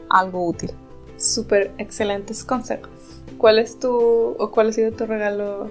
algo 0.09 0.45
útil. 0.45 0.71
Súper 1.17 1.71
excelentes 1.77 2.43
consejos. 2.43 2.89
¿Cuál 3.37 3.59
es 3.59 3.79
tu 3.79 3.89
o 4.37 4.51
cuál 4.51 4.69
ha 4.69 4.71
sido 4.73 4.91
tu 4.91 5.05
regalo 5.05 5.69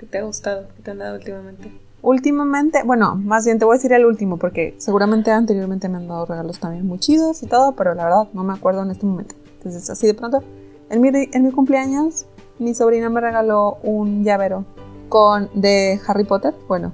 que 0.00 0.06
te 0.06 0.18
ha 0.18 0.22
gustado, 0.22 0.66
que 0.76 0.82
te 0.82 0.90
han 0.90 0.98
dado 0.98 1.14
últimamente? 1.16 1.70
Últimamente, 2.02 2.82
bueno, 2.84 3.14
más 3.16 3.44
bien 3.44 3.58
te 3.58 3.64
voy 3.64 3.74
a 3.74 3.76
decir 3.76 3.92
el 3.92 4.06
último 4.06 4.38
porque 4.38 4.74
seguramente 4.78 5.30
anteriormente 5.30 5.88
me 5.88 5.98
han 5.98 6.08
dado 6.08 6.24
regalos 6.26 6.58
también 6.58 6.86
muy 6.86 6.98
chidos 6.98 7.42
y 7.42 7.46
todo, 7.46 7.72
pero 7.72 7.94
la 7.94 8.04
verdad 8.04 8.28
no 8.32 8.42
me 8.42 8.54
acuerdo 8.54 8.82
en 8.82 8.90
este 8.90 9.04
momento. 9.06 9.34
Entonces, 9.58 9.88
así 9.90 10.06
de 10.06 10.14
pronto, 10.14 10.42
en 10.88 11.00
mi, 11.00 11.08
en 11.12 11.42
mi 11.44 11.50
cumpleaños, 11.52 12.24
mi 12.58 12.74
sobrina 12.74 13.10
me 13.10 13.20
regaló 13.20 13.78
un 13.82 14.24
llavero 14.24 14.64
con 15.10 15.50
de 15.54 16.00
Harry 16.06 16.24
Potter, 16.24 16.54
bueno, 16.68 16.92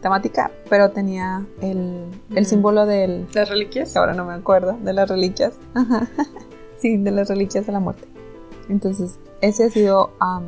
temática, 0.00 0.50
pero 0.68 0.90
tenía 0.90 1.46
el, 1.60 2.06
el 2.34 2.42
Mm. 2.42 2.46
símbolo 2.46 2.86
del, 2.86 3.26
¿Las 3.34 3.48
reliquias? 3.48 3.96
ahora 3.96 4.14
no 4.14 4.24
me 4.24 4.32
acuerdo, 4.32 4.76
de 4.82 4.92
las 4.92 5.08
reliquias. 5.08 5.52
Ajá. 5.74 6.08
sí, 6.78 6.96
de 6.96 7.10
las 7.12 7.28
reliquias 7.28 7.66
de 7.66 7.72
la 7.72 7.78
muerte. 7.80 8.08
Entonces, 8.68 9.18
ese 9.40 9.64
ha 9.64 9.70
sido 9.70 10.10
am, 10.18 10.42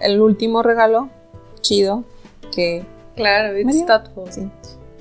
el 0.00 0.20
último 0.20 0.62
regalo 0.62 1.08
chido 1.62 2.04
que 2.54 2.84
Claro, 3.16 3.56
it's 3.56 3.64
María. 3.66 3.86
thoughtful. 3.86 4.30
Sí. 4.32 4.48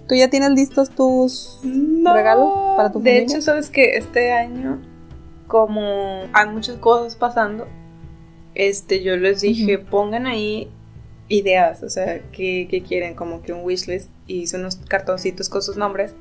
¿Tú 0.07 0.15
ya 0.15 0.29
tienes 0.29 0.51
listos 0.51 0.89
tus 0.91 1.59
No. 1.63 2.13
regalos 2.13 2.53
para 2.75 2.91
tu 2.91 2.99
De 3.01 3.11
familia? 3.11 3.23
hecho, 3.23 3.41
sabes 3.41 3.69
que 3.69 3.97
este 3.97 4.31
año, 4.33 4.81
como 5.47 6.23
hay 6.33 6.49
muchas 6.49 6.77
cosas 6.77 7.15
pasando, 7.15 7.67
este, 8.55 9.01
yo 9.01 9.15
les 9.17 9.41
dije, 9.41 9.79
pongan 9.79 10.27
ahí 10.27 10.69
ideas, 11.29 11.81
o 11.83 11.89
sea, 11.89 12.21
que, 12.31 12.83
quieren, 12.87 13.15
como 13.15 13.41
que 13.41 13.53
un 13.53 13.63
wishlist, 13.63 14.09
y 14.27 14.41
hice 14.41 14.57
unos 14.57 14.75
cartoncitos 14.75 15.49
con 15.49 15.61
sus 15.63 15.77
nombres 15.77 16.13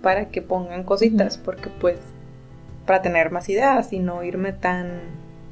para 0.00 0.28
que 0.28 0.40
pongan 0.42 0.84
cositas, 0.84 1.36
porque 1.36 1.68
pues, 1.80 1.98
para 2.86 3.02
tener 3.02 3.30
más 3.30 3.48
ideas 3.48 3.92
y 3.92 3.98
no 3.98 4.22
irme 4.22 4.52
tan, 4.52 5.00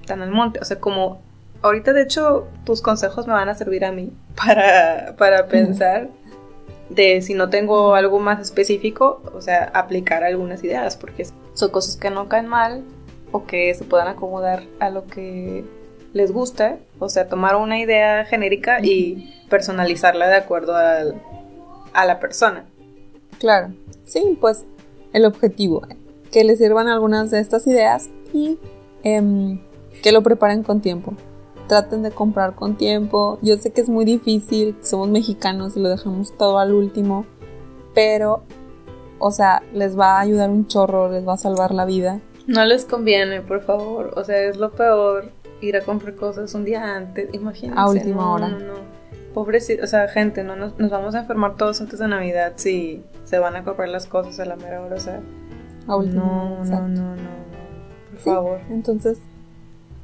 tan 0.07 0.23
al 0.23 0.31
monte, 0.31 0.61
o 0.61 0.65
sea, 0.65 0.79
como, 0.79 1.21
ahorita 1.63 1.93
de 1.93 2.03
hecho, 2.03 2.49
tus 2.65 2.83
consejos 2.83 3.27
me 3.27 3.33
van 3.33 3.49
a 3.49 3.55
servir 3.55 3.85
a 3.85 3.93
mí 3.93 4.13
para, 4.37 5.15
para 5.17 5.47
pensar. 5.47 6.09
de 6.91 7.23
si 7.23 7.33
no 7.33 7.49
tengo 7.49 7.95
algo 7.95 8.19
más 8.19 8.41
específico, 8.41 9.23
o 9.35 9.41
sea, 9.41 9.71
aplicar 9.73 10.25
algunas 10.25 10.63
ideas, 10.63 10.97
porque 10.97 11.27
son 11.55 11.71
cosas 11.71 11.97
que 11.97 12.11
no 12.11 12.29
caen 12.29 12.47
mal 12.47 12.83
o 13.31 13.47
que 13.47 13.73
se 13.75 13.85
puedan 13.85 14.09
acomodar 14.09 14.65
a 14.79 14.91
lo 14.91 15.07
que 15.07 15.65
les 16.13 16.33
gusta, 16.33 16.77
o 16.99 17.09
sea, 17.09 17.29
tomar 17.29 17.57
una 17.57 17.79
idea 17.79 18.27
genérica 18.27 18.81
y 18.83 19.35
personalizarla 19.49 20.29
de 20.29 20.37
acuerdo 20.37 20.77
al, 20.77 21.21
a 21.95 22.05
la 22.05 22.21
persona. 22.21 22.67
Claro, 23.39 23.73
sí, 24.05 24.37
pues 24.41 24.67
el 25.13 25.25
objetivo, 25.25 25.83
que 26.31 26.45
les 26.45 26.59
sirvan 26.59 26.89
algunas 26.89 27.31
de 27.31 27.41
estas 27.41 27.67
ideas 27.67 28.11
y 28.33 28.59
em, 29.03 29.61
que 30.03 30.13
lo 30.13 30.23
preparen 30.23 30.63
con 30.63 30.81
tiempo. 30.81 31.15
Traten 31.69 32.03
de 32.03 32.11
comprar 32.11 32.55
con 32.55 32.77
tiempo. 32.77 33.39
Yo 33.43 33.57
sé 33.57 33.73
que 33.73 33.81
es 33.81 33.89
muy 33.89 34.05
difícil, 34.05 34.77
somos 34.83 35.09
mexicanos 35.09 35.77
y 35.77 35.81
lo 35.81 35.89
dejamos 35.89 36.37
todo 36.37 36.59
al 36.59 36.73
último, 36.73 37.25
pero, 37.95 38.43
o 39.19 39.31
sea, 39.31 39.63
les 39.73 39.99
va 39.99 40.17
a 40.17 40.21
ayudar 40.21 40.51
un 40.51 40.67
chorro, 40.67 41.11
les 41.11 41.27
va 41.27 41.35
a 41.35 41.39
salvar 41.39 41.73
la 41.73 41.85
vida. 41.85 42.21
No 42.47 42.65
les 42.65 42.85
conviene, 42.85 43.41
por 43.41 43.63
favor. 43.63 44.13
O 44.17 44.25
sea, 44.25 44.43
es 44.43 44.57
lo 44.57 44.73
peor 44.73 45.31
ir 45.61 45.77
a 45.77 45.83
comprar 45.83 46.15
cosas 46.17 46.55
un 46.55 46.65
día 46.65 46.97
antes, 46.97 47.33
imagínense. 47.33 47.81
A 47.81 47.89
última 47.89 48.33
hora. 48.33 48.49
No, 48.49 48.59
no. 48.59 48.75
Pobrecito, 49.33 49.85
o 49.85 49.87
sea, 49.87 50.09
gente, 50.09 50.45
no 50.45 50.57
nos, 50.57 50.77
vamos 50.77 51.15
a 51.15 51.21
enfermar 51.21 51.57
todos 51.57 51.81
antes 51.81 51.99
de 51.99 52.09
Navidad 52.09 52.53
si 52.57 53.03
se 53.25 53.39
van 53.39 53.57
a 53.57 53.65
comprar 53.65 53.89
las 53.89 54.07
cosas 54.07 54.39
a 54.41 54.45
la 54.45 54.57
mera 54.57 54.83
hora, 54.83 54.97
o 54.97 55.01
sea. 55.01 55.21
A 55.87 55.97
última 55.97 56.23
no, 56.23 56.61
hora. 56.61 56.65
No, 56.65 56.89
no, 56.89 56.89
no, 56.89 57.17
no, 57.17 57.31
por 58.11 58.21
favor. 58.21 58.61
Entonces, 58.71 59.19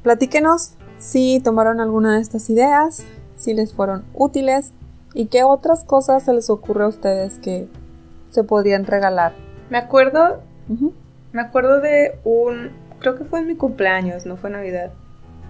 platíquenos 0.01 0.73
si 0.99 1.39
tomaron 1.39 1.81
alguna 1.81 2.15
de 2.15 2.21
estas 2.21 2.49
ideas, 2.51 3.03
si 3.35 3.55
les 3.55 3.73
fueron 3.73 4.05
útiles 4.13 4.73
y 5.15 5.25
qué 5.25 5.43
otras 5.43 5.83
cosas 5.83 6.23
se 6.23 6.33
les 6.33 6.51
ocurre 6.51 6.83
a 6.83 6.87
ustedes 6.87 7.39
que 7.39 7.67
se 8.29 8.43
podrían 8.43 8.85
regalar. 8.85 9.33
Me 9.71 9.79
acuerdo, 9.79 10.41
me 11.31 11.41
acuerdo 11.41 11.81
de 11.81 12.19
un, 12.23 12.69
creo 12.99 13.15
que 13.15 13.25
fue 13.25 13.39
en 13.39 13.47
mi 13.47 13.55
cumpleaños, 13.55 14.27
no 14.27 14.37
fue 14.37 14.51
Navidad 14.51 14.91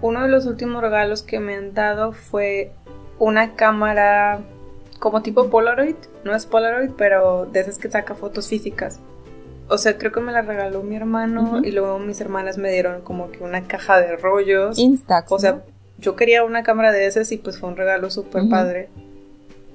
uno 0.02 0.24
de 0.24 0.30
los 0.30 0.46
últimos 0.46 0.82
regalos 0.82 1.24
que 1.24 1.40
me 1.40 1.56
han 1.56 1.74
dado 1.74 2.14
fue 2.14 2.72
una 3.18 3.56
cámara 3.56 4.40
como 5.00 5.22
tipo 5.22 5.50
Polaroid. 5.50 5.96
No 6.24 6.36
es 6.36 6.46
Polaroid, 6.46 6.92
pero 6.98 7.46
de 7.46 7.62
esas 7.62 7.78
que 7.78 7.92
saca 7.92 8.16
fotos 8.16 8.48
físicas. 8.48 9.00
O 9.70 9.78
sea, 9.78 9.98
creo 9.98 10.12
que 10.12 10.20
me 10.20 10.32
la 10.32 10.42
regaló 10.42 10.82
mi 10.84 10.96
hermano 10.96 11.62
y 11.64 11.72
luego 11.72 12.00
mis 12.00 12.20
hermanas 12.22 12.58
me 12.58 12.72
dieron 12.72 13.02
como 13.02 13.32
que 13.32 13.44
una 13.44 13.68
caja 13.68 14.00
de 14.00 14.18
rollos. 14.18 14.80
Instax. 14.80 15.32
O 15.32 15.40
sea, 15.40 15.64
yo 16.00 16.16
quería 16.16 16.44
una 16.44 16.64
cámara 16.64 16.92
de 16.92 17.06
esas 17.06 17.32
y 17.32 17.38
pues 17.38 17.60
fue 17.60 17.70
un 17.70 17.78
regalo 17.78 18.10
súper 18.10 18.50
padre. 18.50 18.90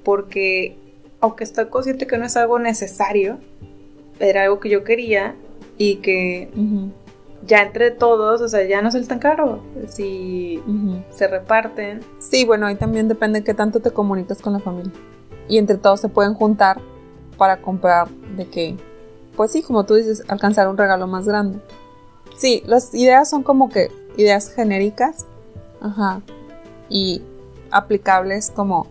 Porque, 0.03 0.77
aunque 1.21 1.43
estoy 1.43 1.67
consciente 1.67 2.07
que 2.07 2.17
no 2.17 2.25
es 2.25 2.35
algo 2.37 2.59
necesario, 2.59 3.39
era 4.19 4.43
algo 4.43 4.59
que 4.59 4.69
yo 4.69 4.83
quería 4.83 5.35
y 5.77 5.95
que 5.97 6.49
ya 7.45 7.61
entre 7.61 7.91
todos, 7.91 8.41
o 8.41 8.49
sea, 8.49 8.63
ya 8.63 8.81
no 8.81 8.89
es 8.89 9.07
tan 9.07 9.19
caro 9.19 9.61
si 9.87 10.61
se 11.11 11.27
reparten. 11.27 12.01
Sí, 12.19 12.43
bueno, 12.45 12.65
ahí 12.65 12.75
también 12.75 13.07
depende 13.07 13.39
de 13.39 13.45
qué 13.45 13.53
tanto 13.53 13.79
te 13.79 13.91
comunicas 13.91 14.41
con 14.41 14.53
la 14.53 14.59
familia. 14.59 14.91
Y 15.47 15.57
entre 15.57 15.77
todos 15.77 16.01
se 16.01 16.09
pueden 16.09 16.33
juntar 16.33 16.81
para 17.37 17.61
comprar 17.61 18.09
de 18.35 18.45
que, 18.47 18.75
pues 19.35 19.51
sí, 19.51 19.61
como 19.61 19.85
tú 19.85 19.95
dices, 19.95 20.23
alcanzar 20.27 20.67
un 20.67 20.77
regalo 20.77 21.07
más 21.07 21.27
grande. 21.27 21.59
Sí, 22.37 22.63
las 22.65 22.93
ideas 22.93 23.29
son 23.29 23.43
como 23.43 23.69
que 23.69 23.91
ideas 24.17 24.53
genéricas, 24.53 25.25
ajá, 25.81 26.21
y 26.89 27.21
aplicables 27.71 28.51
como 28.51 28.87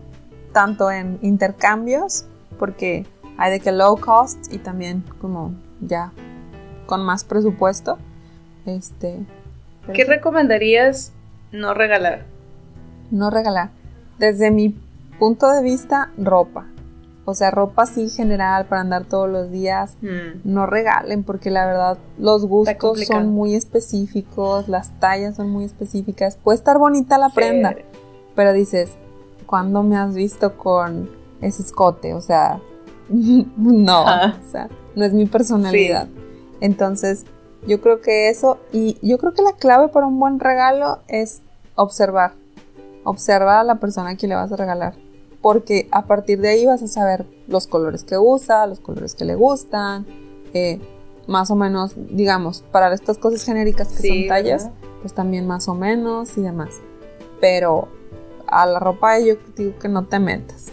tanto 0.53 0.89
en 0.91 1.19
intercambios, 1.21 2.25
porque 2.57 3.05
hay 3.37 3.51
de 3.51 3.59
que 3.59 3.71
low 3.71 3.97
cost 3.97 4.53
y 4.53 4.57
también 4.57 5.03
como 5.19 5.53
ya 5.81 6.11
con 6.85 7.03
más 7.03 7.23
presupuesto 7.23 7.97
este. 8.65 9.19
¿Qué 9.93 10.03
recomendarías 10.05 11.11
no 11.51 11.73
regalar? 11.73 12.25
No 13.11 13.29
regalar. 13.29 13.69
Desde 14.17 14.49
mi 14.49 14.75
punto 15.19 15.49
de 15.51 15.61
vista, 15.61 16.11
ropa. 16.17 16.65
O 17.27 17.33
sea, 17.33 17.49
ropa 17.49 17.83
así 17.83 18.09
general 18.09 18.65
para 18.65 18.81
andar 18.81 19.05
todos 19.05 19.27
los 19.27 19.49
días. 19.49 19.97
Hmm. 20.01 20.41
No 20.43 20.67
regalen 20.67 21.23
porque 21.23 21.49
la 21.49 21.65
verdad 21.65 21.97
los 22.19 22.45
gustos 22.45 23.05
son 23.05 23.29
muy 23.29 23.55
específicos, 23.55 24.67
las 24.67 24.91
tallas 24.99 25.35
son 25.35 25.49
muy 25.49 25.65
específicas. 25.65 26.37
Puede 26.37 26.57
estar 26.57 26.77
bonita 26.77 27.17
la 27.17 27.29
prenda, 27.29 27.75
pero 28.35 28.53
dices, 28.53 28.91
¿cuándo 29.47 29.81
me 29.81 29.97
has 29.97 30.13
visto 30.13 30.55
con 30.55 31.09
ese 31.41 31.63
escote? 31.63 32.13
O 32.13 32.21
sea, 32.21 32.61
no, 33.09 34.03
ah. 34.07 34.37
o 34.47 34.51
sea, 34.51 34.69
no 34.95 35.03
es 35.03 35.13
mi 35.13 35.25
personalidad. 35.25 36.07
Entonces, 36.61 37.25
yo 37.67 37.81
creo 37.81 38.01
que 38.01 38.29
eso, 38.29 38.59
y 38.71 38.97
yo 39.01 39.17
creo 39.17 39.33
que 39.33 39.41
la 39.41 39.53
clave 39.53 39.87
para 39.87 40.05
un 40.05 40.19
buen 40.19 40.39
regalo 40.39 40.99
es 41.07 41.41
observar. 41.75 42.33
Observa 43.03 43.59
a 43.59 43.63
la 43.63 43.75
persona 43.75 44.15
que 44.15 44.27
le 44.27 44.35
vas 44.35 44.51
a 44.51 44.55
regalar. 44.55 44.93
Porque 45.45 45.87
a 45.91 46.07
partir 46.07 46.41
de 46.41 46.49
ahí 46.49 46.65
vas 46.65 46.81
a 46.81 46.87
saber 46.87 47.27
los 47.47 47.67
colores 47.67 48.03
que 48.03 48.17
usa, 48.17 48.65
los 48.65 48.79
colores 48.79 49.13
que 49.13 49.25
le 49.25 49.35
gustan, 49.35 50.03
eh, 50.55 50.79
más 51.27 51.51
o 51.51 51.55
menos, 51.55 51.93
digamos, 51.95 52.63
para 52.71 52.91
estas 52.91 53.19
cosas 53.19 53.43
genéricas 53.43 53.89
que 53.89 54.07
son 54.07 54.27
tallas, 54.27 54.71
pues 55.01 55.13
también 55.13 55.45
más 55.45 55.67
o 55.67 55.75
menos 55.75 56.35
y 56.39 56.41
demás. 56.41 56.81
Pero 57.39 57.89
a 58.47 58.65
la 58.65 58.79
ropa 58.79 59.19
yo 59.19 59.35
digo 59.55 59.77
que 59.77 59.87
no 59.87 60.07
te 60.07 60.17
metas. 60.17 60.71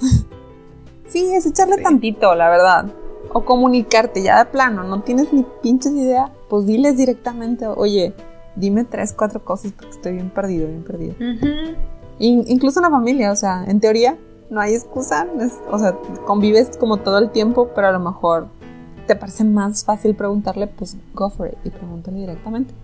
sí, 1.07 1.35
es 1.35 1.45
echarle 1.45 1.77
tantito, 1.77 2.35
la 2.35 2.49
verdad. 2.49 2.87
O 3.35 3.45
comunicarte 3.45 4.23
ya 4.23 4.39
de 4.39 4.51
plano, 4.51 4.85
no 4.85 5.03
tienes 5.03 5.35
ni 5.35 5.45
pinches 5.62 5.93
idea 5.93 6.33
pues 6.49 6.64
diles 6.64 6.97
directamente, 6.97 7.66
oye, 7.66 8.14
dime 8.57 8.85
tres, 8.85 9.12
cuatro 9.12 9.45
cosas 9.45 9.73
porque 9.73 9.91
estoy 9.91 10.12
bien 10.14 10.31
perdido, 10.31 10.66
bien 10.66 10.83
perdido. 10.83 11.14
incluso 12.18 12.81
en 12.81 12.85
la 12.85 12.91
familia, 12.91 13.33
o 13.33 13.37
sea, 13.37 13.66
en 13.68 13.79
teoría 13.79 14.16
no 14.53 14.61
hay 14.61 14.74
excusa, 14.74 15.26
o 15.70 15.78
sea, 15.78 15.96
convives 16.26 16.76
como 16.76 16.98
todo 16.98 17.18
el 17.18 17.30
tiempo, 17.30 17.70
pero 17.74 17.88
a 17.88 17.92
lo 17.92 18.00
mejor 18.00 18.48
te 19.07 19.16
parece 19.16 19.44
más 19.44 19.82
fácil 19.82 20.14
preguntarle, 20.14 20.66
pues 20.66 20.94
go 21.14 21.30
for 21.30 21.48
it 21.48 21.59
y 21.64 21.70
pregúntale 21.70 22.18
directamente. 22.18 22.74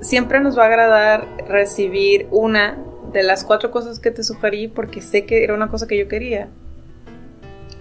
Siempre 0.00 0.40
nos 0.40 0.56
va 0.56 0.62
a 0.62 0.66
agradar 0.68 1.28
recibir 1.46 2.28
una 2.30 2.78
de 3.12 3.22
las 3.24 3.44
cuatro 3.44 3.70
cosas 3.70 3.98
que 3.98 4.10
te 4.10 4.24
sugerí 4.24 4.68
porque 4.68 5.02
sé 5.02 5.26
que 5.26 5.44
era 5.44 5.52
una 5.52 5.68
cosa 5.68 5.86
que 5.86 5.98
yo 5.98 6.08
quería. 6.08 6.48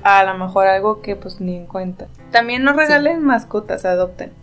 A 0.04 0.26
lo 0.26 0.38
mejor 0.38 0.68
algo 0.68 1.02
que 1.02 1.16
pues 1.16 1.40
ni 1.40 1.56
en 1.56 1.68
cuenta. 1.68 2.08
También 2.32 2.66
nos 2.66 2.76
regalen 2.76 3.24
mascotas, 3.24 3.86
adopten. 3.86 4.34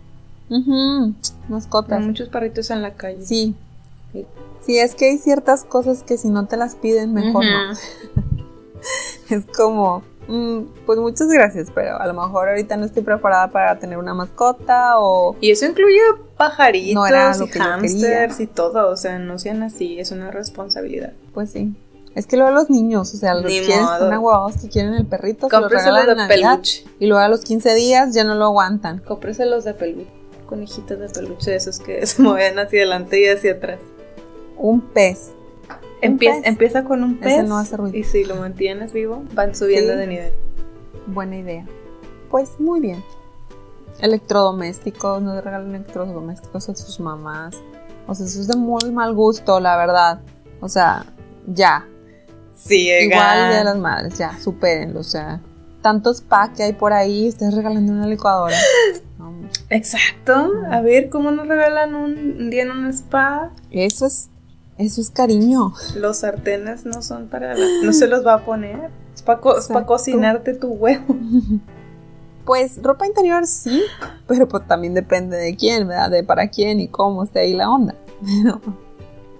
Mascotas. 1.47 1.99
Hay 1.99 2.05
muchos 2.07 2.29
perritos 2.29 2.71
en 2.71 2.81
la 2.81 2.95
calle. 2.95 3.21
Sí. 3.21 3.53
sí. 4.61 4.79
es 4.79 4.95
que 4.95 5.11
hay 5.11 5.19
ciertas 5.19 5.63
cosas 5.63 6.01
que 6.01 6.17
si 6.17 6.29
no 6.29 6.47
te 6.47 6.57
las 6.57 6.75
piden, 6.75 7.13
mejor 7.13 7.45
no. 7.45 8.31
es 9.29 9.45
como, 9.55 10.03
mm, 10.27 10.61
pues 10.85 10.99
muchas 10.99 11.27
gracias, 11.27 11.69
pero 11.73 11.99
a 11.99 12.07
lo 12.07 12.13
mejor 12.13 12.49
ahorita 12.49 12.77
no 12.77 12.85
estoy 12.85 13.03
preparada 13.03 13.49
para 13.49 13.77
tener 13.79 13.97
una 13.97 14.13
mascota 14.13 14.99
o... 14.99 15.35
Y 15.41 15.51
eso 15.51 15.65
incluye 15.65 15.99
pajaritos 16.37 17.09
y 17.41 17.59
hamsters 17.59 18.39
y 18.39 18.47
todo, 18.47 18.89
o 18.89 18.97
sea, 18.97 19.19
no 19.19 19.39
sean 19.39 19.63
así, 19.63 19.99
es 19.99 20.11
una 20.11 20.31
responsabilidad. 20.31 21.13
Pues 21.33 21.51
sí. 21.51 21.75
Es 22.15 22.27
que 22.27 22.37
luego 22.37 22.51
los 22.51 22.69
niños, 22.69 23.13
o 23.13 23.17
sea, 23.17 23.33
los 23.33 23.43
que 23.43 23.61
quieren, 23.65 23.83
están 23.83 24.53
que 24.61 24.69
quieren 24.69 24.93
el 24.93 25.05
perrito, 25.05 25.49
se 25.49 25.67
regalan 25.67 26.17
de 26.17 26.33
peluche. 26.33 26.85
Y 26.97 27.07
luego 27.07 27.21
a 27.21 27.27
los 27.27 27.41
15 27.41 27.75
días 27.75 28.13
ya 28.13 28.23
no 28.23 28.35
lo 28.35 28.45
aguantan. 28.45 28.99
Cómpreselos 28.99 29.65
de 29.65 29.73
peluche 29.73 30.25
conejitos 30.45 30.99
de 30.99 31.09
peluche 31.09 31.55
esos 31.55 31.79
que 31.79 32.05
se 32.05 32.21
mueven 32.21 32.57
hacia 32.59 32.79
adelante 32.79 33.19
y 33.19 33.27
hacia 33.27 33.53
atrás. 33.53 33.79
Un 34.57 34.81
pez. 34.81 35.31
Empieza, 36.01 36.83
con 36.83 37.03
un 37.03 37.17
pez. 37.17 37.43
no 37.47 37.57
hace 37.57 37.77
ruido. 37.77 37.97
Y 37.97 38.03
si 38.03 38.23
lo 38.23 38.35
mantienes 38.35 38.93
vivo, 38.93 39.23
van 39.33 39.55
subiendo 39.55 39.95
de 39.95 40.07
nivel. 40.07 40.33
Buena 41.07 41.37
idea. 41.37 41.65
Pues 42.29 42.59
muy 42.59 42.79
bien. 42.79 43.03
Electrodomésticos, 43.99 45.21
no 45.21 45.39
regalan 45.39 45.73
electrodomésticos 45.73 46.69
a 46.69 46.75
sus 46.75 46.99
mamás. 46.99 47.55
O 48.07 48.13
sea, 48.13 48.25
eso 48.25 48.41
es 48.41 48.47
de 48.47 48.55
muy 48.55 48.91
mal 48.91 49.13
gusto, 49.13 49.59
la 49.59 49.77
verdad. 49.77 50.19
O 50.59 50.69
sea, 50.69 51.05
ya. 51.47 51.87
Sí, 52.55 52.89
Igual 52.89 53.53
de 53.53 53.63
las 53.63 53.77
madres, 53.77 54.17
ya, 54.17 54.37
supérenlo. 54.39 54.99
O 54.99 55.03
sea, 55.03 55.41
tantos 55.81 56.21
pa 56.21 56.51
que 56.53 56.63
hay 56.63 56.73
por 56.73 56.93
ahí, 56.93 57.27
estás 57.27 57.53
regalando 57.53 57.91
una 57.91 58.07
licuadora. 58.07 58.55
Exacto. 59.69 60.51
A 60.69 60.81
ver, 60.81 61.09
¿cómo 61.09 61.31
nos 61.31 61.47
regalan 61.47 61.95
un, 61.95 62.49
día 62.49 62.63
en 62.63 62.71
un 62.71 62.87
spa? 62.87 63.51
Eso 63.71 64.07
es, 64.07 64.29
eso 64.77 65.01
es 65.01 65.09
cariño. 65.09 65.73
Los 65.95 66.17
sartenes 66.17 66.85
no 66.85 67.01
son 67.01 67.27
para 67.27 67.55
no 67.55 67.93
se 67.93 68.07
los 68.07 68.25
va 68.25 68.35
a 68.35 68.45
poner. 68.45 68.89
Es 69.13 69.21
para 69.21 69.85
cocinarte 69.85 70.53
tu 70.53 70.69
huevo. 70.69 71.15
Pues 72.45 72.79
ropa 72.83 73.07
interior 73.07 73.47
sí, 73.47 73.81
pero 74.27 74.47
pues 74.47 74.67
también 74.67 74.93
depende 74.93 75.35
de 75.35 75.55
quién, 75.55 75.87
¿verdad? 75.87 76.11
De 76.11 76.23
para 76.23 76.49
quién 76.49 76.79
y 76.79 76.87
cómo 76.87 77.23
esté 77.23 77.39
ahí 77.39 77.53
la 77.55 77.71
onda. 77.71 77.95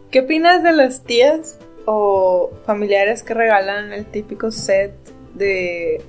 ¿Qué 0.09 0.21
opinas 0.21 0.63
de 0.63 0.71
las 0.71 1.03
tías 1.03 1.59
o 1.85 2.49
familiares 2.65 3.21
que 3.21 3.35
regalan 3.35 3.93
el 3.93 4.07
típico 4.07 4.49
set 4.49 4.95
de 5.35 6.01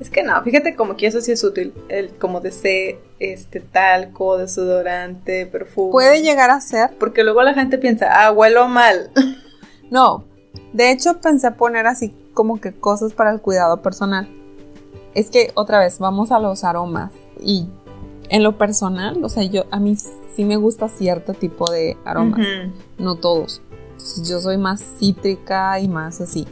Es 0.00 0.10
que 0.10 0.22
no, 0.22 0.42
fíjate 0.42 0.76
como 0.76 0.98
que 0.98 1.06
eso 1.06 1.22
sí 1.22 1.32
es 1.32 1.42
útil, 1.42 1.72
el 1.88 2.10
como 2.10 2.42
de 2.42 2.52
este 3.32 3.60
talco, 3.60 4.38
desodorante, 4.38 5.46
perfume. 5.46 5.92
Puede 5.92 6.22
llegar 6.22 6.50
a 6.50 6.60
ser. 6.60 6.90
Porque 6.98 7.24
luego 7.24 7.42
la 7.42 7.54
gente 7.54 7.78
piensa, 7.78 8.08
ah, 8.10 8.32
huelo 8.32 8.68
mal. 8.68 9.10
No, 9.90 10.24
de 10.72 10.90
hecho 10.90 11.20
pensé 11.20 11.50
poner 11.52 11.86
así 11.86 12.12
como 12.32 12.60
que 12.60 12.72
cosas 12.72 13.12
para 13.12 13.30
el 13.30 13.40
cuidado 13.40 13.82
personal. 13.82 14.28
Es 15.14 15.30
que 15.30 15.52
otra 15.54 15.78
vez 15.78 15.98
vamos 16.00 16.32
a 16.32 16.40
los 16.40 16.64
aromas 16.64 17.12
y 17.38 17.68
en 18.28 18.42
lo 18.42 18.58
personal, 18.58 19.22
o 19.22 19.28
sea, 19.28 19.44
yo 19.44 19.66
a 19.70 19.78
mí 19.78 19.94
sí 19.96 20.44
me 20.44 20.56
gusta 20.56 20.88
cierto 20.88 21.34
tipo 21.34 21.70
de 21.70 21.96
aromas, 22.04 22.40
no 22.98 23.14
todos. 23.16 23.62
yo 24.24 24.40
soy 24.40 24.58
más 24.58 24.82
cítrica 24.98 25.78
y 25.78 25.86
más 25.86 26.20
así. 26.20 26.46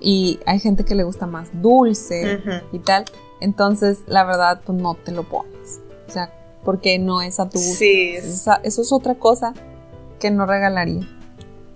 Y 0.00 0.40
hay 0.46 0.58
gente 0.58 0.84
que 0.84 0.94
le 0.94 1.04
gusta 1.04 1.26
más 1.26 1.50
dulce 1.60 2.40
y 2.72 2.78
tal. 2.80 3.04
Entonces, 3.40 4.00
la 4.06 4.24
verdad, 4.24 4.60
pues 4.64 4.80
no 4.80 4.94
te 4.94 5.12
lo 5.12 5.22
pones. 5.22 5.57
O 6.08 6.10
sea, 6.10 6.32
porque 6.64 6.98
no 6.98 7.22
es 7.22 7.38
a 7.38 7.48
tu 7.48 7.58
gusto. 7.58 7.76
Sí. 7.76 8.14
eso 8.16 8.60
es 8.62 8.92
otra 8.92 9.14
cosa 9.14 9.54
que 10.18 10.30
no 10.30 10.46
regalaría. 10.46 11.06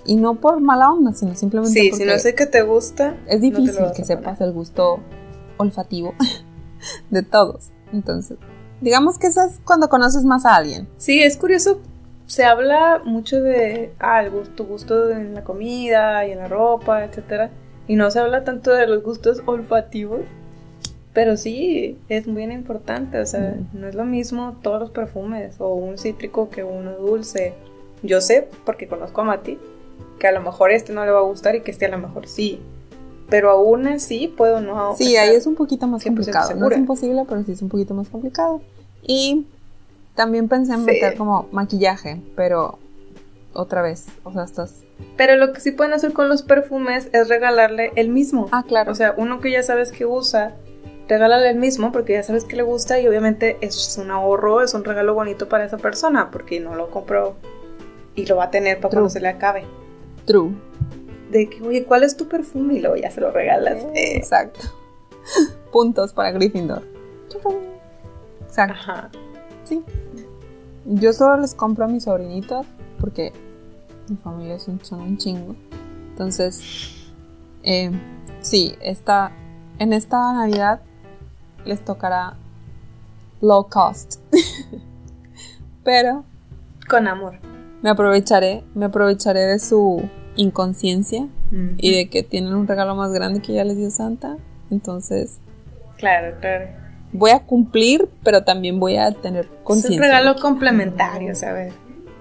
Y 0.04 0.16
no 0.16 0.34
por 0.34 0.60
mala 0.60 0.90
onda, 0.90 1.12
sino 1.12 1.34
simplemente 1.34 1.78
sí, 1.78 1.92
si 1.92 2.04
no 2.04 2.18
sé 2.18 2.34
que 2.34 2.46
te 2.46 2.62
gusta. 2.62 3.16
Es 3.28 3.40
difícil 3.40 3.84
que 3.94 4.04
sepas 4.04 4.40
el 4.40 4.52
gusto 4.52 4.98
olfativo 5.58 6.14
de 7.10 7.22
todos. 7.22 7.70
Entonces, 7.92 8.38
digamos 8.80 9.18
que 9.18 9.28
eso 9.28 9.42
es 9.42 9.60
cuando 9.64 9.88
conoces 9.88 10.24
más 10.24 10.44
a 10.44 10.56
alguien. 10.56 10.88
Sí, 10.96 11.22
es 11.22 11.36
curioso. 11.36 11.80
Se 12.26 12.44
habla 12.44 13.00
mucho 13.04 13.40
de 13.42 13.92
ah, 13.98 14.22
el 14.22 14.30
gusto, 14.30 14.64
gusto 14.64 15.10
en 15.10 15.34
la 15.34 15.44
comida 15.44 16.26
y 16.26 16.32
en 16.32 16.38
la 16.38 16.48
ropa, 16.48 17.04
etcétera. 17.04 17.50
Y 17.86 17.96
no 17.96 18.10
se 18.10 18.20
habla 18.20 18.42
tanto 18.42 18.72
de 18.72 18.86
los 18.86 19.02
gustos 19.02 19.42
olfativos. 19.46 20.20
Pero 21.12 21.36
sí, 21.36 21.98
es 22.08 22.26
muy 22.26 22.42
importante. 22.44 23.20
O 23.20 23.26
sea, 23.26 23.56
mm. 23.56 23.80
no 23.80 23.88
es 23.88 23.94
lo 23.94 24.04
mismo 24.04 24.56
todos 24.62 24.80
los 24.80 24.90
perfumes 24.90 25.56
o 25.60 25.74
un 25.74 25.98
cítrico 25.98 26.48
que 26.48 26.64
uno 26.64 26.92
dulce. 26.92 27.54
Yo 28.02 28.20
sé, 28.20 28.48
porque 28.64 28.88
conozco 28.88 29.20
a 29.20 29.24
Mati, 29.24 29.58
que 30.18 30.26
a 30.26 30.32
lo 30.32 30.40
mejor 30.40 30.70
este 30.70 30.92
no 30.92 31.04
le 31.04 31.10
va 31.10 31.20
a 31.20 31.22
gustar 31.22 31.54
y 31.54 31.60
que 31.60 31.70
este 31.70 31.86
a 31.86 31.90
lo 31.90 31.98
mejor 31.98 32.26
sí. 32.26 32.60
Pero 33.28 33.50
aún 33.50 33.86
así 33.86 34.28
puedo 34.28 34.60
no. 34.60 34.96
Sí, 34.96 35.16
ahí 35.16 35.34
es 35.34 35.46
un 35.46 35.54
poquito 35.54 35.86
más 35.86 36.02
complicado. 36.02 36.54
No 36.54 36.68
es 36.68 36.76
imposible, 36.76 37.24
pero 37.28 37.42
sí 37.44 37.52
es 37.52 37.62
un 37.62 37.68
poquito 37.68 37.94
más 37.94 38.08
complicado. 38.08 38.60
Y 39.02 39.46
también 40.14 40.48
pensé 40.48 40.74
en 40.74 40.84
meter 40.84 41.16
como 41.16 41.48
maquillaje, 41.52 42.20
pero 42.36 42.78
otra 43.54 43.82
vez, 43.82 44.06
o 44.24 44.32
sea, 44.32 44.44
estás... 44.44 44.82
Pero 45.16 45.36
lo 45.36 45.52
que 45.52 45.60
sí 45.60 45.72
pueden 45.72 45.92
hacer 45.92 46.12
con 46.12 46.28
los 46.28 46.42
perfumes 46.42 47.08
es 47.12 47.28
regalarle 47.28 47.92
el 47.96 48.08
mismo. 48.08 48.48
Ah, 48.52 48.64
claro. 48.66 48.92
O 48.92 48.94
sea, 48.94 49.14
uno 49.16 49.40
que 49.40 49.50
ya 49.50 49.62
sabes 49.62 49.90
que 49.92 50.06
usa, 50.06 50.54
regálale 51.08 51.50
el 51.50 51.58
mismo 51.58 51.92
porque 51.92 52.14
ya 52.14 52.22
sabes 52.22 52.44
que 52.44 52.56
le 52.56 52.62
gusta 52.62 53.00
y 53.00 53.06
obviamente 53.06 53.58
es 53.60 53.98
un 53.98 54.10
ahorro, 54.10 54.62
es 54.62 54.74
un 54.74 54.84
regalo 54.84 55.14
bonito 55.14 55.48
para 55.48 55.64
esa 55.64 55.78
persona 55.78 56.30
porque 56.30 56.60
no 56.60 56.74
lo 56.74 56.90
compró 56.90 57.36
y 58.14 58.26
lo 58.26 58.36
va 58.36 58.44
a 58.44 58.50
tener 58.50 58.80
para 58.80 58.90
cuando 58.90 59.10
se 59.10 59.20
le 59.20 59.28
acabe. 59.28 59.64
True. 60.26 60.52
De 61.30 61.48
que, 61.48 61.62
oye, 61.62 61.84
¿cuál 61.84 62.02
es 62.02 62.16
tu 62.16 62.28
perfume? 62.28 62.74
Y 62.74 62.80
luego 62.80 62.96
ya 62.96 63.10
se 63.10 63.20
lo 63.20 63.30
regalas. 63.30 63.82
Eh, 63.94 64.16
exacto. 64.16 64.60
Puntos 65.72 66.12
para 66.12 66.30
Gryffindor. 66.30 66.82
Exacto. 68.46 68.74
Ajá. 68.74 69.10
Sí. 69.64 69.82
Yo 70.84 71.12
solo 71.12 71.38
les 71.38 71.54
compro 71.54 71.84
a 71.84 71.88
mis 71.88 72.04
sobrinitos 72.04 72.66
porque 73.00 73.32
mi 74.08 74.16
familia 74.16 74.58
son, 74.58 74.80
un 74.92 75.16
chingo. 75.16 75.56
Entonces, 76.10 76.60
eh, 77.62 77.90
sí, 78.40 78.74
esta, 78.80 79.32
en 79.78 79.92
esta 79.92 80.32
Navidad 80.34 80.82
les 81.64 81.84
tocará 81.84 82.34
low 83.40 83.68
cost. 83.68 84.20
Pero... 85.84 86.24
Con 86.88 87.08
amor 87.08 87.52
me 87.82 87.90
aprovecharé, 87.90 88.62
me 88.74 88.86
aprovecharé 88.86 89.40
de 89.40 89.58
su 89.58 90.08
inconsciencia 90.36 91.28
y 91.76 91.94
de 91.94 92.08
que 92.08 92.22
tienen 92.22 92.54
un 92.54 92.66
regalo 92.66 92.94
más 92.94 93.12
grande 93.12 93.42
que 93.42 93.52
ya 93.52 93.64
les 93.64 93.76
dio 93.76 93.90
Santa. 93.90 94.38
Entonces, 94.70 95.38
claro, 95.98 96.34
claro. 96.40 96.66
Voy 97.12 97.32
a 97.32 97.40
cumplir, 97.40 98.08
pero 98.24 98.42
también 98.42 98.80
voy 98.80 98.96
a 98.96 99.12
tener 99.12 99.46
conciencia. 99.64 99.96
Es 99.96 99.98
un 99.98 100.02
regalo 100.02 100.40
complementario, 100.40 101.34
¿sabes? 101.34 101.74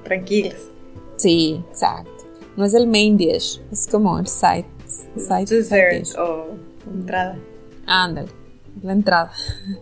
Tranquilos. 0.04 0.70
Sí, 1.16 1.64
exacto. 1.70 2.12
No 2.58 2.66
es 2.66 2.74
el 2.74 2.88
main 2.88 3.16
dish, 3.16 3.62
es 3.72 3.88
como 3.88 4.20
el 4.20 4.28
side, 4.28 4.66
side, 5.16 5.46
Dessert 5.46 6.18
o 6.18 6.48
entrada. 6.94 7.38
Ándale, 7.86 8.28
la 8.82 8.94
entrada. 8.94 9.32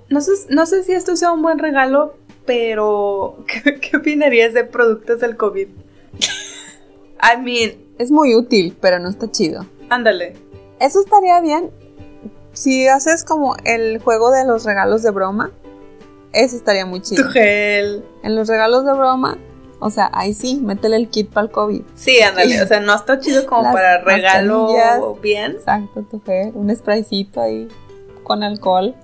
No 0.10 0.22
sé, 0.22 0.32
no 0.50 0.66
sé 0.66 0.84
si 0.84 0.94
esto 0.94 1.16
sea 1.16 1.32
un 1.32 1.42
buen 1.42 1.60
regalo 1.60 2.16
pero 2.50 3.38
¿qué, 3.48 3.96
opinarías 3.96 4.56
de 4.56 4.64
productos 4.64 5.20
del 5.20 5.38
COVID? 5.38 5.68
I 7.22 7.40
mean, 7.40 7.74
es 8.00 8.10
muy 8.10 8.34
útil, 8.34 8.76
pero 8.82 8.98
no 8.98 9.08
está 9.08 9.30
chido. 9.30 9.68
Ándale. 9.90 10.34
Eso 10.80 11.00
estaría 11.00 11.40
bien 11.42 11.70
si 12.54 12.88
haces 12.88 13.24
como 13.24 13.56
el 13.66 14.00
juego 14.00 14.32
de 14.32 14.48
los 14.48 14.64
regalos 14.64 15.04
de 15.04 15.12
broma. 15.12 15.52
Eso 16.34 16.56
estaría 16.56 16.88
muy 16.88 17.02
chido. 17.02 17.24
Tu 17.24 17.30
gel. 17.30 18.04
En 18.24 18.36
los 18.36 18.48
regalos 18.48 18.84
de 18.84 18.94
broma, 18.94 19.38
o 19.80 19.92
sea, 19.92 20.10
ahí 20.12 20.34
sí, 20.34 20.60
métele 20.60 20.96
el 20.96 21.10
kit 21.10 21.30
para 21.30 21.46
el 21.46 21.52
COVID. 21.52 21.84
Sí, 21.94 22.20
ándale. 22.20 22.64
O 22.64 22.68
sea, 22.68 22.80
no 22.80 22.96
está 22.96 23.20
chido 23.20 23.46
como 23.46 23.62
para 23.74 24.02
regalo 24.02 25.16
bien. 25.22 25.52
Exacto, 25.52 26.02
tu 26.10 26.20
gel. 26.24 26.52
Un 26.56 26.76
spraycito 26.76 27.42
ahí 27.42 27.68
con 28.30 28.43
alcohol 28.43 28.95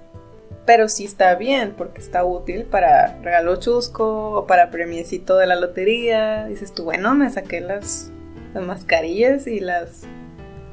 pero 0.65 0.89
sí 0.89 1.05
está 1.05 1.35
bien 1.35 1.73
porque 1.77 2.01
está 2.01 2.25
útil 2.25 2.65
para 2.65 3.19
regalo 3.21 3.55
chusco 3.57 4.31
o 4.31 4.47
para 4.47 4.71
premiecito 4.71 5.37
de 5.37 5.45
la 5.45 5.55
lotería. 5.55 6.45
Dices 6.47 6.73
tú, 6.73 6.83
bueno, 6.83 7.13
me 7.13 7.29
saqué 7.29 7.61
las, 7.61 8.11
las 8.53 8.65
mascarillas 8.65 9.45
y 9.47 9.59
las... 9.59 10.03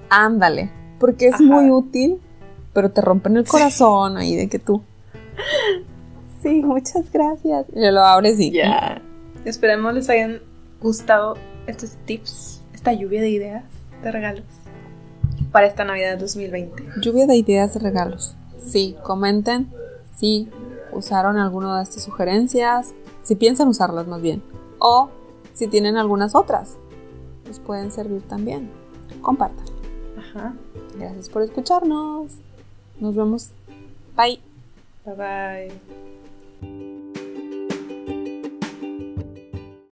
Ándale, 0.09 0.71
porque 0.99 1.29
es 1.29 1.41
muy 1.41 1.71
útil, 1.71 2.21
pero 2.73 2.91
te 2.91 3.03
rompen 3.03 3.37
el 3.37 3.47
corazón 3.47 4.17
ahí 4.17 4.35
de 4.35 4.49
que 4.49 4.59
tú... 4.59 4.83
Sí, 6.43 6.61
muchas 6.61 7.05
gracias. 7.13 7.67
Y 7.73 7.89
lo 7.93 8.01
abres 8.01 8.41
y... 8.41 8.51
Ya. 8.51 9.01
Esperemos 9.45 9.95
les 9.95 10.11
hayan 10.11 10.41
gustado 10.81 11.37
estos 11.69 11.93
tips, 12.05 12.61
esta 12.75 12.93
lluvia 12.93 13.21
de 13.21 13.29
ideas 13.29 13.65
de 14.03 14.11
regalos 14.11 14.45
para 15.53 15.69
esta 15.69 15.85
Navidad 15.85 16.19
2020. 16.19 16.85
Lluvia 17.01 17.29
de 17.29 17.37
ideas 17.37 17.75
de 17.75 17.79
regalos. 17.81 18.35
Sí, 18.65 18.97
comenten 19.03 19.71
si 20.17 20.49
usaron 20.93 21.37
alguna 21.37 21.79
de 21.79 21.83
estas 21.83 22.03
sugerencias, 22.03 22.93
si 23.23 23.35
piensan 23.35 23.69
usarlas 23.69 24.07
más 24.07 24.21
bien, 24.23 24.43
o 24.79 25.11
si 25.53 25.67
tienen 25.67 25.97
algunas 25.97 26.35
otras, 26.35 26.79
les 27.47 27.59
pueden 27.59 27.91
servir 27.93 28.23
también. 28.23 28.71
Compartan. 29.21 29.67
Ajá. 30.19 30.55
Gracias 30.97 31.29
por 31.29 31.43
escucharnos. 31.43 32.33
Nos 33.01 33.15
vemos. 33.15 33.51
Bye. 34.17 34.41
Bye 35.05 35.71
bye. 36.61 36.92